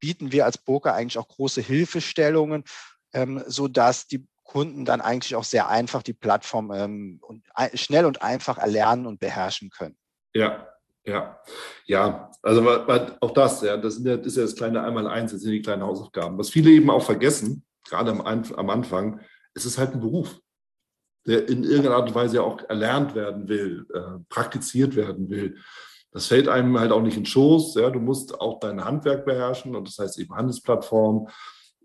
bieten 0.00 0.32
wir 0.32 0.46
als 0.46 0.58
Broker 0.58 0.94
eigentlich 0.94 1.18
auch 1.18 1.28
große 1.28 1.60
Hilfestellungen, 1.60 2.64
ähm, 3.12 3.42
so 3.46 3.68
dass 3.68 4.06
die 4.06 4.26
Kunden 4.44 4.84
dann 4.84 5.00
eigentlich 5.00 5.36
auch 5.36 5.44
sehr 5.44 5.68
einfach 5.68 6.02
die 6.02 6.12
Plattform 6.12 6.72
ähm, 6.72 7.18
und, 7.22 7.44
schnell 7.74 8.04
und 8.04 8.22
einfach 8.22 8.58
erlernen 8.58 9.06
und 9.06 9.20
beherrschen 9.20 9.70
können. 9.70 9.96
Ja, 10.34 10.68
ja, 11.04 11.40
ja, 11.86 12.30
also 12.42 12.68
auch 13.20 13.30
das, 13.32 13.62
ja, 13.62 13.76
das 13.76 13.96
ist 13.96 14.36
ja 14.36 14.42
das 14.42 14.54
kleine 14.54 14.82
Einmal-Eins, 14.82 15.32
das 15.32 15.40
sind 15.40 15.52
die 15.52 15.62
kleinen 15.62 15.82
Hausaufgaben. 15.82 16.38
Was 16.38 16.50
viele 16.50 16.70
eben 16.70 16.90
auch 16.90 17.02
vergessen, 17.02 17.64
gerade 17.88 18.12
am, 18.12 18.20
am 18.20 18.70
Anfang, 18.70 19.20
es 19.54 19.66
ist 19.66 19.78
halt 19.78 19.94
ein 19.94 20.00
Beruf, 20.00 20.40
der 21.26 21.48
in 21.48 21.64
irgendeiner 21.64 21.96
Art 21.96 22.08
und 22.08 22.14
Weise 22.14 22.36
ja 22.36 22.42
auch 22.42 22.60
erlernt 22.68 23.14
werden 23.14 23.48
will, 23.48 23.86
äh, 23.94 24.18
praktiziert 24.28 24.96
werden 24.96 25.28
will. 25.28 25.56
Das 26.12 26.26
fällt 26.26 26.48
einem 26.48 26.78
halt 26.78 26.92
auch 26.92 27.00
nicht 27.00 27.16
in 27.16 27.22
den 27.22 27.26
Schoß. 27.26 27.74
Ja, 27.76 27.90
du 27.90 27.98
musst 27.98 28.40
auch 28.40 28.60
dein 28.60 28.84
Handwerk 28.84 29.24
beherrschen 29.24 29.74
und 29.74 29.88
das 29.88 29.98
heißt 29.98 30.18
eben 30.18 30.34
Handelsplattform. 30.34 31.28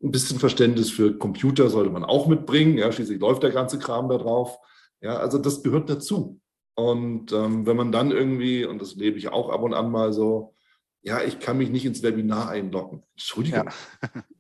Ein 0.03 0.11
bisschen 0.11 0.39
Verständnis 0.39 0.89
für 0.89 1.17
Computer 1.17 1.69
sollte 1.69 1.89
man 1.89 2.03
auch 2.03 2.27
mitbringen. 2.27 2.77
Ja, 2.77 2.91
schließlich 2.91 3.19
läuft 3.19 3.43
der 3.43 3.51
ganze 3.51 3.79
Kram 3.79 4.09
da 4.09 4.17
drauf. 4.17 4.57
Ja, 5.01 5.17
also 5.17 5.37
das 5.37 5.63
gehört 5.63 5.89
dazu. 5.89 6.39
Und 6.75 7.31
ähm, 7.31 7.65
wenn 7.65 7.77
man 7.77 7.91
dann 7.91 8.11
irgendwie, 8.11 8.65
und 8.65 8.81
das 8.81 8.95
lebe 8.95 9.17
ich 9.17 9.29
auch 9.29 9.49
ab 9.49 9.63
und 9.63 9.73
an 9.73 9.89
mal 9.89 10.13
so, 10.13 10.53
ja, 11.01 11.21
ich 11.23 11.39
kann 11.39 11.57
mich 11.57 11.69
nicht 11.69 11.85
ins 11.85 12.03
Webinar 12.03 12.49
einloggen. 12.49 13.03
Entschuldigung. 13.15 13.65
Ja. 13.65 14.23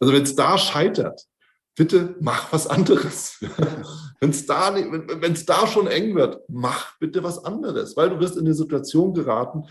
Also 0.00 0.14
wenn 0.14 0.22
es 0.22 0.36
da 0.36 0.56
scheitert, 0.58 1.26
bitte 1.74 2.14
mach 2.20 2.52
was 2.52 2.68
anderes. 2.68 3.40
wenn 4.20 4.30
es 4.30 4.46
da, 4.46 4.74
wenn's 4.76 5.44
da 5.44 5.66
schon 5.66 5.88
eng 5.88 6.14
wird, 6.14 6.40
mach 6.48 6.96
bitte 6.98 7.24
was 7.24 7.44
anderes, 7.44 7.96
weil 7.96 8.10
du 8.10 8.20
wirst 8.20 8.36
in 8.36 8.46
eine 8.46 8.54
Situation 8.54 9.12
geraten, 9.12 9.64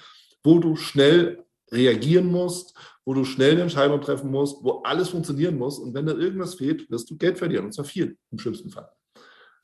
wo 0.43 0.59
du 0.59 0.75
schnell 0.75 1.45
reagieren 1.71 2.27
musst, 2.27 2.77
wo 3.05 3.13
du 3.13 3.23
schnell 3.23 3.53
eine 3.53 3.63
Entscheidung 3.63 4.01
treffen 4.01 4.31
musst, 4.31 4.63
wo 4.63 4.81
alles 4.83 5.09
funktionieren 5.09 5.57
muss. 5.57 5.79
Und 5.79 5.93
wenn 5.93 6.05
da 6.05 6.13
irgendwas 6.13 6.55
fehlt, 6.55 6.89
wirst 6.89 7.09
du 7.09 7.17
Geld 7.17 7.37
verlieren, 7.37 7.65
und 7.65 7.73
zwar 7.73 7.85
viel 7.85 8.17
im 8.31 8.39
schlimmsten 8.39 8.69
Fall. 8.69 8.89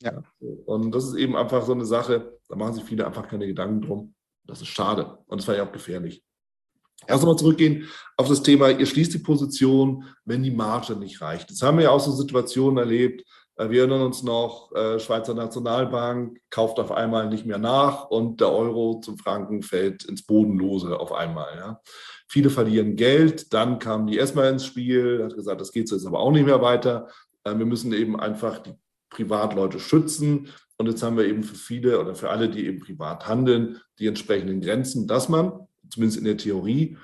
Ja. 0.01 0.21
Und 0.65 0.93
das 0.93 1.05
ist 1.05 1.15
eben 1.15 1.35
einfach 1.35 1.65
so 1.65 1.73
eine 1.73 1.85
Sache, 1.85 2.39
da 2.49 2.55
machen 2.55 2.73
sich 2.73 2.83
viele 2.83 3.05
einfach 3.05 3.27
keine 3.27 3.47
Gedanken 3.47 3.81
drum. 3.81 4.15
Das 4.45 4.61
ist 4.61 4.67
schade 4.67 5.17
und 5.27 5.39
das 5.39 5.47
war 5.47 5.55
ja 5.55 5.65
auch 5.65 5.71
gefährlich. 5.71 6.23
Lass 7.07 7.21
uns 7.21 7.25
mal 7.25 7.37
zurückgehen 7.37 7.89
auf 8.17 8.27
das 8.27 8.43
Thema, 8.43 8.69
ihr 8.69 8.85
schließt 8.85 9.13
die 9.13 9.19
Position, 9.19 10.05
wenn 10.25 10.43
die 10.43 10.51
Marge 10.51 10.95
nicht 10.95 11.21
reicht. 11.21 11.49
Jetzt 11.49 11.61
haben 11.61 11.77
wir 11.77 11.85
ja 11.85 11.91
auch 11.91 11.99
so 11.99 12.11
Situationen 12.11 12.77
erlebt, 12.77 13.25
wir 13.57 13.81
erinnern 13.81 14.01
uns 14.01 14.23
noch, 14.23 14.71
äh, 14.73 14.99
Schweizer 14.99 15.33
Nationalbank 15.33 16.39
kauft 16.49 16.79
auf 16.79 16.91
einmal 16.91 17.29
nicht 17.29 17.45
mehr 17.45 17.59
nach 17.59 18.09
und 18.09 18.41
der 18.41 18.51
Euro 18.51 18.99
zum 18.99 19.17
Franken 19.17 19.61
fällt 19.61 20.05
ins 20.05 20.25
Bodenlose 20.25 20.99
auf 20.99 21.11
einmal. 21.11 21.55
Ja. 21.55 21.81
Viele 22.27 22.49
verlieren 22.49 22.95
Geld, 22.95 23.53
dann 23.53 23.77
kam 23.77 24.07
die 24.07 24.17
ESMA 24.17 24.49
ins 24.49 24.65
Spiel, 24.65 25.23
hat 25.23 25.35
gesagt, 25.35 25.61
das 25.61 25.71
geht 25.71 25.91
jetzt 25.91 26.07
aber 26.07 26.19
auch 26.19 26.31
nicht 26.31 26.45
mehr 26.45 26.61
weiter. 26.61 27.09
Äh, 27.43 27.57
wir 27.57 27.65
müssen 27.65 27.93
eben 27.93 28.19
einfach 28.19 28.59
die 28.59 28.73
Privatleute 29.09 29.79
schützen. 29.79 30.49
Und 30.77 30.87
jetzt 30.87 31.03
haben 31.03 31.17
wir 31.17 31.25
eben 31.25 31.43
für 31.43 31.55
viele 31.55 31.99
oder 31.99 32.15
für 32.15 32.31
alle, 32.31 32.49
die 32.49 32.65
eben 32.65 32.79
privat 32.79 33.27
handeln, 33.27 33.79
die 33.99 34.07
entsprechenden 34.07 34.61
Grenzen, 34.61 35.07
dass 35.07 35.29
man, 35.29 35.67
zumindest 35.89 36.17
in 36.17 36.25
der 36.25 36.37
Theorie, 36.37 36.97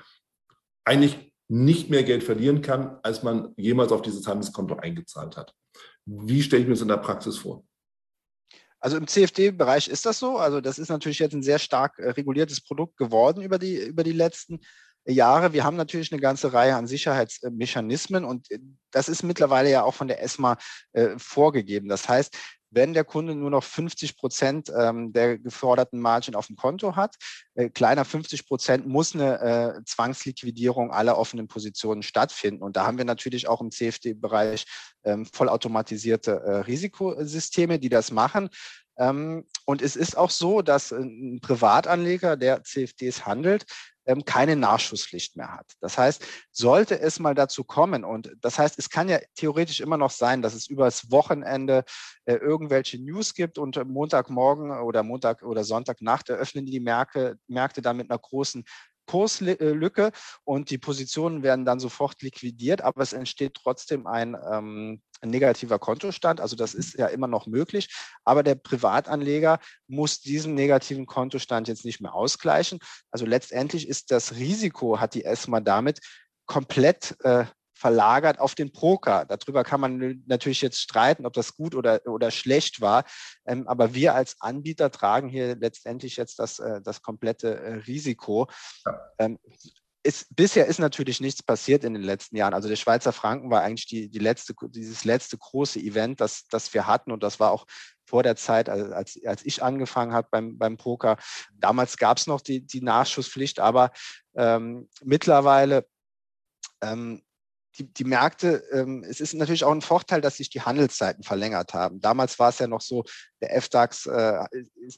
eigentlich 0.84 1.32
nicht 1.48 1.90
mehr 1.90 2.02
Geld 2.02 2.24
verlieren 2.24 2.62
kann, 2.62 2.98
als 3.02 3.22
man 3.22 3.52
jemals 3.56 3.92
auf 3.92 4.02
dieses 4.02 4.26
Handelskonto 4.26 4.76
eingezahlt 4.76 5.36
hat. 5.36 5.54
Wie 6.12 6.42
stelle 6.42 6.62
ich 6.62 6.68
mir 6.68 6.74
das 6.74 6.82
in 6.82 6.88
der 6.88 6.96
Praxis 6.96 7.38
vor? 7.38 7.64
Also 8.80 8.96
im 8.96 9.06
CFD-Bereich 9.06 9.88
ist 9.88 10.06
das 10.06 10.18
so. 10.18 10.38
Also 10.38 10.60
das 10.60 10.78
ist 10.78 10.88
natürlich 10.88 11.18
jetzt 11.18 11.34
ein 11.34 11.42
sehr 11.42 11.58
stark 11.58 11.98
äh, 11.98 12.10
reguliertes 12.10 12.62
Produkt 12.62 12.96
geworden 12.96 13.42
über 13.42 13.58
die, 13.58 13.76
über 13.76 14.02
die 14.02 14.12
letzten 14.12 14.60
Jahre. 15.06 15.52
Wir 15.52 15.64
haben 15.64 15.76
natürlich 15.76 16.10
eine 16.10 16.20
ganze 16.20 16.52
Reihe 16.52 16.74
an 16.74 16.86
Sicherheitsmechanismen 16.86 18.24
und 18.24 18.50
äh, 18.50 18.58
das 18.90 19.08
ist 19.08 19.22
mittlerweile 19.22 19.70
ja 19.70 19.84
auch 19.84 19.94
von 19.94 20.08
der 20.08 20.22
ESMA 20.22 20.56
äh, 20.92 21.10
vorgegeben. 21.18 21.88
Das 21.88 22.08
heißt, 22.08 22.36
wenn 22.70 22.94
der 22.94 23.04
Kunde 23.04 23.34
nur 23.34 23.50
noch 23.50 23.64
50 23.64 24.16
Prozent 24.16 24.72
ähm, 24.76 25.12
der 25.12 25.38
geforderten 25.38 26.00
Margin 26.00 26.34
auf 26.34 26.46
dem 26.46 26.56
Konto 26.56 26.96
hat, 26.96 27.16
äh, 27.54 27.68
kleiner 27.68 28.04
50 28.04 28.46
Prozent 28.46 28.86
muss 28.86 29.14
eine 29.14 29.40
äh, 29.40 29.84
Zwangsliquidierung 29.84 30.92
aller 30.92 31.18
offenen 31.18 31.48
Positionen 31.48 32.02
stattfinden. 32.02 32.62
Und 32.62 32.76
da 32.76 32.86
haben 32.86 32.98
wir 32.98 33.04
natürlich 33.04 33.48
auch 33.48 33.60
im 33.60 33.70
CFD-Bereich 33.70 34.64
ähm, 35.04 35.26
vollautomatisierte 35.26 36.32
äh, 36.32 36.56
Risikosysteme, 36.60 37.78
die 37.78 37.88
das 37.88 38.10
machen. 38.10 38.50
Ähm, 38.98 39.46
und 39.64 39.82
es 39.82 39.96
ist 39.96 40.16
auch 40.16 40.30
so, 40.30 40.62
dass 40.62 40.92
ein 40.92 41.40
Privatanleger, 41.40 42.36
der 42.36 42.62
CFDs 42.62 43.24
handelt, 43.26 43.64
keine 44.24 44.56
Nachschusspflicht 44.56 45.36
mehr 45.36 45.52
hat. 45.52 45.72
Das 45.80 45.98
heißt, 45.98 46.24
sollte 46.50 47.00
es 47.00 47.18
mal 47.18 47.34
dazu 47.34 47.64
kommen, 47.64 48.04
und 48.04 48.32
das 48.40 48.58
heißt, 48.58 48.78
es 48.78 48.90
kann 48.90 49.08
ja 49.08 49.18
theoretisch 49.34 49.80
immer 49.80 49.96
noch 49.96 50.10
sein, 50.10 50.42
dass 50.42 50.54
es 50.54 50.66
übers 50.66 51.10
Wochenende 51.10 51.84
äh, 52.24 52.34
irgendwelche 52.34 52.98
News 52.98 53.34
gibt 53.34 53.58
und 53.58 53.82
Montagmorgen 53.86 54.70
oder 54.70 55.02
Montag 55.02 55.42
oder 55.42 55.64
Sonntagnacht 55.64 56.28
eröffnen 56.28 56.66
die 56.66 56.80
Märkte, 56.80 57.38
Märkte 57.46 57.82
dann 57.82 57.96
mit 57.96 58.10
einer 58.10 58.18
großen 58.18 58.64
Kurslücke 59.06 60.12
und 60.44 60.70
die 60.70 60.78
Positionen 60.78 61.42
werden 61.42 61.64
dann 61.64 61.80
sofort 61.80 62.22
liquidiert, 62.22 62.80
aber 62.80 63.02
es 63.02 63.12
entsteht 63.12 63.54
trotzdem 63.54 64.06
ein, 64.06 64.36
ähm, 64.52 65.02
ein 65.20 65.30
negativer 65.30 65.78
Kontostand. 65.78 66.40
Also 66.40 66.56
das 66.56 66.74
ist 66.74 66.94
ja 66.94 67.06
immer 67.06 67.26
noch 67.26 67.46
möglich, 67.46 67.88
aber 68.24 68.42
der 68.42 68.54
Privatanleger 68.54 69.58
muss 69.86 70.20
diesen 70.20 70.54
negativen 70.54 71.06
Kontostand 71.06 71.68
jetzt 71.68 71.84
nicht 71.84 72.00
mehr 72.00 72.14
ausgleichen. 72.14 72.78
Also 73.10 73.26
letztendlich 73.26 73.88
ist 73.88 74.10
das 74.10 74.36
Risiko, 74.36 75.00
hat 75.00 75.14
die 75.14 75.24
ESMA 75.24 75.60
damit 75.60 76.00
komplett 76.46 77.16
äh, 77.24 77.44
verlagert 77.80 78.38
auf 78.40 78.54
den 78.54 78.72
Broker. 78.72 79.24
Darüber 79.24 79.64
kann 79.64 79.80
man 79.80 80.22
natürlich 80.26 80.60
jetzt 80.60 80.80
streiten, 80.80 81.24
ob 81.24 81.32
das 81.32 81.54
gut 81.54 81.74
oder, 81.74 82.06
oder 82.06 82.30
schlecht 82.30 82.82
war. 82.82 83.04
Ähm, 83.46 83.66
aber 83.66 83.94
wir 83.94 84.14
als 84.14 84.36
Anbieter 84.40 84.90
tragen 84.90 85.30
hier 85.30 85.56
letztendlich 85.56 86.16
jetzt 86.16 86.38
das, 86.38 86.58
äh, 86.58 86.82
das 86.82 87.00
komplette 87.00 87.58
äh, 87.58 87.74
Risiko. 87.86 88.48
Ja. 88.84 89.00
Ähm, 89.18 89.38
ist, 90.02 90.34
bisher 90.34 90.66
ist 90.66 90.78
natürlich 90.78 91.20
nichts 91.20 91.42
passiert 91.42 91.84
in 91.84 91.94
den 91.94 92.02
letzten 92.02 92.36
Jahren. 92.36 92.54
Also 92.54 92.68
der 92.68 92.76
Schweizer 92.76 93.12
Franken 93.12 93.50
war 93.50 93.62
eigentlich 93.62 93.86
die, 93.86 94.08
die 94.08 94.18
letzte, 94.18 94.54
dieses 94.68 95.04
letzte 95.04 95.36
große 95.36 95.78
Event, 95.78 96.20
das, 96.20 96.46
das 96.46 96.72
wir 96.72 96.86
hatten. 96.86 97.12
Und 97.12 97.22
das 97.22 97.38
war 97.38 97.50
auch 97.50 97.66
vor 98.06 98.22
der 98.22 98.36
Zeit, 98.36 98.68
als, 98.68 99.18
als 99.24 99.44
ich 99.44 99.62
angefangen 99.62 100.12
habe 100.12 100.28
beim, 100.30 100.58
beim 100.58 100.76
Poker. 100.76 101.16
Damals 101.52 101.96
gab 101.96 102.16
es 102.16 102.26
noch 102.26 102.40
die, 102.40 102.62
die 102.66 102.80
Nachschusspflicht, 102.80 103.60
aber 103.60 103.92
ähm, 104.34 104.88
mittlerweile 105.02 105.86
ähm, 106.82 107.22
die, 107.80 107.92
die 107.92 108.04
Märkte, 108.04 108.62
ähm, 108.72 109.04
es 109.08 109.20
ist 109.20 109.34
natürlich 109.34 109.64
auch 109.64 109.72
ein 109.72 109.80
Vorteil, 109.80 110.20
dass 110.20 110.36
sich 110.36 110.50
die 110.50 110.60
Handelszeiten 110.60 111.24
verlängert 111.24 111.72
haben. 111.72 112.00
Damals 112.00 112.38
war 112.38 112.50
es 112.50 112.58
ja 112.58 112.66
noch 112.66 112.82
so, 112.82 113.04
der 113.40 113.56
FDAX 113.56 114.06
äh, 114.06 114.44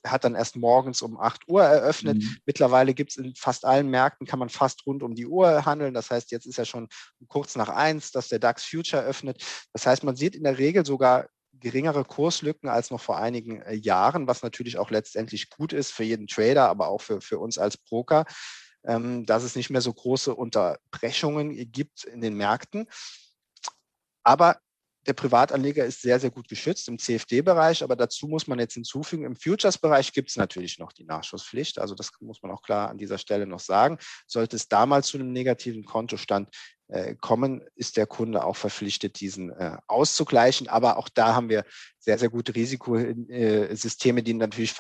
hat 0.04 0.24
dann 0.24 0.34
erst 0.34 0.56
morgens 0.56 1.00
um 1.00 1.18
8 1.18 1.48
Uhr 1.48 1.62
eröffnet. 1.62 2.18
Mhm. 2.18 2.36
Mittlerweile 2.44 2.92
gibt 2.92 3.12
es 3.12 3.16
in 3.16 3.34
fast 3.36 3.64
allen 3.64 3.88
Märkten, 3.88 4.26
kann 4.26 4.40
man 4.40 4.48
fast 4.48 4.84
rund 4.86 5.02
um 5.02 5.14
die 5.14 5.26
Uhr 5.26 5.64
handeln. 5.64 5.94
Das 5.94 6.10
heißt, 6.10 6.32
jetzt 6.32 6.46
ist 6.46 6.58
ja 6.58 6.64
schon 6.64 6.88
kurz 7.28 7.54
nach 7.54 7.68
eins, 7.68 8.10
dass 8.10 8.28
der 8.28 8.40
DAX 8.40 8.64
Future 8.64 9.02
öffnet. 9.02 9.42
Das 9.72 9.86
heißt, 9.86 10.02
man 10.02 10.16
sieht 10.16 10.34
in 10.34 10.44
der 10.44 10.58
Regel 10.58 10.84
sogar 10.84 11.28
geringere 11.52 12.04
Kurslücken 12.04 12.68
als 12.68 12.90
noch 12.90 13.00
vor 13.00 13.18
einigen 13.18 13.62
äh, 13.62 13.74
Jahren, 13.74 14.26
was 14.26 14.42
natürlich 14.42 14.78
auch 14.78 14.90
letztendlich 14.90 15.50
gut 15.50 15.72
ist 15.72 15.92
für 15.92 16.02
jeden 16.02 16.26
Trader, 16.26 16.68
aber 16.68 16.88
auch 16.88 17.00
für, 17.00 17.20
für 17.20 17.38
uns 17.38 17.58
als 17.58 17.76
Broker 17.76 18.24
dass 18.84 19.44
es 19.44 19.54
nicht 19.54 19.70
mehr 19.70 19.80
so 19.80 19.92
große 19.92 20.34
Unterbrechungen 20.34 21.70
gibt 21.70 22.04
in 22.04 22.20
den 22.20 22.34
Märkten. 22.34 22.88
Aber 24.24 24.58
der 25.06 25.14
Privatanleger 25.14 25.84
ist 25.84 26.02
sehr, 26.02 26.20
sehr 26.20 26.30
gut 26.30 26.48
geschützt 26.48 26.88
im 26.88 26.98
CFD-Bereich, 26.98 27.82
aber 27.82 27.96
dazu 27.96 28.28
muss 28.28 28.46
man 28.46 28.58
jetzt 28.58 28.74
hinzufügen, 28.74 29.24
im 29.24 29.34
Futures-Bereich 29.34 30.12
gibt 30.12 30.30
es 30.30 30.36
natürlich 30.36 30.78
noch 30.78 30.92
die 30.92 31.04
Nachschusspflicht. 31.04 31.80
Also 31.80 31.94
das 31.94 32.10
muss 32.20 32.42
man 32.42 32.52
auch 32.52 32.62
klar 32.62 32.88
an 32.88 32.98
dieser 32.98 33.18
Stelle 33.18 33.46
noch 33.46 33.60
sagen. 33.60 33.98
Sollte 34.26 34.56
es 34.56 34.68
damals 34.68 35.08
zu 35.08 35.18
einem 35.18 35.32
negativen 35.32 35.84
Kontostand 35.84 36.54
äh, 36.88 37.16
kommen, 37.16 37.64
ist 37.74 37.96
der 37.96 38.06
Kunde 38.06 38.44
auch 38.44 38.56
verpflichtet, 38.56 39.18
diesen 39.20 39.50
äh, 39.50 39.76
auszugleichen. 39.88 40.68
Aber 40.68 40.98
auch 40.98 41.08
da 41.08 41.34
haben 41.34 41.48
wir 41.48 41.64
sehr, 41.98 42.18
sehr 42.18 42.30
gute 42.30 42.54
Risikosysteme, 42.54 44.22
die 44.22 44.34
natürlich 44.34 44.74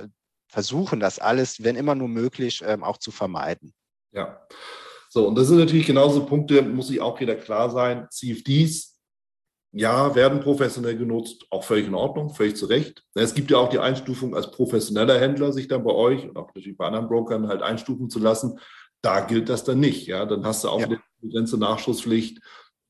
versuchen, 0.48 1.00
das 1.00 1.18
alles, 1.18 1.64
wenn 1.64 1.76
immer 1.76 1.94
nur 1.94 2.08
möglich, 2.08 2.62
ähm, 2.64 2.84
auch 2.84 2.98
zu 2.98 3.10
vermeiden. 3.10 3.74
Ja. 4.12 4.46
So, 5.08 5.28
und 5.28 5.36
das 5.36 5.48
sind 5.48 5.58
natürlich 5.58 5.86
genauso 5.86 6.24
Punkte, 6.24 6.62
muss 6.62 6.88
sich 6.88 7.00
auch 7.00 7.20
jeder 7.20 7.34
klar 7.34 7.70
sein. 7.70 8.06
CFDs 8.10 8.98
ja, 9.72 10.14
werden 10.14 10.40
professionell 10.40 10.96
genutzt, 10.96 11.46
auch 11.50 11.64
völlig 11.64 11.86
in 11.86 11.94
Ordnung, 11.94 12.30
völlig 12.30 12.56
zu 12.56 12.66
Recht. 12.66 13.02
Es 13.14 13.34
gibt 13.34 13.50
ja 13.50 13.58
auch 13.58 13.70
die 13.70 13.78
Einstufung 13.78 14.34
als 14.34 14.50
professioneller 14.50 15.18
Händler, 15.18 15.52
sich 15.52 15.66
dann 15.66 15.84
bei 15.84 15.92
euch 15.92 16.24
und 16.28 16.36
auch 16.36 16.46
natürlich 16.54 16.76
bei 16.76 16.86
anderen 16.86 17.08
Brokern 17.08 17.48
halt 17.48 17.62
einstufen 17.62 18.10
zu 18.10 18.18
lassen. 18.18 18.58
Da 19.00 19.20
gilt 19.20 19.48
das 19.48 19.64
dann 19.64 19.80
nicht. 19.80 20.06
Ja, 20.06 20.26
dann 20.26 20.44
hast 20.44 20.64
du 20.64 20.68
auch 20.68 20.80
ja. 20.80 20.86
eine 20.86 21.00
begrenzte 21.20 21.56
Nachschusspflicht 21.56 22.40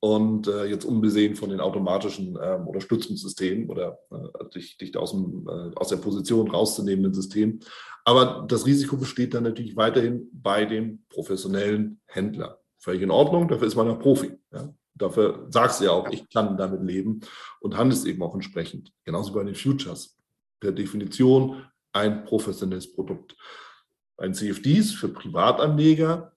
und 0.04 0.48
äh, 0.48 0.64
jetzt 0.64 0.84
unbesehen 0.84 1.36
von 1.36 1.50
den 1.50 1.60
automatischen 1.60 2.36
ähm, 2.42 2.66
Unterstützungssystemen 2.66 3.70
oder 3.70 4.00
äh, 4.10 4.48
dich, 4.52 4.76
dich 4.76 4.96
aus, 4.96 5.12
dem, 5.12 5.46
äh, 5.48 5.76
aus 5.76 5.88
der 5.90 5.98
Position 5.98 6.50
rauszunehmenden 6.50 7.14
System. 7.14 7.60
Aber 8.04 8.44
das 8.48 8.66
Risiko 8.66 8.96
besteht 8.96 9.32
dann 9.32 9.44
natürlich 9.44 9.76
weiterhin 9.76 10.28
bei 10.32 10.64
dem 10.64 11.04
professionellen 11.08 12.00
Händler. 12.06 12.58
Völlig 12.78 13.02
in 13.02 13.12
Ordnung, 13.12 13.46
dafür 13.46 13.68
ist 13.68 13.76
man 13.76 13.88
ein 13.88 14.00
Profi. 14.00 14.32
Ja? 14.52 14.74
Dafür 14.94 15.46
sagst 15.50 15.80
du 15.80 15.84
ja 15.84 15.92
auch, 15.92 16.10
ich 16.10 16.28
kann 16.30 16.56
damit 16.56 16.82
leben 16.82 17.20
und 17.60 17.76
handelst 17.76 18.04
eben 18.04 18.24
auch 18.24 18.34
entsprechend. 18.34 18.92
Genauso 19.04 19.32
bei 19.32 19.44
den 19.44 19.54
Futures. 19.54 20.18
Per 20.58 20.72
Definition 20.72 21.62
ein 21.92 22.24
professionelles 22.24 22.92
Produkt. 22.92 23.36
Bei 24.16 24.24
den 24.24 24.34
CFDs 24.34 24.90
für 24.90 25.10
Privatanleger 25.10 26.31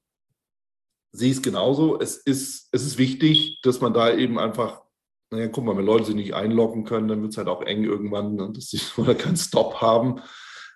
sehe 1.15 1.31
ich 1.31 1.37
es 1.37 1.43
genauso. 1.43 1.99
Es 1.99 2.17
ist, 2.17 2.69
es 2.71 2.85
ist 2.85 2.97
wichtig, 2.97 3.59
dass 3.61 3.81
man 3.81 3.93
da 3.93 4.13
eben 4.13 4.37
einfach, 4.37 4.81
naja, 5.31 5.47
guck 5.47 5.63
mal, 5.63 5.77
wenn 5.77 5.85
Leute 5.85 6.05
sich 6.05 6.15
nicht 6.15 6.33
einloggen 6.33 6.83
können, 6.83 7.07
dann 7.07 7.21
wird 7.21 7.31
es 7.31 7.37
halt 7.37 7.47
auch 7.47 7.61
eng 7.61 7.83
irgendwann, 7.83 8.35
ne, 8.35 8.51
dass 8.53 8.69
sie 8.69 8.79
oder 9.01 9.15
keinen 9.15 9.37
Stop 9.37 9.81
haben, 9.81 10.21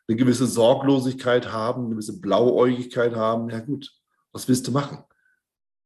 eine 0.07 0.17
gewisse 0.17 0.47
Sorglosigkeit 0.47 1.51
haben, 1.51 1.81
eine 1.81 1.91
gewisse 1.91 2.19
Blauäugigkeit 2.19 3.15
haben. 3.15 3.49
Ja 3.49 3.59
gut, 3.59 3.91
was 4.31 4.47
willst 4.47 4.67
du 4.67 4.71
machen? 4.71 5.03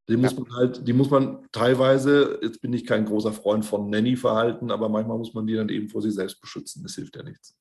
Die 0.09 0.17
muss 0.17 0.35
man 0.35 0.53
halt, 0.53 0.85
die 0.85 0.93
muss 0.93 1.09
man 1.09 1.47
teilweise, 1.53 2.39
jetzt 2.41 2.61
bin 2.61 2.73
ich 2.73 2.85
kein 2.85 3.05
großer 3.05 3.31
Freund 3.31 3.65
von 3.65 3.89
Nanny-Verhalten, 3.89 4.69
aber 4.69 4.89
manchmal 4.89 5.17
muss 5.17 5.33
man 5.33 5.47
die 5.47 5.55
dann 5.55 5.69
eben 5.69 5.87
vor 5.87 6.01
sich 6.01 6.13
selbst 6.13 6.41
beschützen. 6.41 6.83
Das 6.83 6.95
hilft 6.95 7.15
ja 7.15 7.23
nichts. 7.23 7.57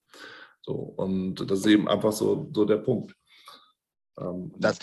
So, 0.62 0.74
und 0.74 1.36
das 1.36 1.60
ist 1.60 1.66
eben 1.66 1.88
einfach 1.88 2.10
so, 2.10 2.50
so 2.52 2.64
der 2.64 2.78
Punkt. 2.78 3.14
Ähm, 4.18 4.52
das, 4.58 4.78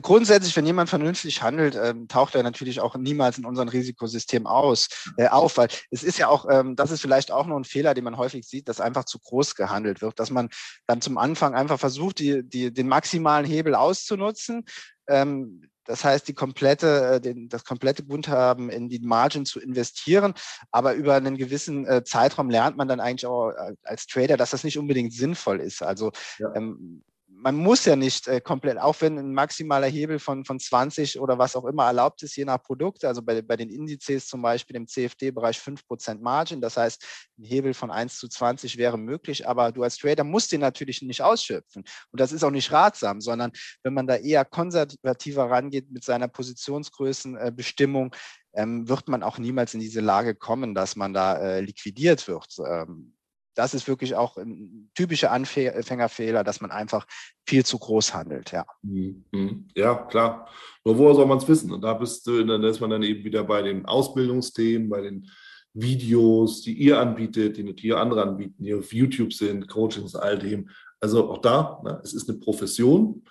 grundsätzlich, 0.00 0.56
wenn 0.56 0.66
jemand 0.66 0.88
vernünftig 0.88 1.42
handelt, 1.42 1.76
ähm, 1.76 2.08
taucht 2.08 2.34
er 2.34 2.42
natürlich 2.42 2.80
auch 2.80 2.96
niemals 2.96 3.38
in 3.38 3.44
unserem 3.44 3.68
Risikosystem 3.68 4.46
aus, 4.46 4.88
äh, 5.16 5.28
auf, 5.28 5.56
weil 5.56 5.68
es 5.90 6.02
ist 6.02 6.18
ja 6.18 6.28
auch, 6.28 6.46
ähm, 6.50 6.76
das 6.76 6.90
ist 6.90 7.00
vielleicht 7.00 7.30
auch 7.30 7.46
noch 7.46 7.56
ein 7.56 7.64
Fehler, 7.64 7.94
den 7.94 8.04
man 8.04 8.16
häufig 8.16 8.46
sieht, 8.46 8.68
dass 8.68 8.80
einfach 8.80 9.04
zu 9.04 9.18
groß 9.18 9.54
gehandelt 9.54 10.02
wird, 10.02 10.18
dass 10.18 10.30
man 10.30 10.48
dann 10.86 11.00
zum 11.00 11.18
Anfang 11.18 11.54
einfach 11.54 11.78
versucht, 11.78 12.18
die, 12.18 12.42
die, 12.42 12.72
den 12.72 12.88
maximalen 12.88 13.46
Hebel 13.46 13.74
auszunutzen. 13.74 14.64
Ähm, 15.06 15.62
das 15.84 16.02
heißt, 16.02 16.26
die 16.28 16.34
komplette, 16.34 17.14
äh, 17.14 17.20
den, 17.20 17.48
das 17.48 17.64
komplette 17.64 18.04
Guthaben 18.04 18.70
in 18.70 18.88
die 18.88 19.00
Margin 19.00 19.44
zu 19.44 19.60
investieren. 19.60 20.34
Aber 20.70 20.94
über 20.94 21.14
einen 21.14 21.36
gewissen 21.36 21.86
äh, 21.86 22.04
Zeitraum 22.04 22.50
lernt 22.50 22.76
man 22.76 22.88
dann 22.88 23.00
eigentlich 23.00 23.26
auch 23.26 23.50
äh, 23.50 23.74
als 23.82 24.06
Trader, 24.06 24.36
dass 24.36 24.50
das 24.50 24.64
nicht 24.64 24.78
unbedingt 24.78 25.12
sinnvoll 25.12 25.60
ist. 25.60 25.82
Also 25.82 26.12
ja. 26.38 26.54
ähm, 26.54 27.02
man 27.44 27.56
muss 27.56 27.84
ja 27.84 27.94
nicht 27.94 28.26
äh, 28.26 28.40
komplett, 28.40 28.78
auch 28.78 28.96
wenn 29.02 29.18
ein 29.18 29.34
maximaler 29.34 29.86
Hebel 29.86 30.18
von, 30.18 30.46
von 30.46 30.58
20 30.58 31.20
oder 31.20 31.38
was 31.38 31.54
auch 31.56 31.66
immer 31.66 31.84
erlaubt 31.84 32.22
ist, 32.22 32.36
je 32.36 32.46
nach 32.46 32.62
Produkt, 32.62 33.04
also 33.04 33.20
bei, 33.20 33.42
bei 33.42 33.58
den 33.58 33.68
Indizes 33.68 34.26
zum 34.26 34.40
Beispiel 34.40 34.76
im 34.76 34.88
CFD-Bereich 34.88 35.58
5% 35.58 36.22
Margin, 36.22 36.62
das 36.62 36.78
heißt, 36.78 37.04
ein 37.38 37.44
Hebel 37.44 37.74
von 37.74 37.90
1 37.90 38.16
zu 38.16 38.28
20 38.28 38.78
wäre 38.78 38.96
möglich, 38.96 39.46
aber 39.46 39.72
du 39.72 39.82
als 39.82 39.98
Trader 39.98 40.24
musst 40.24 40.52
den 40.52 40.62
natürlich 40.62 41.02
nicht 41.02 41.20
ausschöpfen. 41.20 41.84
Und 42.10 42.18
das 42.18 42.32
ist 42.32 42.44
auch 42.44 42.50
nicht 42.50 42.72
ratsam, 42.72 43.20
sondern 43.20 43.52
wenn 43.82 43.92
man 43.92 44.06
da 44.06 44.16
eher 44.16 44.46
konservativer 44.46 45.50
rangeht 45.50 45.90
mit 45.90 46.02
seiner 46.02 46.28
Positionsgrößenbestimmung, 46.28 48.16
ähm, 48.54 48.88
wird 48.88 49.08
man 49.08 49.22
auch 49.22 49.36
niemals 49.36 49.74
in 49.74 49.80
diese 49.80 50.00
Lage 50.00 50.34
kommen, 50.34 50.74
dass 50.74 50.96
man 50.96 51.12
da 51.12 51.36
äh, 51.36 51.60
liquidiert 51.60 52.26
wird. 52.26 52.56
Ähm, 52.66 53.14
das 53.54 53.74
ist 53.74 53.88
wirklich 53.88 54.14
auch 54.14 54.36
ein 54.36 54.90
typischer 54.94 55.30
Anfängerfehler, 55.30 56.44
dass 56.44 56.60
man 56.60 56.70
einfach 56.70 57.06
viel 57.46 57.64
zu 57.64 57.78
groß 57.78 58.14
handelt. 58.14 58.52
Ja, 58.52 58.66
mhm. 58.82 59.68
ja 59.74 59.94
klar. 59.94 60.48
Nur 60.84 60.98
woher 60.98 61.14
soll 61.14 61.26
man 61.26 61.38
es 61.38 61.48
wissen? 61.48 61.72
Und 61.72 61.82
da 61.82 61.94
bist 61.94 62.26
du, 62.26 62.44
dann 62.44 62.62
ist 62.64 62.80
man 62.80 62.90
dann 62.90 63.02
eben 63.02 63.24
wieder 63.24 63.44
bei 63.44 63.62
den 63.62 63.86
Ausbildungsthemen, 63.86 64.88
bei 64.88 65.00
den 65.00 65.30
Videos, 65.72 66.62
die 66.62 66.74
ihr 66.74 67.00
anbietet, 67.00 67.56
die 67.56 67.64
natürlich 67.64 67.96
andere 67.96 68.22
anbieten, 68.22 68.62
die 68.62 68.74
auf 68.74 68.92
YouTube 68.92 69.32
sind, 69.32 69.68
Coachings, 69.68 70.14
all 70.14 70.38
dem. 70.38 70.68
Also 71.00 71.30
auch 71.30 71.38
da, 71.38 71.80
ne, 71.84 72.00
es 72.02 72.14
ist 72.14 72.28
eine 72.28 72.38
Profession, 72.38 73.24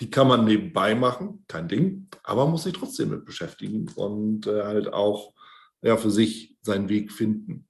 die 0.00 0.10
kann 0.10 0.28
man 0.28 0.44
nebenbei 0.44 0.94
machen, 0.94 1.44
kein 1.48 1.68
Ding, 1.68 2.08
aber 2.22 2.44
man 2.44 2.52
muss 2.52 2.62
sich 2.62 2.72
trotzdem 2.72 3.10
mit 3.10 3.24
beschäftigen 3.24 3.90
und 3.96 4.46
äh, 4.46 4.62
halt 4.62 4.92
auch 4.92 5.34
ja, 5.82 5.96
für 5.96 6.10
sich 6.10 6.56
seinen 6.62 6.88
Weg 6.88 7.12
finden. 7.12 7.67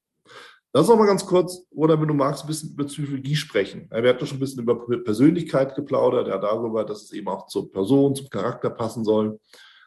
Lass 0.74 0.88
uns 0.88 0.98
mal 0.98 1.06
ganz 1.06 1.24
kurz, 1.24 1.62
oder 1.70 1.98
wenn 1.98 2.08
du 2.08 2.14
magst, 2.14 2.44
ein 2.44 2.46
bisschen 2.46 2.70
über 2.70 2.84
Psychologie 2.84 3.36
sprechen. 3.36 3.88
Wir 3.90 4.10
hatten 4.10 4.26
schon 4.26 4.36
ein 4.36 4.40
bisschen 4.40 4.62
über 4.62 4.86
Persönlichkeit 5.02 5.74
geplaudert, 5.74 6.28
ja, 6.28 6.36
darüber, 6.36 6.84
dass 6.84 7.02
es 7.04 7.12
eben 7.12 7.28
auch 7.28 7.46
zur 7.46 7.72
Person, 7.72 8.14
zum 8.14 8.28
Charakter 8.28 8.68
passen 8.68 9.04
soll. 9.04 9.40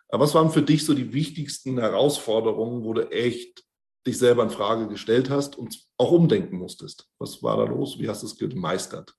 Aber 0.10 0.24
was 0.24 0.34
waren 0.34 0.50
für 0.50 0.64
dich 0.64 0.84
so 0.84 0.94
die 0.94 1.14
wichtigsten 1.14 1.80
Herausforderungen, 1.80 2.84
wo 2.84 2.94
du 2.94 3.10
echt 3.12 3.64
dich 4.08 4.18
selber 4.18 4.44
in 4.44 4.50
Frage 4.50 4.88
gestellt 4.88 5.30
hast 5.30 5.56
und 5.56 5.80
auch 5.98 6.12
umdenken 6.12 6.58
musstest? 6.58 7.08
Was 7.20 7.44
war 7.44 7.58
da 7.58 7.64
los? 7.64 8.00
Wie 8.00 8.10
hast 8.10 8.24
du 8.24 8.28
es 8.28 8.38
gemeistert? 8.38 9.16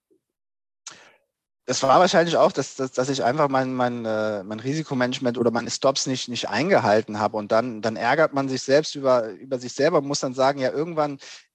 Das 1.64 1.80
war 1.84 2.00
wahrscheinlich 2.00 2.36
auch, 2.36 2.50
dass, 2.50 2.74
dass, 2.74 2.90
dass 2.90 3.08
ich 3.08 3.22
einfach 3.22 3.48
mein, 3.48 3.72
mein, 3.72 4.04
äh, 4.04 4.42
mein 4.42 4.58
Risikomanagement 4.58 5.38
oder 5.38 5.52
meine 5.52 5.70
Stops 5.70 6.06
nicht, 6.06 6.28
nicht 6.28 6.48
eingehalten 6.48 7.20
habe. 7.20 7.36
Und 7.36 7.52
dann, 7.52 7.80
dann 7.80 7.94
ärgert 7.94 8.34
man 8.34 8.48
sich 8.48 8.62
selbst 8.62 8.96
über, 8.96 9.28
über 9.28 9.60
sich 9.60 9.72
selber, 9.72 10.00
muss 10.00 10.18
dann 10.18 10.34
sagen, 10.34 10.58
ja, 10.58 10.72
irgendwann 10.72 11.18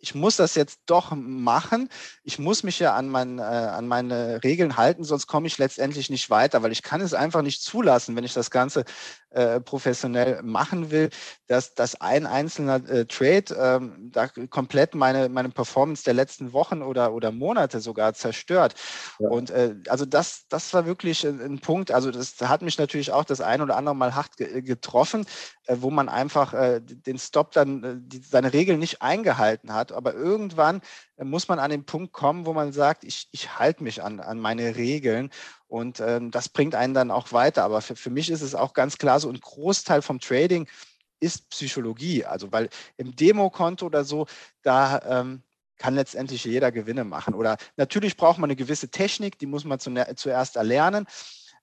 ich 0.00 0.14
muss 0.14 0.36
das 0.36 0.54
jetzt 0.54 0.80
doch 0.86 1.12
machen. 1.14 1.88
Ich 2.24 2.38
muss 2.38 2.62
mich 2.62 2.78
ja 2.78 2.94
an, 2.94 3.08
mein, 3.08 3.38
äh, 3.38 3.42
an 3.42 3.86
meine 3.86 4.42
Regeln 4.42 4.76
halten, 4.76 5.04
sonst 5.04 5.26
komme 5.26 5.46
ich 5.46 5.58
letztendlich 5.58 6.10
nicht 6.10 6.30
weiter, 6.30 6.62
weil 6.62 6.72
ich 6.72 6.82
kann 6.82 7.00
es 7.00 7.14
einfach 7.14 7.42
nicht 7.42 7.62
zulassen, 7.62 8.16
wenn 8.16 8.24
ich 8.24 8.32
das 8.32 8.50
Ganze 8.50 8.84
äh, 9.30 9.60
professionell 9.60 10.42
machen 10.42 10.90
will, 10.90 11.10
dass, 11.46 11.74
dass 11.74 12.00
ein 12.00 12.26
einzelner 12.26 12.76
äh, 12.88 13.06
Trade 13.06 13.54
ähm, 13.56 14.10
da 14.10 14.26
komplett 14.26 14.94
meine, 14.94 15.28
meine 15.28 15.50
Performance 15.50 16.02
der 16.02 16.14
letzten 16.14 16.52
Wochen 16.52 16.82
oder, 16.82 17.12
oder 17.12 17.30
Monate 17.30 17.80
sogar 17.80 18.14
zerstört. 18.14 18.74
Ja. 19.18 19.28
Und 19.28 19.50
äh, 19.50 19.76
also 19.88 20.04
das, 20.04 20.46
das 20.48 20.74
war 20.74 20.86
wirklich 20.86 21.24
ein, 21.26 21.40
ein, 21.40 21.58
Punkt, 21.60 21.92
also 21.92 22.10
das 22.10 22.40
hat 22.40 22.62
mich 22.62 22.78
natürlich 22.78 23.12
auch 23.12 23.24
das 23.24 23.40
ein 23.40 23.60
oder 23.60 23.76
andere 23.76 23.94
Mal 23.94 24.14
hart 24.14 24.36
ge 24.36 24.62
getroffen, 24.62 25.24
äh, 25.66 25.76
wo 25.78 25.90
man 25.90 26.08
einfach 26.08 26.52
äh, 26.52 26.80
den 26.80 27.18
Stop 27.18 27.52
dann, 27.52 28.02
die, 28.08 28.18
seine 28.18 28.52
Regeln 28.52 28.80
nicht 28.80 29.02
eingehalten 29.02 29.72
hat. 29.72 29.89
Aber 29.92 30.14
irgendwann 30.14 30.80
muss 31.16 31.48
man 31.48 31.58
an 31.58 31.70
den 31.70 31.84
Punkt 31.84 32.12
kommen, 32.12 32.46
wo 32.46 32.52
man 32.52 32.72
sagt, 32.72 33.04
ich, 33.04 33.28
ich 33.32 33.58
halte 33.58 33.82
mich 33.82 34.02
an, 34.02 34.20
an 34.20 34.38
meine 34.38 34.76
Regeln 34.76 35.30
und 35.68 36.00
ähm, 36.00 36.30
das 36.30 36.48
bringt 36.48 36.74
einen 36.74 36.94
dann 36.94 37.10
auch 37.10 37.32
weiter. 37.32 37.64
Aber 37.64 37.80
für, 37.80 37.96
für 37.96 38.10
mich 38.10 38.30
ist 38.30 38.42
es 38.42 38.54
auch 38.54 38.72
ganz 38.72 38.98
klar 38.98 39.20
so, 39.20 39.28
ein 39.28 39.40
Großteil 39.40 40.02
vom 40.02 40.20
Trading 40.20 40.68
ist 41.20 41.50
Psychologie. 41.50 42.24
Also 42.24 42.50
weil 42.52 42.68
im 42.96 43.14
Demokonto 43.14 43.86
oder 43.86 44.04
so, 44.04 44.26
da 44.62 45.20
ähm, 45.20 45.42
kann 45.78 45.94
letztendlich 45.94 46.44
jeder 46.44 46.72
Gewinne 46.72 47.04
machen. 47.04 47.34
Oder 47.34 47.56
natürlich 47.76 48.16
braucht 48.16 48.38
man 48.38 48.48
eine 48.48 48.56
gewisse 48.56 48.90
Technik, 48.90 49.38
die 49.38 49.46
muss 49.46 49.64
man 49.64 49.78
zuerst 49.78 50.56
erlernen. 50.56 51.06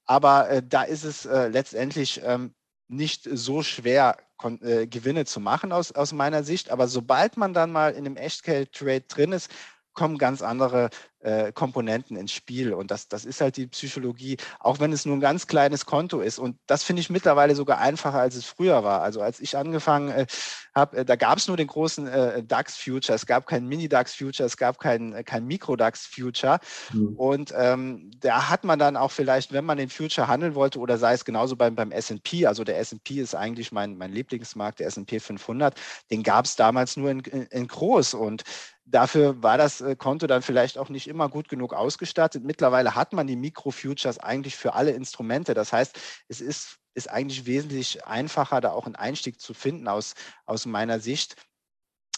Aber 0.06 0.50
äh, 0.50 0.64
da 0.68 0.84
ist 0.84 1.04
es 1.04 1.26
äh, 1.26 1.50
letztendlich 1.50 2.22
ähm, 2.24 2.54
nicht 2.88 3.28
so 3.32 3.62
schwer, 3.62 4.18
äh, 4.62 4.88
Gewinne 4.88 5.26
zu 5.26 5.40
machen 5.40 5.72
aus, 5.72 5.92
aus 5.92 6.14
meiner 6.14 6.44
Sicht. 6.44 6.70
Aber 6.70 6.88
sobald 6.88 7.38
man 7.38 7.54
dann 7.54 7.72
mal 7.72 7.92
in 7.92 8.06
einem 8.06 8.18
Echtgeld-Trade 8.18 9.02
drin 9.02 9.32
ist, 9.32 9.52
kommen 9.94 10.18
ganz 10.18 10.42
andere 10.42 10.90
äh, 11.20 11.51
Komponenten 11.51 12.15
ins 12.15 12.32
Spiel. 12.32 12.74
Und 12.74 12.91
das, 12.91 13.07
das 13.07 13.26
ist 13.26 13.41
halt 13.41 13.57
die 13.57 13.68
Psychologie, 13.68 14.38
auch 14.59 14.80
wenn 14.80 14.93
es 14.93 15.05
nur 15.05 15.15
ein 15.15 15.22
ganz 15.22 15.47
kleines 15.47 15.86
Konto 15.86 16.20
ist. 16.20 16.39
Und 16.39 16.57
das 16.68 16.84
finde 16.84 17.01
ich 17.01 17.09
mittlerweile 17.09 17.55
sogar 17.55 17.80
einfacher, 17.80 18.20
als 18.20 18.36
es 18.36 18.45
früher 18.45 18.84
war. 18.84 19.01
Also 19.01 19.22
als 19.22 19.39
ich 19.39 19.57
angefangen 19.57 20.09
äh, 20.09 20.26
habe, 20.76 20.97
äh, 20.97 21.05
da 21.05 21.15
gab 21.15 21.38
es 21.38 21.47
nur 21.47 21.57
den 21.57 21.68
großen 21.68 22.07
äh, 22.07 22.43
DAX-Future, 22.43 23.15
es 23.15 23.26
gab 23.26 23.47
keinen 23.47 23.68
Mini-DAX-Future, 23.68 24.45
es 24.45 24.57
gab 24.57 24.80
keinen 24.80 25.13
äh, 25.13 25.24
kein 25.24 25.45
Mikro-DAX-Future. 25.45 26.59
Mhm. 26.93 27.15
Und 27.15 27.53
ähm, 27.57 28.11
da 28.20 28.49
hat 28.49 28.63
man 28.63 28.80
dann 28.80 28.95
auch 28.95 29.11
vielleicht, 29.11 29.53
wenn 29.53 29.65
man 29.65 29.78
den 29.78 29.89
Future 29.89 30.28
handeln 30.28 30.55
wollte, 30.55 30.80
oder 30.80 30.97
sei 30.97 31.13
es 31.13 31.26
genauso 31.26 31.55
beim, 31.55 31.76
beim 31.76 31.91
SP, 31.91 32.45
also 32.45 32.63
der 32.63 32.80
SP 32.80 33.18
ist 33.20 33.36
eigentlich 33.36 33.72
mein, 33.72 33.97
mein 33.97 34.11
Lieblingsmarkt, 34.11 34.80
der 34.80 34.88
SP 34.93 35.20
500, 35.20 35.74
den 36.11 36.24
gab 36.24 36.45
es 36.45 36.55
damals 36.55 36.97
nur 36.97 37.09
in, 37.09 37.20
in, 37.22 37.43
in 37.47 37.68
groß. 37.68 38.13
Und 38.13 38.43
Dafür 38.89 39.43
war 39.43 39.57
das 39.57 39.82
äh, 39.82 39.97
Konto 39.97 40.28
dann 40.28 40.41
vielleicht 40.41 40.78
auch 40.78 40.88
nicht 40.88 41.07
immer 41.08 41.30
gut 41.30 41.49
genug 41.49 41.74
ausgestattet. 41.74 42.43
Mittlerweile 42.43 42.95
hat 42.95 43.14
man 43.14 43.28
die 43.28 43.36
Microfutures 43.36 44.20
eigentlich 44.20 44.55
für 44.55 44.74
alle 44.74 44.91
Instrumente. 44.91 45.53
Das 45.53 45.74
heißt, 45.74 45.99
es 46.28 46.41
ist, 46.41 46.78
ist 46.93 47.10
eigentlich 47.10 47.45
wesentlich 47.45 48.05
einfacher, 48.05 48.62
da 48.62 48.72
auch 48.72 48.86
einen 48.86 48.95
Einstieg 48.95 49.39
zu 49.39 49.53
finden 49.53 49.88
aus, 49.88 50.14
aus 50.45 50.66
meiner 50.66 50.99
Sicht, 50.99 51.36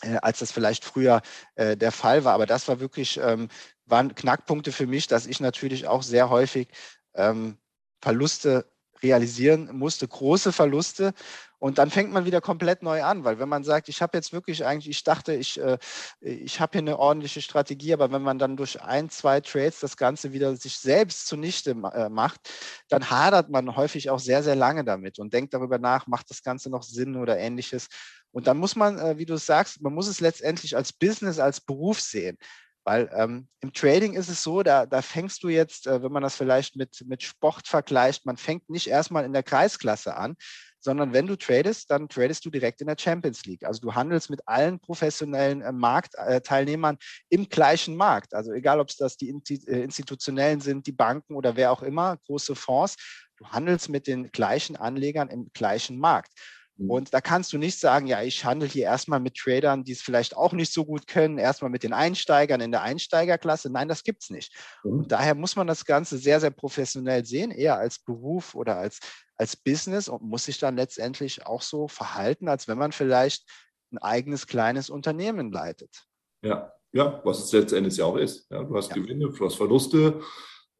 äh, 0.02 0.18
als 0.22 0.40
das 0.40 0.52
vielleicht 0.52 0.86
früher 0.86 1.22
äh, 1.56 1.76
der 1.76 1.92
Fall 1.92 2.24
war. 2.24 2.34
Aber 2.34 2.46
das 2.46 2.68
war 2.68 2.80
wirklich, 2.80 3.18
ähm, 3.18 3.50
waren 3.86 4.16
Knackpunkte 4.16 4.72
für 4.72 4.88
mich, 4.88 5.08
dass 5.08 5.26
ich 5.26 5.40
natürlich 5.40 5.88
auch 5.88 6.04
sehr 6.04 6.30
häufig 6.30 6.70
ähm, 7.16 7.58
Verluste 8.02 8.66
realisieren 9.02 9.76
musste, 9.78 10.08
große 10.08 10.52
Verluste. 10.52 11.14
Und 11.60 11.78
dann 11.78 11.90
fängt 11.90 12.12
man 12.12 12.26
wieder 12.26 12.40
komplett 12.40 12.84
neu 12.84 13.04
an, 13.04 13.26
weil 13.26 13.38
wenn 13.38 13.50
man 13.50 13.66
sagt, 13.66 13.90
ich 13.90 14.02
habe 14.02 14.18
jetzt 14.18 14.32
wirklich 14.32 14.66
eigentlich, 14.66 14.90
ich 14.90 15.04
dachte, 15.04 15.34
ich, 15.34 15.60
äh, 15.60 15.78
ich 16.22 16.62
habe 16.62 16.72
hier 16.74 16.82
eine 16.82 16.98
ordentliche 16.98 17.42
Strategie, 17.42 17.94
aber 17.94 18.12
wenn 18.12 18.22
man 18.22 18.40
dann 18.40 18.56
durch 18.56 18.82
ein, 18.82 19.10
zwei 19.10 19.42
Trades 19.42 19.82
das 19.82 19.98
Ganze 19.98 20.32
wieder 20.32 20.56
sich 20.56 20.78
selbst 20.78 21.28
zunichte 21.28 21.72
äh, 21.72 22.10
macht, 22.10 22.50
dann 22.88 23.10
hadert 23.10 23.50
man 23.50 23.76
häufig 23.76 24.10
auch 24.10 24.20
sehr, 24.20 24.42
sehr 24.42 24.56
lange 24.56 24.86
damit 24.86 25.20
und 25.20 25.34
denkt 25.34 25.54
darüber 25.54 25.80
nach, 25.80 26.08
macht 26.08 26.30
das 26.30 26.44
Ganze 26.44 26.70
noch 26.70 26.84
Sinn 26.84 27.18
oder 27.18 27.38
ähnliches. 27.38 27.88
Und 28.32 28.48
dann 28.48 28.58
muss 28.58 28.76
man, 28.78 28.98
äh, 28.98 29.18
wie 29.18 29.26
du 29.26 29.38
sagst, 29.38 29.82
man 29.82 29.94
muss 29.94 30.08
es 30.08 30.22
letztendlich 30.22 30.78
als 30.78 30.94
Business, 30.94 31.40
als 31.40 31.60
Beruf 31.60 32.00
sehen. 32.00 32.38
Weil 32.86 33.10
ähm, 33.14 33.48
im 33.60 33.74
Trading 33.74 34.14
ist 34.14 34.30
es 34.30 34.42
so, 34.42 34.64
da, 34.64 34.86
da 34.86 35.02
fängst 35.02 35.44
du 35.44 35.50
jetzt, 35.50 35.86
äh, 35.86 36.02
wenn 36.02 36.12
man 36.12 36.24
das 36.24 36.36
vielleicht 36.36 36.76
mit, 36.76 37.04
mit 37.06 37.22
Sport 37.22 37.68
vergleicht, 37.68 38.26
man 38.26 38.38
fängt 38.38 38.70
nicht 38.70 38.88
erstmal 38.88 39.26
in 39.26 39.34
der 39.34 39.44
Kreisklasse 39.44 40.16
an, 40.16 40.36
sondern 40.80 41.14
wenn 41.14 41.28
du 41.28 41.36
tradest, 41.36 41.92
dann 41.92 42.10
tradest 42.10 42.46
du 42.46 42.50
direkt 42.50 42.82
in 42.82 42.88
der 42.88 42.98
Champions 42.98 43.46
League. 43.46 43.66
Also 43.66 43.82
du 43.82 43.96
handelst 43.96 44.30
mit 44.30 44.48
allen 44.48 44.80
professionellen 44.80 45.62
äh, 45.62 45.72
Marktteilnehmern 45.72 46.98
im 47.30 47.50
gleichen 47.50 47.96
Markt. 47.96 48.34
Also 48.34 48.52
egal, 48.54 48.80
ob 48.80 48.90
es 48.90 48.98
das 48.98 49.18
die 49.18 49.30
äh, 49.30 49.84
institutionellen 49.84 50.62
sind, 50.62 50.88
die 50.88 50.92
Banken 50.92 51.36
oder 51.36 51.56
wer 51.56 51.72
auch 51.72 51.84
immer, 51.84 52.18
große 52.18 52.56
Fonds, 52.56 52.96
du 53.38 53.48
handelst 53.48 53.90
mit 53.90 54.08
den 54.08 54.32
gleichen 54.32 54.76
Anlegern 54.76 55.30
im 55.30 55.52
gleichen 55.54 56.00
Markt. 56.00 56.32
Mhm. 56.80 56.90
Und 56.90 57.14
da 57.14 57.22
kannst 57.22 57.52
du 57.54 57.58
nicht 57.58 57.80
sagen, 57.80 58.08
ja, 58.08 58.22
ich 58.22 58.46
handle 58.46 58.68
hier 58.68 58.86
erstmal 58.86 59.20
mit 59.20 59.36
Tradern, 59.36 59.84
die 59.84 59.92
es 59.92 60.02
vielleicht 60.02 60.36
auch 60.36 60.54
nicht 60.54 60.74
so 60.74 60.86
gut 60.86 61.08
können, 61.08 61.38
erstmal 61.38 61.70
mit 61.70 61.84
den 61.84 61.94
Einsteigern 61.94 62.62
in 62.62 62.72
der 62.72 62.82
Einsteigerklasse. 62.82 63.70
Nein, 63.70 63.90
das 63.90 64.04
gibt 64.04 64.24
es 64.24 64.30
nicht. 64.30 64.56
Mhm. 64.84 65.00
Und 65.00 65.12
daher 65.12 65.36
muss 65.36 65.56
man 65.56 65.68
das 65.68 65.86
Ganze 65.86 66.18
sehr, 66.18 66.40
sehr 66.40 66.52
professionell 66.52 67.26
sehen, 67.26 67.52
eher 67.52 67.78
als 67.78 68.00
Beruf 68.00 68.56
oder 68.56 68.78
als, 68.78 69.00
als 69.36 69.56
Business 69.56 70.08
und 70.08 70.24
muss 70.24 70.46
sich 70.46 70.58
dann 70.58 70.78
letztendlich 70.78 71.46
auch 71.46 71.62
so 71.62 71.88
verhalten, 71.88 72.48
als 72.48 72.68
wenn 72.68 72.78
man 72.78 72.92
vielleicht 72.92 73.46
ein 73.92 73.98
eigenes 73.98 74.48
kleines 74.48 74.90
Unternehmen 74.90 75.52
leitet. 75.52 76.06
Ja, 76.42 76.72
ja, 76.92 77.22
was 77.24 77.44
es 77.44 77.52
letztendlich 77.52 77.98
ja 77.98 78.06
auch 78.06 78.16
ist. 78.16 78.50
Ja, 78.50 78.64
du 78.64 78.76
hast 78.76 78.90
ja. 78.90 78.96
Gewinne, 78.96 79.30
du 79.30 79.46
hast 79.46 79.56
Verluste, 79.56 80.22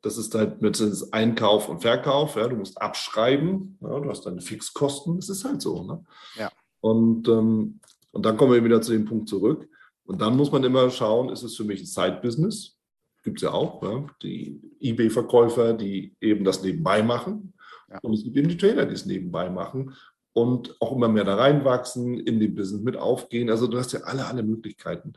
das 0.02 0.18
ist 0.18 0.34
halt 0.34 0.62
mit 0.62 0.82
Einkauf 1.12 1.70
und 1.70 1.82
Verkauf. 1.82 2.36
Ja, 2.36 2.48
du 2.48 2.56
musst 2.56 2.82
abschreiben. 2.82 3.78
Ja, 3.82 4.00
du 4.00 4.10
hast 4.10 4.26
deine 4.26 4.42
Fixkosten. 4.42 5.18
Das 5.18 5.30
ist 5.30 5.44
halt 5.44 5.62
so. 5.62 5.84
Ne? 5.84 6.04
Ja. 6.36 6.52
Und, 6.80 7.28
ähm, 7.28 7.80
und 8.12 8.26
dann 8.26 8.38
kommen 8.38 8.54
wir 8.54 8.64
wieder 8.64 8.82
zu 8.82 8.94
dem 8.94 9.06
Punkt 9.06 9.28
zurück. 9.28 9.68
Und 10.06 10.22
dann 10.22 10.38
muss 10.38 10.52
man 10.52 10.64
immer 10.64 10.90
schauen, 10.90 11.30
ist 11.30 11.44
es 11.44 11.56
für 11.56 11.66
mich 11.66 11.82
ein 11.82 11.86
Side-Business? 11.86 12.78
Gibt 13.24 13.40
es 13.40 13.44
ja 13.44 13.52
auch. 13.52 13.84
Ja? 13.84 14.06
Die 14.24 14.62
eBay-Verkäufer, 14.80 15.74
die 15.74 16.16
eben 16.22 16.46
das 16.46 16.64
nebenbei 16.64 17.04
machen. 17.04 17.54
Ja. 17.90 18.00
Und 18.02 18.14
es 18.14 18.24
gibt 18.24 18.38
eben 18.38 18.50
die 18.50 18.58
Trader, 18.58 18.86
die 18.86 18.94
es 18.94 19.06
nebenbei 19.06 19.50
machen 19.50 19.96
und 20.34 20.76
auch 20.80 20.94
immer 20.96 21.10
mehr 21.10 21.26
da 21.26 21.36
reinwachsen, 21.36 22.20
in 22.20 22.40
dem 22.40 22.56
Business 22.56 22.82
mit 22.82 22.96
aufgehen. 22.96 23.50
Also 23.50 23.68
du 23.68 23.78
hast 23.78 23.92
ja 23.92 24.02
alle, 24.02 24.26
alle 24.26 24.44
Möglichkeiten. 24.44 25.14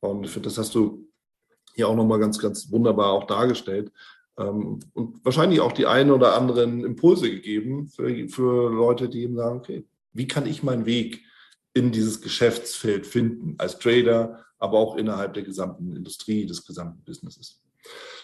Und 0.00 0.24
ich 0.24 0.30
finde, 0.30 0.48
das 0.48 0.58
hast 0.58 0.74
du 0.74 1.08
hier 1.74 1.88
auch 1.88 1.96
nochmal 1.96 2.18
ganz, 2.18 2.38
ganz 2.38 2.70
wunderbar 2.70 3.12
auch 3.12 3.24
dargestellt. 3.24 3.92
Ähm, 4.38 4.80
und 4.94 5.24
wahrscheinlich 5.24 5.60
auch 5.60 5.72
die 5.72 5.86
einen 5.86 6.10
oder 6.10 6.34
anderen 6.36 6.84
Impulse 6.84 7.30
gegeben 7.30 7.88
für, 7.88 8.28
für 8.28 8.70
Leute, 8.70 9.08
die 9.08 9.22
eben 9.22 9.36
sagen, 9.36 9.58
okay, 9.58 9.86
wie 10.12 10.28
kann 10.28 10.46
ich 10.46 10.62
meinen 10.62 10.86
Weg 10.86 11.24
in 11.74 11.92
dieses 11.92 12.20
Geschäftsfeld 12.20 13.06
finden, 13.06 13.54
als 13.58 13.78
Trader, 13.78 14.44
aber 14.58 14.78
auch 14.78 14.96
innerhalb 14.96 15.34
der 15.34 15.42
gesamten 15.42 15.94
Industrie, 15.94 16.46
des 16.46 16.64
gesamten 16.64 17.02
Businesses. 17.04 17.62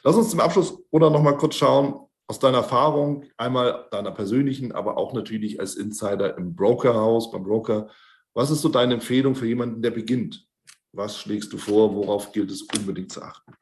Lass 0.02 0.16
uns 0.16 0.30
zum 0.30 0.40
Abschluss 0.40 0.82
oder 0.90 1.10
noch 1.10 1.22
mal 1.22 1.36
kurz 1.36 1.56
schauen, 1.56 2.06
aus 2.26 2.38
deiner 2.38 2.58
Erfahrung, 2.58 3.24
einmal 3.36 3.86
deiner 3.90 4.10
persönlichen, 4.10 4.72
aber 4.72 4.96
auch 4.96 5.12
natürlich 5.12 5.60
als 5.60 5.74
Insider 5.74 6.36
im 6.38 6.56
Brokerhaus, 6.56 7.30
beim 7.30 7.42
Broker, 7.42 7.88
was 8.32 8.50
ist 8.50 8.62
so 8.62 8.70
deine 8.70 8.94
Empfehlung 8.94 9.34
für 9.34 9.46
jemanden, 9.46 9.82
der 9.82 9.90
beginnt? 9.90 10.48
Was 10.92 11.18
schlägst 11.18 11.52
du 11.52 11.58
vor? 11.58 11.94
Worauf 11.94 12.32
gilt 12.32 12.50
es 12.50 12.62
unbedingt 12.62 13.12
zu 13.12 13.22
achten? 13.22 13.52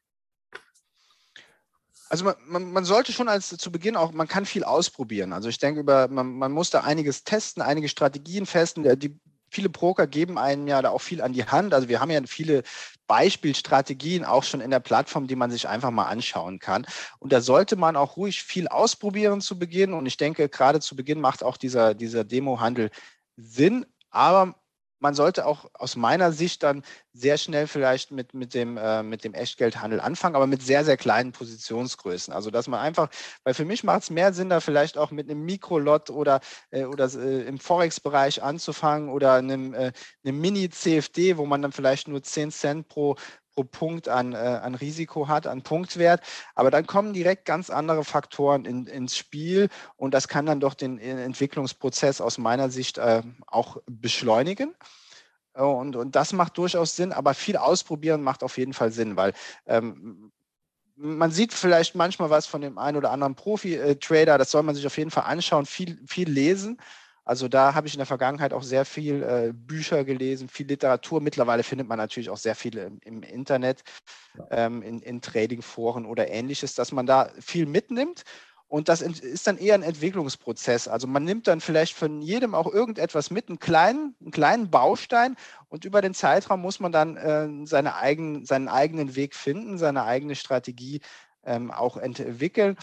Also 2.11 2.25
man, 2.25 2.35
man, 2.45 2.73
man, 2.73 2.85
sollte 2.85 3.13
schon 3.13 3.29
als 3.29 3.49
zu 3.49 3.71
Beginn 3.71 3.97
auch, 3.97 4.13
man 4.13 4.27
kann 4.27 4.45
viel 4.45 4.65
ausprobieren. 4.65 5.33
Also 5.33 5.49
ich 5.49 5.59
denke, 5.59 5.81
über, 5.81 6.09
man, 6.09 6.37
man 6.37 6.51
muss 6.51 6.71
da 6.71 6.81
einiges 6.81 7.23
testen, 7.23 7.63
einige 7.63 7.89
Strategien 7.89 8.47
festen. 8.47 8.99
Die, 8.99 9.17
viele 9.49 9.69
Broker 9.69 10.09
geben 10.09 10.37
einem 10.37 10.67
ja 10.67 10.83
da 10.83 10.91
auch 10.91 11.01
viel 11.01 11.23
an 11.23 11.33
die 11.33 11.45
Hand. 11.45 11.73
Also 11.73 11.89
wir 11.89 12.01
haben 12.01 12.11
ja 12.11 12.21
viele 12.27 12.65
Beispielstrategien 13.07 14.25
auch 14.25 14.43
schon 14.43 14.61
in 14.61 14.73
der 14.73 14.81
Plattform, 14.81 15.29
die 15.29 15.37
man 15.37 15.53
sich 15.53 15.69
einfach 15.69 15.93
mal 15.93 16.07
anschauen 16.07 16.59
kann. 16.59 16.85
Und 17.21 17.33
da 17.33 17.41
sollte 17.41 17.77
man 17.77 17.95
auch 17.95 18.17
ruhig 18.17 18.43
viel 18.43 18.67
ausprobieren 18.67 19.41
zu 19.41 19.57
Beginn. 19.57 19.93
Und 19.93 20.07
ich 20.07 20.17
denke, 20.17 20.49
gerade 20.49 20.81
zu 20.81 20.97
Beginn 20.97 21.21
macht 21.21 21.45
auch 21.45 21.57
dieser, 21.57 21.95
dieser 21.95 22.25
Demo-Handel 22.25 22.91
Sinn. 23.37 23.87
Aber 24.11 24.57
man 25.01 25.15
sollte 25.15 25.47
auch 25.47 25.71
aus 25.75 25.97
meiner 25.97 26.31
Sicht 26.33 26.63
dann 26.63 26.83
sehr 27.13 27.39
schnell 27.39 27.67
vielleicht 27.67 28.13
mit, 28.13 28.35
mit, 28.35 28.55
dem, 28.55 28.77
äh, 28.77 29.03
mit 29.03 29.25
dem 29.25 29.35
Echtgeldhandel 29.35 30.01
anfangen, 30.01 30.37
aber 30.37 30.47
mit 30.47 30.63
sehr, 30.63 30.85
sehr 30.85 30.97
kleinen 30.97 31.33
Positionsgrößen. 31.33 32.33
Also 32.33 32.51
dass 32.51 32.69
man 32.69 32.81
einfach, 32.81 33.09
weil 33.43 33.55
für 33.55 33.65
mich 33.65 33.83
macht 33.83 34.03
es 34.03 34.11
mehr 34.11 34.33
Sinn, 34.33 34.51
da 34.51 34.61
vielleicht 34.61 34.97
auch 34.97 35.11
mit 35.11 35.29
einem 35.29 35.45
Mikrolot 35.45 36.11
oder, 36.11 36.41
äh, 36.71 36.85
oder 36.85 37.13
äh, 37.15 37.43
im 37.43 37.59
Forex-Bereich 37.59 38.43
anzufangen 38.43 39.09
oder 39.09 39.35
einem, 39.35 39.75
äh, 39.75 39.93
einem 40.25 40.41
Mini-CFD, 40.41 41.37
wo 41.37 41.47
man 41.47 41.63
dann 41.63 41.73
vielleicht 41.73 42.07
nur 42.07 42.23
10 42.23 42.51
Cent 42.51 42.89
pro, 42.89 43.17
pro 43.65 43.81
Punkt 43.81 44.09
an, 44.09 44.33
äh, 44.33 44.37
an 44.37 44.75
Risiko 44.75 45.29
hat, 45.29 45.47
an 45.47 45.63
Punktwert. 45.63 46.23
Aber 46.55 46.71
dann 46.71 46.87
kommen 46.87 47.13
direkt 47.13 47.45
ganz 47.45 47.71
andere 47.71 48.05
Faktoren 48.05 48.65
in, 48.65 48.87
ins 48.87 49.17
Spiel 49.17 49.69
und 49.97 50.15
das 50.15 50.29
kann 50.29 50.47
dann 50.47 50.61
doch 50.61 50.75
den 50.75 50.99
äh, 50.99 51.25
Entwicklungsprozess 51.25 52.21
aus 52.21 52.39
meiner 52.39 52.71
Sicht 52.71 52.99
äh, 52.99 53.23
auch 53.47 53.79
beschleunigen. 53.87 54.75
Und, 55.55 55.97
und 55.97 56.15
das 56.15 56.33
macht 56.33 56.57
durchaus 56.59 56.95
Sinn, 56.95 57.13
aber 57.13 57.35
viel 57.35 57.57
ausprobieren 57.57 58.23
macht 58.23 58.45
auf 58.45 58.57
jeden 58.57 58.73
Fall 58.73 58.93
Sinn, 58.93 59.17
weil 59.17 59.33
ähm, 59.67 60.31
man 60.95 61.33
sieht 61.33 61.53
vielleicht 61.53 61.97
manchmal 61.97 62.31
was 62.31 62.47
von 62.47 62.61
dem 62.61 62.79
einen 62.79 62.97
oder 62.97 63.11
anderen 63.11 63.35
Profi-Trader, 63.35 64.39
das 64.39 64.53
soll 64.53 64.63
man 64.63 64.77
sich 64.77 64.87
auf 64.87 64.97
jeden 64.97 65.11
Fall 65.11 65.25
anschauen, 65.25 65.67
viel, 65.67 65.99
viel 66.07 66.31
lesen 66.31 66.79
also 67.31 67.47
da 67.47 67.75
habe 67.75 67.87
ich 67.87 67.95
in 67.95 67.99
der 67.99 68.07
Vergangenheit 68.07 68.53
auch 68.53 68.65
sehr 68.65 68.85
viel 68.85 69.23
äh, 69.23 69.53
Bücher 69.55 70.03
gelesen, 70.03 70.49
viel 70.49 70.67
Literatur. 70.67 71.21
Mittlerweile 71.21 71.63
findet 71.63 71.87
man 71.87 71.97
natürlich 71.97 72.29
auch 72.29 72.37
sehr 72.37 72.57
viele 72.57 72.87
im, 72.87 72.99
im 73.05 73.23
Internet, 73.23 73.85
ähm, 74.51 74.83
in, 74.83 74.99
in 74.99 75.21
Trading-Foren 75.21 76.07
oder 76.07 76.29
ähnliches, 76.29 76.75
dass 76.75 76.91
man 76.91 77.07
da 77.07 77.31
viel 77.39 77.67
mitnimmt. 77.67 78.25
Und 78.67 78.89
das 78.89 79.01
ist 79.01 79.47
dann 79.47 79.59
eher 79.59 79.75
ein 79.75 79.85
Entwicklungsprozess. 79.85 80.89
Also 80.89 81.07
man 81.07 81.23
nimmt 81.23 81.47
dann 81.47 81.61
vielleicht 81.61 81.95
von 81.95 82.21
jedem 82.21 82.53
auch 82.53 82.67
irgendetwas 82.67 83.31
mit, 83.31 83.49
einen 83.49 83.61
kleinen, 83.61 84.17
einen 84.21 84.33
kleinen 84.33 84.69
Baustein 84.69 85.37
und 85.69 85.85
über 85.85 86.03
den 86.03 86.15
Zeitraum 86.15 86.61
muss 86.61 86.81
man 86.81 86.91
dann 86.91 87.17
äh, 87.17 87.49
seine 87.65 87.95
eigen, 87.95 88.45
seinen 88.45 88.67
eigenen 88.67 89.15
Weg 89.15 89.37
finden, 89.37 89.79
seine 89.79 90.03
eigene 90.03 90.35
Strategie 90.35 91.01
ähm, 91.45 91.71
auch 91.71 91.97
entwickeln. 91.97 92.77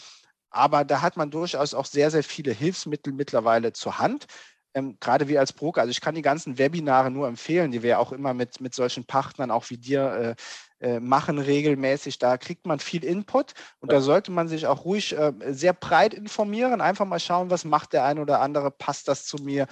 Aber 0.50 0.86
da 0.86 1.02
hat 1.02 1.18
man 1.18 1.30
durchaus 1.30 1.74
auch 1.74 1.86
sehr, 1.86 2.12
sehr 2.12 2.24
viele 2.24 2.52
Hilfsmittel 2.52 3.14
mittlerweile 3.14 3.74
zur 3.74 4.00
Hand. 4.00 4.26
Ähm, 4.74 4.98
gerade 5.00 5.28
wir 5.28 5.40
als 5.40 5.54
Broker, 5.54 5.82
also 5.82 5.92
ich 5.92 6.02
kann 6.02 6.16
die 6.16 6.22
ganzen 6.22 6.58
Webinare 6.58 7.10
nur 7.10 7.28
empfehlen, 7.28 7.72
die 7.72 7.84
wir 7.84 8.00
auch 8.00 8.12
immer 8.12 8.34
mit, 8.34 8.62
mit 8.62 8.74
solchen 8.76 9.06
Partnern, 9.06 9.52
auch 9.52 9.70
wie 9.70 9.78
dir, 9.78 10.36
äh, 10.82 10.88
äh, 10.88 11.00
machen 11.00 11.40
regelmäßig. 11.40 12.20
Da 12.20 12.38
kriegt 12.38 12.68
man 12.68 12.80
viel 12.80 13.04
Input 13.04 13.54
und 13.80 13.92
ja. 13.92 13.98
da 13.98 14.02
sollte 14.04 14.32
man 14.32 14.48
sich 14.48 14.68
auch 14.68 14.86
ruhig 14.86 15.18
äh, 15.18 15.34
sehr 15.50 15.74
breit 15.74 16.14
informieren. 16.14 16.82
Einfach 16.82 17.06
mal 17.06 17.20
schauen, 17.20 17.50
was 17.50 17.66
macht 17.66 17.94
der 17.94 18.06
ein 18.06 18.20
oder 18.20 18.42
andere, 18.42 18.70
passt 18.70 19.08
das 19.08 19.26
zu 19.26 19.38
mir, 19.38 19.68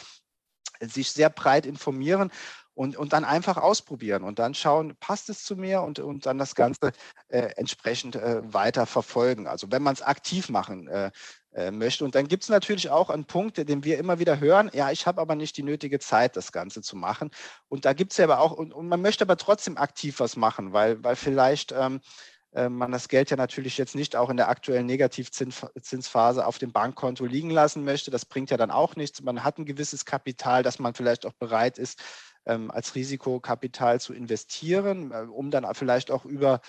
sich 0.82 1.12
sehr 1.12 1.30
breit 1.30 1.66
informieren 1.66 2.32
und, 2.76 2.98
und 2.98 3.14
dann 3.14 3.26
einfach 3.26 3.58
ausprobieren 3.58 4.24
und 4.24 4.38
dann 4.38 4.54
schauen, 4.54 4.96
passt 5.00 5.30
es 5.30 5.44
zu 5.44 5.56
mir 5.56 5.82
und, 5.82 6.00
und 6.00 6.26
dann 6.26 6.38
das 6.38 6.54
Ganze 6.54 6.92
äh, 7.30 7.50
entsprechend 7.56 8.16
äh, 8.16 8.42
weiter 8.54 8.86
verfolgen. 8.86 9.48
Also 9.48 9.72
wenn 9.72 9.82
man 9.82 9.94
es 9.94 10.02
aktiv 10.02 10.50
machen 10.50 10.88
äh, 10.88 11.12
äh, 11.56 11.72
möchte. 11.72 12.04
Und 12.04 12.16
dann 12.16 12.28
gibt 12.28 12.44
es 12.44 12.50
natürlich 12.50 12.90
auch 12.90 13.10
einen 13.10 13.24
Punkt, 13.24 13.58
den 13.58 13.86
wir 13.86 13.98
immer 13.98 14.20
wieder 14.20 14.42
hören, 14.42 14.70
ja, 14.74 14.92
ich 14.92 15.08
habe 15.08 15.22
aber 15.22 15.36
nicht 15.36 15.56
die 15.56 15.64
nötige 15.64 16.00
Zeit, 16.00 16.36
das 16.36 16.52
Ganze 16.52 16.82
zu 16.82 16.98
machen. 16.98 17.32
Und 17.70 17.86
da 17.86 17.94
gibt 17.94 18.12
es 18.12 18.18
ja 18.18 18.26
aber 18.26 18.40
auch, 18.40 18.52
und, 18.52 18.74
und, 18.74 18.90
man 18.90 19.02
möchte 19.02 19.24
aber 19.24 19.38
trotzdem 19.38 19.78
aktiv 19.78 20.20
was 20.20 20.36
machen, 20.36 20.74
weil, 20.74 21.02
weil 21.02 21.16
vielleicht 21.16 21.72
ähm, 21.72 22.02
äh, 22.52 22.68
man 22.68 22.92
das 22.92 23.08
Geld 23.08 23.30
ja 23.30 23.38
natürlich 23.38 23.78
jetzt 23.78 23.96
nicht 23.96 24.18
auch 24.18 24.30
in 24.30 24.36
der 24.36 24.50
aktuellen 24.50 24.86
Negativzinsphase 24.86 26.46
auf 26.46 26.58
dem 26.58 26.74
Bankkonto 26.74 27.26
liegen 27.26 27.52
lassen 27.52 27.86
möchte. 27.86 28.12
Das 28.12 28.26
bringt 28.26 28.50
ja 28.50 28.58
dann 28.58 28.72
auch 28.72 28.98
nichts. 28.98 29.22
Man 29.22 29.44
hat 29.44 29.58
ein 29.58 29.66
gewisses 29.66 30.04
Kapital, 30.04 30.62
das 30.62 30.80
man 30.80 30.94
vielleicht 30.94 31.26
auch 31.26 31.34
bereit 31.34 31.78
ist, 31.78 32.02
als 32.72 32.96
Risikokapital 32.96 34.00
zu 34.00 34.14
investieren, 34.14 35.12
äh, 35.12 35.28
um 35.30 35.52
dann 35.52 35.66
vielleicht 35.74 36.12
auch 36.12 36.26
über 36.26 36.62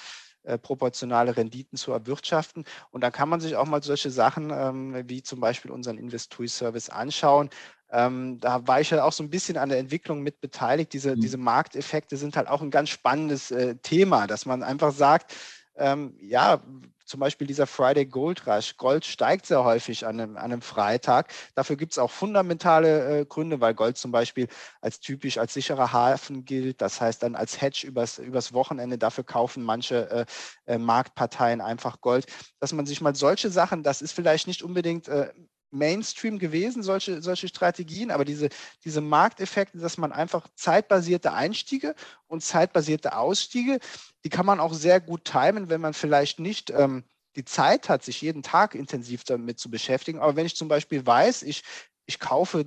äh, 0.46 0.58
proportionale 0.58 1.36
Renditen 1.36 1.76
zu 1.76 1.92
erwirtschaften. 1.92 2.64
Und 2.90 3.00
da 3.02 3.10
kann 3.10 3.28
man 3.28 3.40
sich 3.40 3.56
auch 3.56 3.66
mal 3.66 3.82
solche 3.82 4.10
Sachen 4.10 4.50
ähm, 4.50 5.08
wie 5.08 5.22
zum 5.22 5.40
Beispiel 5.40 5.70
unseren 5.70 5.98
Investui-Service 5.98 6.88
anschauen. 6.88 7.50
Ähm, 7.90 8.38
da 8.40 8.66
war 8.66 8.80
ich 8.80 8.90
ja 8.90 9.02
auch 9.04 9.12
so 9.12 9.22
ein 9.22 9.30
bisschen 9.30 9.56
an 9.56 9.68
der 9.68 9.78
Entwicklung 9.78 10.22
mit 10.22 10.40
beteiligt. 10.40 10.92
Diese, 10.92 11.16
mhm. 11.16 11.20
diese 11.20 11.36
Markteffekte 11.36 12.16
sind 12.16 12.36
halt 12.36 12.48
auch 12.48 12.62
ein 12.62 12.70
ganz 12.70 12.90
spannendes 12.90 13.50
äh, 13.50 13.76
Thema, 13.76 14.26
dass 14.26 14.46
man 14.46 14.62
einfach 14.62 14.92
sagt, 14.92 15.34
ähm, 15.76 16.16
ja, 16.20 16.62
zum 17.06 17.20
Beispiel 17.20 17.46
dieser 17.46 17.66
Friday 17.66 18.04
Gold 18.04 18.46
Rush. 18.46 18.76
Gold 18.76 19.04
steigt 19.04 19.46
sehr 19.46 19.64
häufig 19.64 20.06
an 20.06 20.20
einem, 20.20 20.36
an 20.36 20.44
einem 20.44 20.62
Freitag. 20.62 21.32
Dafür 21.54 21.76
gibt 21.76 21.92
es 21.92 21.98
auch 21.98 22.10
fundamentale 22.10 23.20
äh, 23.20 23.24
Gründe, 23.24 23.60
weil 23.60 23.74
Gold 23.74 23.96
zum 23.96 24.12
Beispiel 24.12 24.48
als 24.80 25.00
typisch 25.00 25.38
als 25.38 25.54
sicherer 25.54 25.92
Hafen 25.92 26.44
gilt. 26.44 26.80
Das 26.80 27.00
heißt 27.00 27.22
dann 27.22 27.36
als 27.36 27.60
Hedge 27.60 27.86
übers, 27.86 28.18
übers 28.18 28.52
Wochenende. 28.52 28.98
Dafür 28.98 29.24
kaufen 29.24 29.62
manche 29.62 30.10
äh, 30.10 30.26
äh, 30.66 30.78
Marktparteien 30.78 31.60
einfach 31.60 32.00
Gold. 32.00 32.26
Dass 32.60 32.72
man 32.72 32.86
sich 32.86 33.00
mal 33.00 33.14
solche 33.14 33.50
Sachen, 33.50 33.82
das 33.82 34.02
ist 34.02 34.12
vielleicht 34.12 34.46
nicht 34.46 34.62
unbedingt 34.62 35.08
äh, 35.08 35.32
Mainstream 35.76 36.38
gewesen, 36.38 36.82
solche, 36.82 37.22
solche 37.22 37.48
Strategien, 37.48 38.10
aber 38.10 38.24
diese, 38.24 38.48
diese 38.84 39.00
Markteffekte, 39.00 39.78
dass 39.78 39.98
man 39.98 40.12
einfach 40.12 40.48
zeitbasierte 40.54 41.32
Einstiege 41.32 41.94
und 42.26 42.42
zeitbasierte 42.42 43.16
Ausstiege, 43.16 43.78
die 44.24 44.30
kann 44.30 44.46
man 44.46 44.60
auch 44.60 44.74
sehr 44.74 45.00
gut 45.00 45.24
timen, 45.24 45.68
wenn 45.68 45.80
man 45.80 45.94
vielleicht 45.94 46.40
nicht 46.40 46.70
ähm, 46.70 47.04
die 47.36 47.44
Zeit 47.44 47.88
hat, 47.88 48.02
sich 48.02 48.20
jeden 48.22 48.42
Tag 48.42 48.74
intensiv 48.74 49.24
damit 49.24 49.58
zu 49.58 49.70
beschäftigen. 49.70 50.18
Aber 50.18 50.36
wenn 50.36 50.46
ich 50.46 50.56
zum 50.56 50.68
Beispiel 50.68 51.06
weiß, 51.06 51.42
ich, 51.42 51.62
ich 52.06 52.18
kaufe 52.18 52.64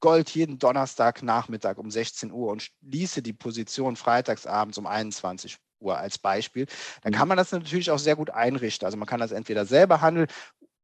Gold 0.00 0.30
jeden 0.30 0.58
Donnerstagnachmittag 0.58 1.76
um 1.76 1.90
16 1.90 2.30
Uhr 2.30 2.52
und 2.52 2.62
schließe 2.62 3.20
die 3.20 3.32
Position 3.32 3.96
freitagsabends 3.96 4.78
um 4.78 4.86
21 4.86 5.58
Uhr 5.80 5.96
als 5.98 6.18
Beispiel, 6.18 6.66
dann 7.02 7.12
mhm. 7.12 7.16
kann 7.16 7.28
man 7.28 7.36
das 7.36 7.52
natürlich 7.52 7.90
auch 7.90 7.98
sehr 7.98 8.16
gut 8.16 8.30
einrichten. 8.30 8.86
Also 8.86 8.96
man 8.96 9.08
kann 9.08 9.20
das 9.20 9.32
entweder 9.32 9.66
selber 9.66 10.00
handeln 10.00 10.28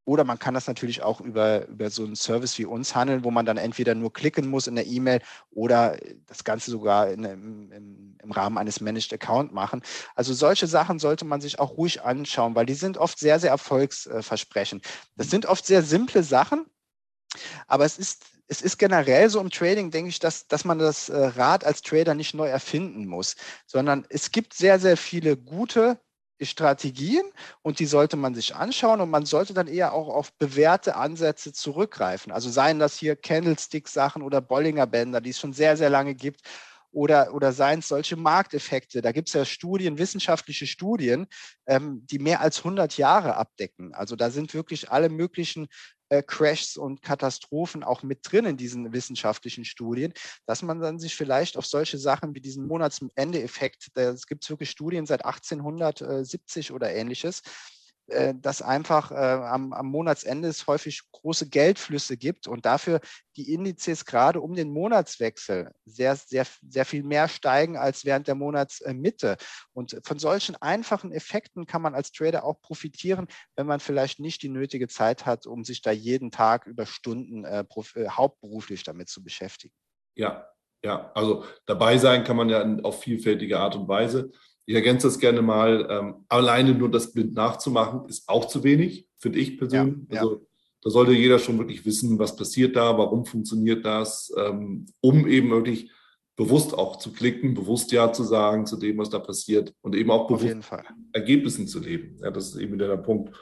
oder 0.05 0.25
man 0.25 0.39
kann 0.39 0.55
das 0.55 0.67
natürlich 0.67 1.03
auch 1.03 1.21
über, 1.21 1.67
über 1.69 1.91
so 1.91 2.05
einen 2.05 2.17
Service 2.17 2.59
wie 2.59 2.67
uns 2.67 2.95
handeln, 2.95 3.25
wo 3.25 3.31
man 3.31 3.47
dann 3.47 3.57
entweder 3.57 3.95
nur 3.95 4.13
klicken 4.13 4.49
muss 4.49 4.67
in 4.67 4.75
der 4.75 4.87
E-Mail 4.87 5.21
oder 5.51 5.97
das 6.27 6.45
Ganze 6.45 6.71
sogar 6.71 7.11
in, 7.11 7.25
im, 7.25 8.17
im, 8.23 8.33
Rahmen 8.33 8.59
eines 8.59 8.81
Managed 8.81 9.13
Account 9.13 9.53
machen. 9.53 9.83
Also 10.15 10.35
solche 10.35 10.67
Sachen 10.67 10.99
sollte 10.99 11.25
man 11.25 11.41
sich 11.41 11.59
auch 11.59 11.77
ruhig 11.77 12.03
anschauen, 12.03 12.55
weil 12.55 12.67
die 12.67 12.75
sind 12.75 12.99
oft 12.99 13.19
sehr, 13.19 13.39
sehr 13.39 13.51
erfolgsversprechend. 13.51 14.85
Das 15.17 15.31
sind 15.31 15.47
oft 15.47 15.65
sehr 15.65 15.83
simple 15.83 16.23
Sachen, 16.23 16.67
aber 17.67 17.85
es 17.85 17.99
ist, 17.99 18.25
es 18.47 18.61
ist 18.61 18.79
generell 18.79 19.31
so 19.31 19.41
im 19.41 19.51
Trading, 19.51 19.91
denke 19.91 20.11
ich, 20.11 20.19
dass, 20.19 20.47
dass 20.49 20.65
man 20.65 20.79
das 20.79 21.09
äh, 21.09 21.17
Rad 21.17 21.65
als 21.65 21.83
Trader 21.83 22.15
nicht 22.15 22.35
neu 22.35 22.49
erfinden 22.49 23.07
muss, 23.07 23.37
sondern 23.67 24.05
es 24.11 24.31
gibt 24.31 24.55
sehr, 24.55 24.79
sehr 24.79 24.97
viele 24.97 25.37
gute 25.37 25.99
Strategien 26.41 27.23
und 27.63 27.79
die 27.79 27.87
sollte 27.87 28.17
man 28.17 28.35
sich 28.35 28.55
anschauen 28.55 29.01
und 29.01 29.11
man 29.11 29.27
sollte 29.27 29.55
dann 29.55 29.67
eher 29.67 29.93
auch 29.93 30.09
auf 30.09 30.33
bewährte 30.35 30.97
Ansätze 30.97 31.53
zurückgreifen. 31.53 32.33
Also 32.33 32.51
seien 32.51 32.79
das 32.79 32.97
hier 32.97 33.17
Candlestick-Sachen 33.17 34.23
oder 34.23 34.41
Bollinger 34.41 34.87
Bänder, 34.87 35.21
die 35.21 35.31
es 35.31 35.39
schon 35.39 35.53
sehr, 35.53 35.77
sehr 35.77 35.91
lange 35.91 36.15
gibt 36.15 36.43
oder, 36.95 37.35
oder 37.35 37.53
seien 37.53 37.81
es 37.81 37.89
solche 37.89 38.17
Markteffekte. 38.17 39.03
Da 39.03 39.13
gibt 39.13 39.29
es 39.29 39.35
ja 39.35 39.45
Studien, 39.45 39.99
wissenschaftliche 39.99 40.67
Studien, 40.67 41.27
ähm, 41.67 42.07
die 42.07 42.19
mehr 42.19 42.41
als 42.41 42.59
100 42.59 42.97
Jahre 42.97 43.37
abdecken. 43.37 43.95
Also 43.95 44.17
da 44.17 44.31
sind 44.31 44.55
wirklich 44.55 44.91
alle 44.91 45.09
möglichen 45.09 45.69
Crashs 46.23 46.77
und 46.77 47.03
Katastrophen 47.03 47.83
auch 47.83 48.03
mit 48.03 48.21
drin 48.23 48.45
in 48.45 48.57
diesen 48.57 48.93
wissenschaftlichen 48.93 49.65
Studien, 49.65 50.13
dass 50.47 50.63
man 50.63 50.81
dann 50.81 50.99
sich 50.99 51.15
vielleicht 51.17 51.57
auf 51.57 51.67
solche 51.67 51.99
Sachen 51.99 52.35
wie 52.35 52.41
diesen 52.41 52.67
Monatsende-Effekt, 52.67 53.91
es 53.97 54.27
gibt 54.27 54.49
wirklich 54.49 54.71
Studien 54.71 55.07
seit 55.07 55.25
1870 55.25 56.73
oder 56.73 56.93
ähnliches, 56.93 57.41
äh, 57.41 57.51
dass 58.35 58.61
einfach 58.61 59.11
äh, 59.11 59.15
am, 59.15 59.73
am, 59.73 59.87
Monatsende 59.87 60.49
es 60.49 60.67
häufig 60.67 61.03
große 61.13 61.49
Geldflüsse 61.49 62.17
gibt 62.17 62.47
und 62.47 62.67
dafür 62.67 63.01
die 63.37 63.53
Indizes 63.53 64.05
gerade 64.05 64.41
um 64.41 64.55
den 64.55 64.71
Monatswechsel 64.71 65.71
sehr, 65.87 66.15
sehr, 66.17 66.47
sehr 66.69 66.85
viel 66.85 67.03
mehr 67.03 67.29
steigen 67.29 67.77
als 67.77 68.05
während 68.05 68.29
der 68.29 68.35
Monatsmitte. 68.35 69.39
Und 69.73 69.99
von 70.05 70.19
solchen 70.19 70.55
einfachen 70.57 71.13
Effekten 71.13 71.67
kann 71.67 71.83
man 71.83 71.95
als 71.95 72.13
Trader 72.13 72.45
auch 72.45 72.61
profitieren, 72.61 73.27
wenn 73.57 73.67
man 73.67 73.81
vielleicht 73.81 74.21
nicht 74.21 74.43
die 74.43 74.51
nötige 74.51 74.89
Zeit 74.89 75.25
hat, 75.25 75.47
um 75.47 75.65
sich 75.65 75.81
da 75.81 75.91
jeden 75.91 76.31
Tag 76.31 76.67
über 76.67 76.85
Stunden 76.87 77.45
äh, 77.45 77.65
äh 77.95 78.09
hauptberuflich 78.09 78.83
damit 78.83 79.09
zu 79.09 79.23
beschäftigen. 79.23 79.75
Ja, 80.15 80.47
ja, 80.85 81.11
also 81.15 81.45
dabei 81.65 81.97
sein 81.97 82.25
kann 82.25 82.37
man 82.37 82.51
ja 82.51 82.63
auf 82.83 83.03
vielfältige 83.03 83.59
Art 83.59 83.75
und 83.75 83.89
Weise. 83.89 84.31
Ich 84.67 84.75
ergänze 84.75 85.07
das 85.07 85.19
gerne 85.19 85.43
mal. 85.43 85.87
Ähm, 85.91 86.15
alleine 86.29 86.75
nur 86.75 86.91
das 86.91 87.13
blind 87.13 87.35
nachzumachen, 87.35 88.09
ist 88.09 88.29
auch 88.29 88.47
zu 88.47 88.65
wenig, 88.65 89.07
finde 89.19 89.39
ich 89.39 89.59
persönlich. 89.59 89.97
Ja, 90.11 90.21
also 90.21 90.47
da 90.83 90.91
sollte 90.91 91.13
jeder 91.13 91.39
schon 91.39 91.59
wirklich 91.59 91.85
wissen, 91.87 92.19
was 92.19 92.37
passiert 92.37 92.77
da, 92.77 92.97
warum 92.99 93.25
funktioniert 93.25 93.85
das, 93.85 94.33
ähm, 94.37 94.87
um 95.01 95.27
eben 95.27 95.51
wirklich 95.51 95.91
bewusst 96.37 96.75
auch 96.75 96.97
zu 96.97 97.13
klicken, 97.13 97.55
bewusst 97.55 97.93
Ja 97.93 98.13
zu 98.13 98.25
sagen 98.25 98.67
zu 98.67 98.77
dem, 98.77 98.99
was 98.99 99.09
da 99.09 99.19
passiert 99.19 99.73
und 99.83 99.95
eben 99.95 100.11
auch 100.11 100.27
bewusst 100.27 100.45
Ergebnissen 101.13 101.69
zu 101.69 101.81
leben. 101.81 102.19
Ja, 102.21 102.31
das 102.31 102.49
ist 102.49 102.57
eben 102.57 102.75
wieder 102.75 102.89
der 102.89 102.97
Punkt 102.97 103.35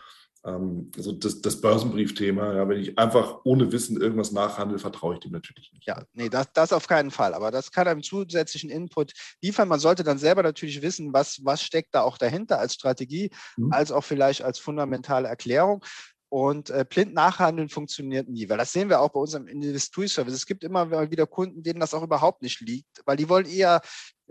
also 0.45 1.13
das, 1.13 1.41
das 1.41 1.61
Börsenbriefthema, 1.61 2.55
ja, 2.55 2.69
wenn 2.69 2.81
ich 2.81 2.99
einfach 2.99 3.41
ohne 3.45 3.71
Wissen 3.71 4.01
irgendwas 4.01 4.33
nachhandle, 4.33 4.81
vertraue 4.81 5.15
ich 5.15 5.21
dem 5.21 5.31
natürlich 5.31 5.73
nicht. 5.73 5.87
Ja, 5.87 6.03
nee, 6.15 6.29
das, 6.29 6.53
das 6.53 6.73
auf 6.73 6.89
keinen 6.89 7.13
Fall. 7.13 7.35
Aber 7.35 7.53
das 7.53 7.71
kann 7.71 7.87
einem 7.87 8.03
zusätzlichen 8.03 8.69
Input 8.69 9.13
liefern. 9.41 9.69
Man 9.69 9.79
sollte 9.79 10.03
dann 10.03 10.19
selber 10.19 10.43
natürlich 10.43 10.83
wissen, 10.83 11.13
was, 11.13 11.45
was 11.45 11.63
steckt 11.63 11.95
da 11.95 12.03
auch 12.03 12.19
dahinter 12.19 12.59
als 12.59 12.75
Strategie, 12.75 13.31
mhm. 13.57 13.73
als 13.73 13.93
auch 13.93 14.03
vielleicht 14.03 14.43
als 14.43 14.59
fundamentale 14.59 15.29
Erklärung. 15.29 15.85
Und 16.29 16.71
äh, 16.71 16.87
blind 16.89 17.13
nachhandeln 17.13 17.69
funktioniert 17.69 18.27
nie, 18.27 18.49
weil 18.49 18.57
das 18.57 18.73
sehen 18.73 18.89
wir 18.89 19.01
auch 19.01 19.11
bei 19.11 19.21
unserem 19.21 19.47
Industrie-Service. 19.47 20.33
Es 20.33 20.47
gibt 20.47 20.65
immer 20.65 21.11
wieder 21.11 21.27
Kunden, 21.27 21.63
denen 21.63 21.79
das 21.79 21.93
auch 21.93 22.03
überhaupt 22.03 22.41
nicht 22.41 22.59
liegt, 22.63 23.03
weil 23.05 23.19
die 23.19 23.29
wollen 23.29 23.45
eher 23.45 23.83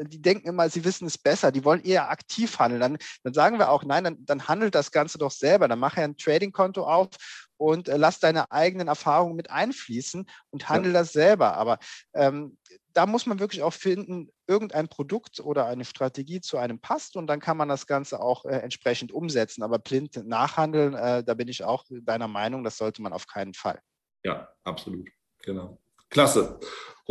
die 0.04 0.22
denken 0.22 0.48
immer, 0.48 0.70
sie 0.70 0.84
wissen 0.84 1.08
es 1.08 1.18
besser, 1.18 1.52
die 1.52 1.64
wollen 1.64 1.84
eher 1.84 2.10
aktiv 2.10 2.60
handeln. 2.60 2.82
Dann, 2.82 2.98
dann 3.24 3.34
sagen 3.34 3.60
wir 3.60 3.70
auch, 3.70 3.84
nein, 3.84 4.04
dann, 4.04 4.26
dann 4.26 4.48
handelt 4.48 4.76
das 4.76 4.92
Ganze 4.92 5.18
doch 5.18 5.32
selber. 5.32 5.68
Dann 5.68 5.80
mach 5.80 5.98
ja 5.98 6.04
ein 6.04 6.18
Trading-Konto 6.18 6.84
auf 6.84 7.10
und 7.58 7.90
äh, 7.90 7.98
lass 7.98 8.20
deine 8.20 8.52
eigenen 8.52 8.88
Erfahrungen 8.88 9.36
mit 9.36 9.52
einfließen 9.52 10.26
und 10.50 10.70
handel 10.70 10.94
ja. 10.94 11.00
das 11.00 11.12
selber. 11.12 11.56
Aber 11.56 11.78
ähm, 12.14 12.58
da 12.94 13.06
muss 13.06 13.26
man 13.26 13.40
wirklich 13.40 13.64
auch 13.64 13.74
finden, 13.74 14.30
irgendein 14.48 14.88
Produkt 14.88 15.40
oder 15.40 15.68
eine 15.68 15.86
Strategie 15.86 16.42
zu 16.42 16.58
einem 16.58 16.80
passt 16.80 17.16
und 17.16 17.28
dann 17.28 17.40
kann 17.40 17.58
man 17.58 17.70
das 17.70 17.88
Ganze 17.88 18.20
auch 18.20 18.46
äh, 18.46 18.58
entsprechend 18.58 19.12
umsetzen. 19.12 19.64
Aber 19.64 19.80
blind 19.80 20.26
nachhandeln, 20.26 20.96
äh, 20.96 21.24
da 21.24 21.34
bin 21.36 21.48
ich 21.48 21.64
auch 21.64 21.86
deiner 21.90 22.28
Meinung, 22.28 22.64
das 22.64 22.78
sollte 22.78 23.02
man 23.02 23.14
auf 23.14 23.28
keinen 23.28 23.54
Fall. 23.54 23.80
Ja, 24.24 24.50
absolut. 24.64 25.10
Genau. 25.44 25.80
Klasse. 26.10 26.60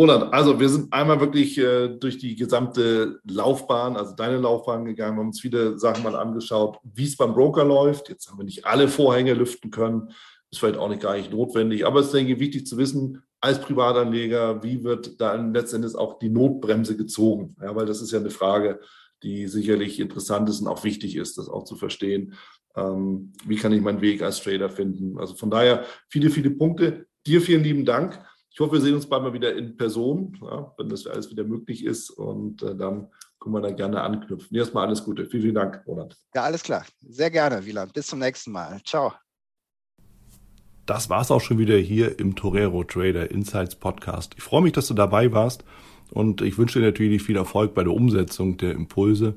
Roland, 0.00 0.32
also 0.32 0.58
wir 0.58 0.70
sind 0.70 0.90
einmal 0.94 1.20
wirklich 1.20 1.58
äh, 1.58 1.88
durch 1.88 2.16
die 2.16 2.34
gesamte 2.34 3.20
Laufbahn, 3.28 3.98
also 3.98 4.14
deine 4.14 4.38
Laufbahn 4.38 4.86
gegangen, 4.86 5.18
haben 5.18 5.26
uns 5.26 5.42
viele 5.42 5.78
Sachen 5.78 6.02
mal 6.02 6.16
angeschaut, 6.16 6.78
wie 6.84 7.04
es 7.04 7.18
beim 7.18 7.34
Broker 7.34 7.66
läuft. 7.66 8.08
Jetzt 8.08 8.30
haben 8.30 8.38
wir 8.38 8.46
nicht 8.46 8.64
alle 8.64 8.88
Vorhänge 8.88 9.34
lüften 9.34 9.70
können, 9.70 10.08
ist 10.50 10.58
vielleicht 10.58 10.78
auch 10.78 10.88
nicht 10.88 11.02
gar 11.02 11.18
nicht 11.18 11.30
notwendig, 11.30 11.84
aber 11.84 12.00
es 12.00 12.06
ist, 12.06 12.14
denke 12.14 12.32
ich, 12.32 12.40
wichtig 12.40 12.66
zu 12.66 12.78
wissen, 12.78 13.22
als 13.42 13.60
Privatanleger, 13.60 14.62
wie 14.62 14.84
wird 14.84 15.20
da 15.20 15.34
letztendlich 15.34 15.94
auch 15.94 16.18
die 16.18 16.30
Notbremse 16.30 16.96
gezogen? 16.96 17.54
Ja, 17.60 17.76
weil 17.76 17.84
das 17.84 18.00
ist 18.00 18.10
ja 18.10 18.20
eine 18.20 18.30
Frage, 18.30 18.80
die 19.22 19.48
sicherlich 19.48 20.00
interessant 20.00 20.48
ist 20.48 20.62
und 20.62 20.68
auch 20.68 20.82
wichtig 20.82 21.14
ist, 21.14 21.36
das 21.36 21.50
auch 21.50 21.64
zu 21.64 21.76
verstehen. 21.76 22.32
Ähm, 22.74 23.34
wie 23.44 23.56
kann 23.56 23.72
ich 23.74 23.82
meinen 23.82 24.00
Weg 24.00 24.22
als 24.22 24.42
Trader 24.42 24.70
finden? 24.70 25.18
Also 25.18 25.34
von 25.34 25.50
daher 25.50 25.84
viele, 26.08 26.30
viele 26.30 26.50
Punkte. 26.50 27.06
Dir 27.26 27.42
vielen 27.42 27.62
lieben 27.62 27.84
Dank. 27.84 28.18
Ich 28.52 28.58
hoffe, 28.58 28.72
wir 28.72 28.80
sehen 28.80 28.94
uns 28.94 29.06
bald 29.06 29.22
mal 29.22 29.32
wieder 29.32 29.54
in 29.54 29.76
Person, 29.76 30.36
ja, 30.42 30.72
wenn 30.76 30.88
das 30.88 31.06
alles 31.06 31.30
wieder 31.30 31.44
möglich 31.44 31.84
ist. 31.84 32.10
Und 32.10 32.62
äh, 32.62 32.74
dann 32.74 33.08
können 33.38 33.54
wir 33.54 33.60
da 33.60 33.70
gerne 33.70 34.02
anknüpfen. 34.02 34.56
Erstmal 34.56 34.86
alles 34.86 35.04
Gute. 35.04 35.24
Vielen, 35.24 35.42
vielen 35.42 35.54
Dank, 35.54 35.82
Roland. 35.86 36.16
Ja, 36.34 36.42
alles 36.42 36.62
klar. 36.62 36.84
Sehr 37.00 37.30
gerne, 37.30 37.64
Wieland. 37.64 37.92
Bis 37.92 38.08
zum 38.08 38.18
nächsten 38.18 38.52
Mal. 38.52 38.80
Ciao. 38.84 39.12
Das 40.84 41.08
war 41.08 41.20
es 41.20 41.30
auch 41.30 41.40
schon 41.40 41.58
wieder 41.58 41.76
hier 41.76 42.18
im 42.18 42.34
Torero 42.34 42.82
Trader 42.82 43.30
Insights 43.30 43.76
Podcast. 43.76 44.34
Ich 44.36 44.42
freue 44.42 44.62
mich, 44.62 44.72
dass 44.72 44.88
du 44.88 44.94
dabei 44.94 45.32
warst. 45.32 45.64
Und 46.10 46.42
ich 46.42 46.58
wünsche 46.58 46.80
dir 46.80 46.86
natürlich 46.86 47.22
viel 47.22 47.36
Erfolg 47.36 47.74
bei 47.74 47.84
der 47.84 47.92
Umsetzung 47.92 48.56
der 48.56 48.72
Impulse. 48.72 49.36